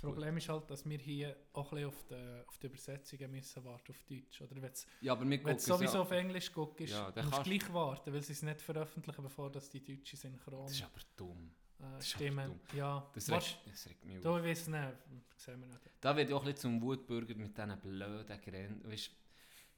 [0.00, 3.30] Das Problem ist halt, dass wir hier auch ein bisschen auf die, auf die Übersetzungen
[3.32, 4.40] müssen warten, auf Deutsch.
[4.42, 6.00] Oder wenn Ja, aber wenn du sowieso ja.
[6.02, 9.68] auf Englisch guckst, Ja, musst du gleich warten, weil sie es nicht veröffentlichen, bevor das
[9.70, 11.50] die deutsche Synchron Das ist aber dumm.
[11.80, 12.60] äh, Stimmen.
[12.76, 14.42] Ja, Das regt, das regt mich du auf.
[14.44, 14.92] weißt nicht,
[15.36, 15.80] sehen wir nicht.
[16.00, 18.90] Da wird ja auch ein bisschen zum Wutbürger mit diesen blöden Grenzen.
[18.90, 19.10] Weißt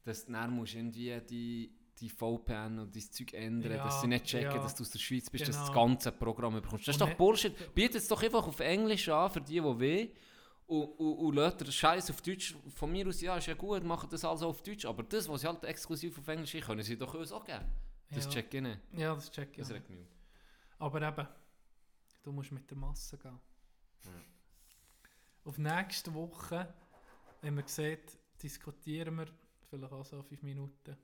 [0.03, 4.07] dass du dann musst irgendwie die, die VPN und dein Zeug ändern, Ja, dass sie
[4.07, 4.61] nicht checken, ja.
[4.63, 5.87] dass du aus der Schweiz bist, dass du das Genau.
[5.87, 6.87] ganze Programm bekommst.
[6.87, 7.73] Das ist doch Bullshit.
[7.75, 10.09] Bietet es doch einfach auf Englisch an für die, die weh.
[10.67, 12.55] Und, und, und lässt den Scheiß auf Deutsch.
[12.75, 14.85] Von mir aus, ja, ist ja gut, machen das also auf Deutsch.
[14.85, 17.65] Aber das, was sie halt exklusiv auf Englisch haben, können sie doch uns auch geben.
[18.09, 18.31] Das ja.
[18.31, 18.79] check ich nicht.
[18.93, 19.57] Ja, das check ich.
[19.57, 20.07] Das regt mich auf.
[20.79, 21.27] Aber eben,
[22.23, 23.37] du musst mit der Masse gehen.
[24.05, 24.11] Ja.
[25.43, 26.73] Auf nächste Woche,
[27.41, 29.27] wenn man sieht, diskutieren wir
[29.69, 30.95] vielleicht auch so fünf Minuten,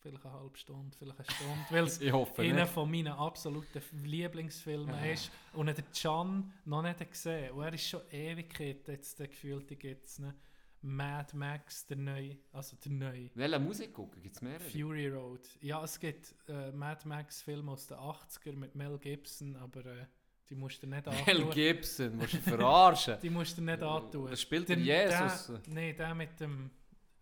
[0.00, 5.12] vielleicht eine halbe Stunde, vielleicht eine Stunde, weil es einer von meinen absoluten Lieblingsfilmen Ja.
[5.12, 9.28] ist und er den Can noch nicht gesehen und er ist schon Ewigkeit jetzt der
[9.28, 10.34] gefühlte gibt's ne
[10.80, 14.22] Mad Max der neue also der neue Welche Musik gucken?
[14.22, 14.60] Gibt es mehrere?
[14.70, 19.56] Fury Road ja es gibt äh, Mad Max Filme aus den 80er mit Mel Gibson
[19.56, 20.06] aber äh,
[20.48, 23.16] die musst du nicht Mel antun Gibson, willst du verarschen?
[23.20, 25.46] die musst du nicht antun Das spielt Der- der Jesus.
[25.48, 26.70] der, nee der mit dem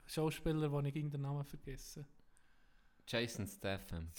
[0.07, 2.07] Schauspieler wo ich den Namen vergessen
[3.07, 4.11] Jason Statham.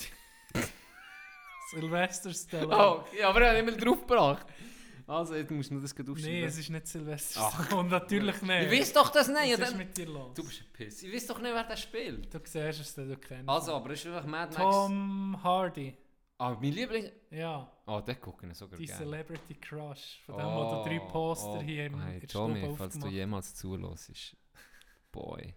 [1.71, 2.75] Sylvester Stallone.
[2.77, 4.45] Oh, ja, aber er hat immer drauf gebracht.
[5.05, 6.33] Also, jetzt musst du das gerade aufschreiben.
[6.33, 7.49] Nee, es ist nicht Sylvester.
[7.51, 8.71] Stallone, natürlich nicht.
[8.71, 9.45] ich weiß doch das nicht.
[9.45, 10.33] Ja, Was ist dann, mit dir los?
[10.33, 11.03] du bist ein Piss.
[11.03, 12.33] Ich weiß doch nicht, wer das spielt.
[12.33, 13.49] Du siehst es, du kennst.
[13.49, 14.75] Also, aber es ist einfach Mad Max.
[14.75, 15.97] Tom Hardy.
[16.39, 17.11] Ah, mein Liebling...
[17.31, 19.05] Ja, Ah, den gucke ich sogar die gerne.
[19.05, 20.21] Celebrity Crush.
[20.25, 24.35] Von dem, wo du drei Poster hier im hey, der Tommy, falls du jemals zulässt,
[25.11, 25.55] boy,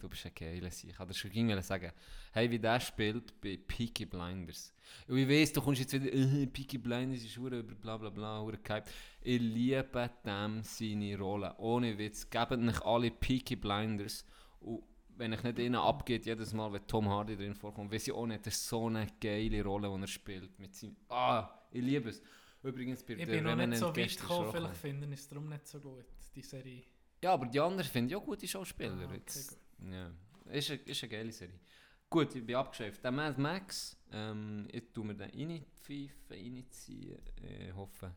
[0.00, 0.68] du bist ein geiler.
[0.68, 1.92] Ich kann dir schon ging sagen,
[2.32, 4.72] hey, wie der spielt bei Peaky Blinders.
[5.06, 8.44] Und ich weiss, du kommst jetzt wieder, äh, Peaky Blinders ist über bla bla bla,
[8.44, 8.90] gehypt.
[9.22, 11.54] Ich liebe dem seine Rolle.
[11.58, 14.24] Ohne Witz, geben euch alle Peaky Blinders.
[14.60, 14.82] Und
[15.20, 18.26] wenn ich nicht ihnen abgeht, jedes Mal, wenn Tom Hardy drin vorkommt, weiß ich auch
[18.26, 20.58] nicht, das ist so eine geile Rolle, die er spielt.
[20.58, 22.22] Mit seinem, ah, ich liebe es.
[22.62, 25.78] Übrigens bei Ich bin noch nicht so weit gekommen, vielleicht finden es darum nicht so
[25.80, 26.04] gut,
[26.34, 26.82] die Serie.
[27.22, 28.96] ja, aber die anderen finde ich auch gute Schauspieler.
[29.00, 29.58] Ah, okay, jetzt.
[29.82, 30.10] Ja.
[30.52, 31.60] Ist, eine, ist eine geile Serie.
[32.08, 33.04] Gut, ich bin abgeschafft.
[33.04, 37.20] Der Mad Max, ähm, ich tue mir den reinpfeifen, reinziehen.
[37.68, 38.12] Ich hoffe.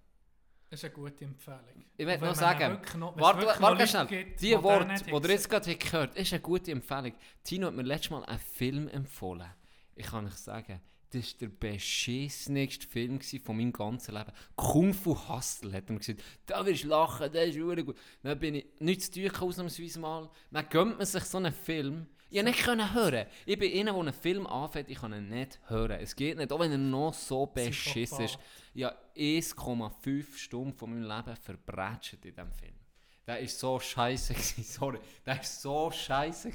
[0.69, 1.85] Das ist eine gute Empfehlung.
[1.95, 4.07] Ich wenn noch sagen, noch- Warte, warte, warte schnell.
[4.07, 7.13] gibt, Die Worte, die ihr jetzt gerade gehört habt, ist eine gute Empfehlung.
[7.43, 9.51] Tino hat mir letztes Mal einen Film empfohlen.
[9.95, 10.81] Ich kann euch sagen,
[11.13, 14.31] das war der beschissenste Film von meinem ganzen Leben.
[14.55, 16.23] Kung Fu Hustle hat er mir gesagt.
[16.45, 17.97] Da wirst du lachen, der ist wirklich gut.
[18.23, 20.29] Dann bin ich nichts zu tun, ausnahmsweise mal.
[20.51, 22.07] Dann gönnt man sich so einen Film.
[22.29, 23.27] Ich konnte nicht können hören.
[23.45, 25.99] Ich bin einer, der einen Film anfängt, ich kann ihn nicht hören.
[26.01, 28.39] Es geht nicht, auch wenn er noch so beschissen ist.
[28.73, 32.73] Ich habe 1,5 Stunden von meinem Leben verbrätscht in diesem Film.
[33.27, 34.33] Der war so scheiße,
[34.63, 34.99] sorry.
[35.25, 36.49] Der war so scheiße.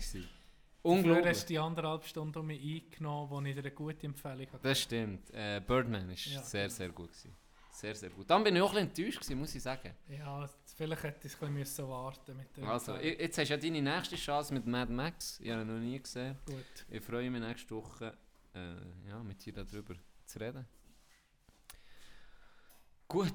[0.91, 1.27] Unglaublich.
[1.27, 4.59] hast du die anderthalb Stunden um mich eingenommen, wo ich dir eine gute Empfehlung hatte.
[4.63, 5.31] Das stimmt.
[5.33, 6.43] Äh, Birdman war Ja.
[6.43, 7.09] sehr, sehr gut.
[7.13, 7.35] Gewesen.
[7.71, 8.29] Sehr, sehr gut.
[8.29, 9.95] Dann bin ich auch ein bisschen enttäuscht, gewesen, muss ich sagen.
[10.09, 13.21] Ja, vielleicht hätte ich ein bisschen müssen warten mit der Also, Empfehlung.
[13.21, 15.39] jetzt hast du ja deine nächste Chance mit Mad Max.
[15.41, 16.37] Ich habe ihn noch nie gesehen.
[16.45, 16.87] Gut.
[16.91, 18.17] Ich freue mich nächste Woche,
[18.55, 19.95] äh, ja, mit dir darüber
[20.27, 20.67] zu reden.
[23.07, 23.33] Gut.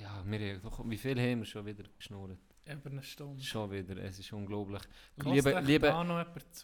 [0.00, 2.38] Ja, wir, haben doch, wie viel haben wir schon wieder geschnurrt?
[2.66, 3.40] Über eine Stunde.
[3.42, 4.82] Schon wieder, es ist unglaublich.
[5.24, 5.94] Liebe, liebe,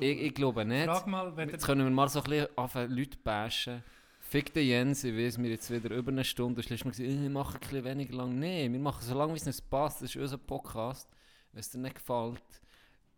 [0.01, 0.87] ich, ich glaube nicht.
[0.87, 3.85] Frag mal, wenn Jetzt können wir mal so ein bisschen anfangen, Leute bashen.
[4.19, 6.61] Fick den Jens, ich weiß, wir jetzt wieder über eine Stunde.
[6.61, 8.37] Du hast gesagt, wir machen ein bisschen weniger lang.
[8.37, 10.03] Nein, wir machen so lange, wie es uns passt.
[10.03, 11.09] Das ist unser Podcast.
[11.53, 12.43] Wenn es dir nicht gefällt,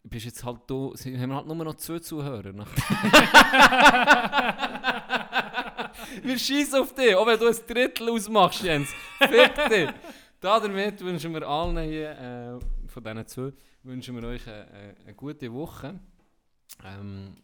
[0.02, 2.52] bist jetzt halt du, haben wir halt nur noch zwei Zuhörer.
[6.22, 8.92] wir schießen auf dich, auch wenn du ein Drittel ausmachst, Jens.
[9.18, 9.88] Fick dich.
[10.44, 13.52] Damit wünschen wir allen hier, äh, von diesen zwei,
[13.82, 15.98] wünschen wir euch eine, eine, eine gute Woche.
[16.84, 17.34] Ähm,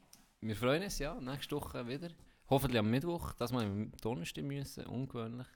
[0.43, 2.11] wir freuen uns, ja, nächste Woche wieder.
[2.51, 5.47] Hoffentlich am Mittwoch, das mal im Donnerstag müssen, ungewöhnlich.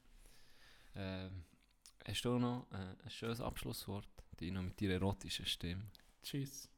[0.97, 1.45] Ähm,
[2.09, 4.09] hast du noch äh, ein schönes Abschlusswort,
[4.41, 5.83] Dino, mit deiner erotischen Stimme?
[6.23, 6.71] Tschüss.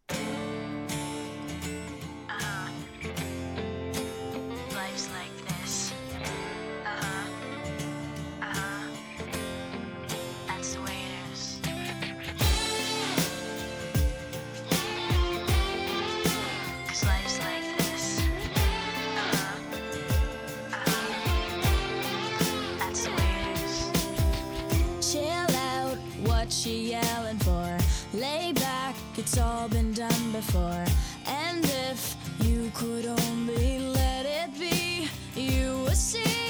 [30.46, 30.84] Before.
[31.26, 36.45] And if you could only let it be, you would see.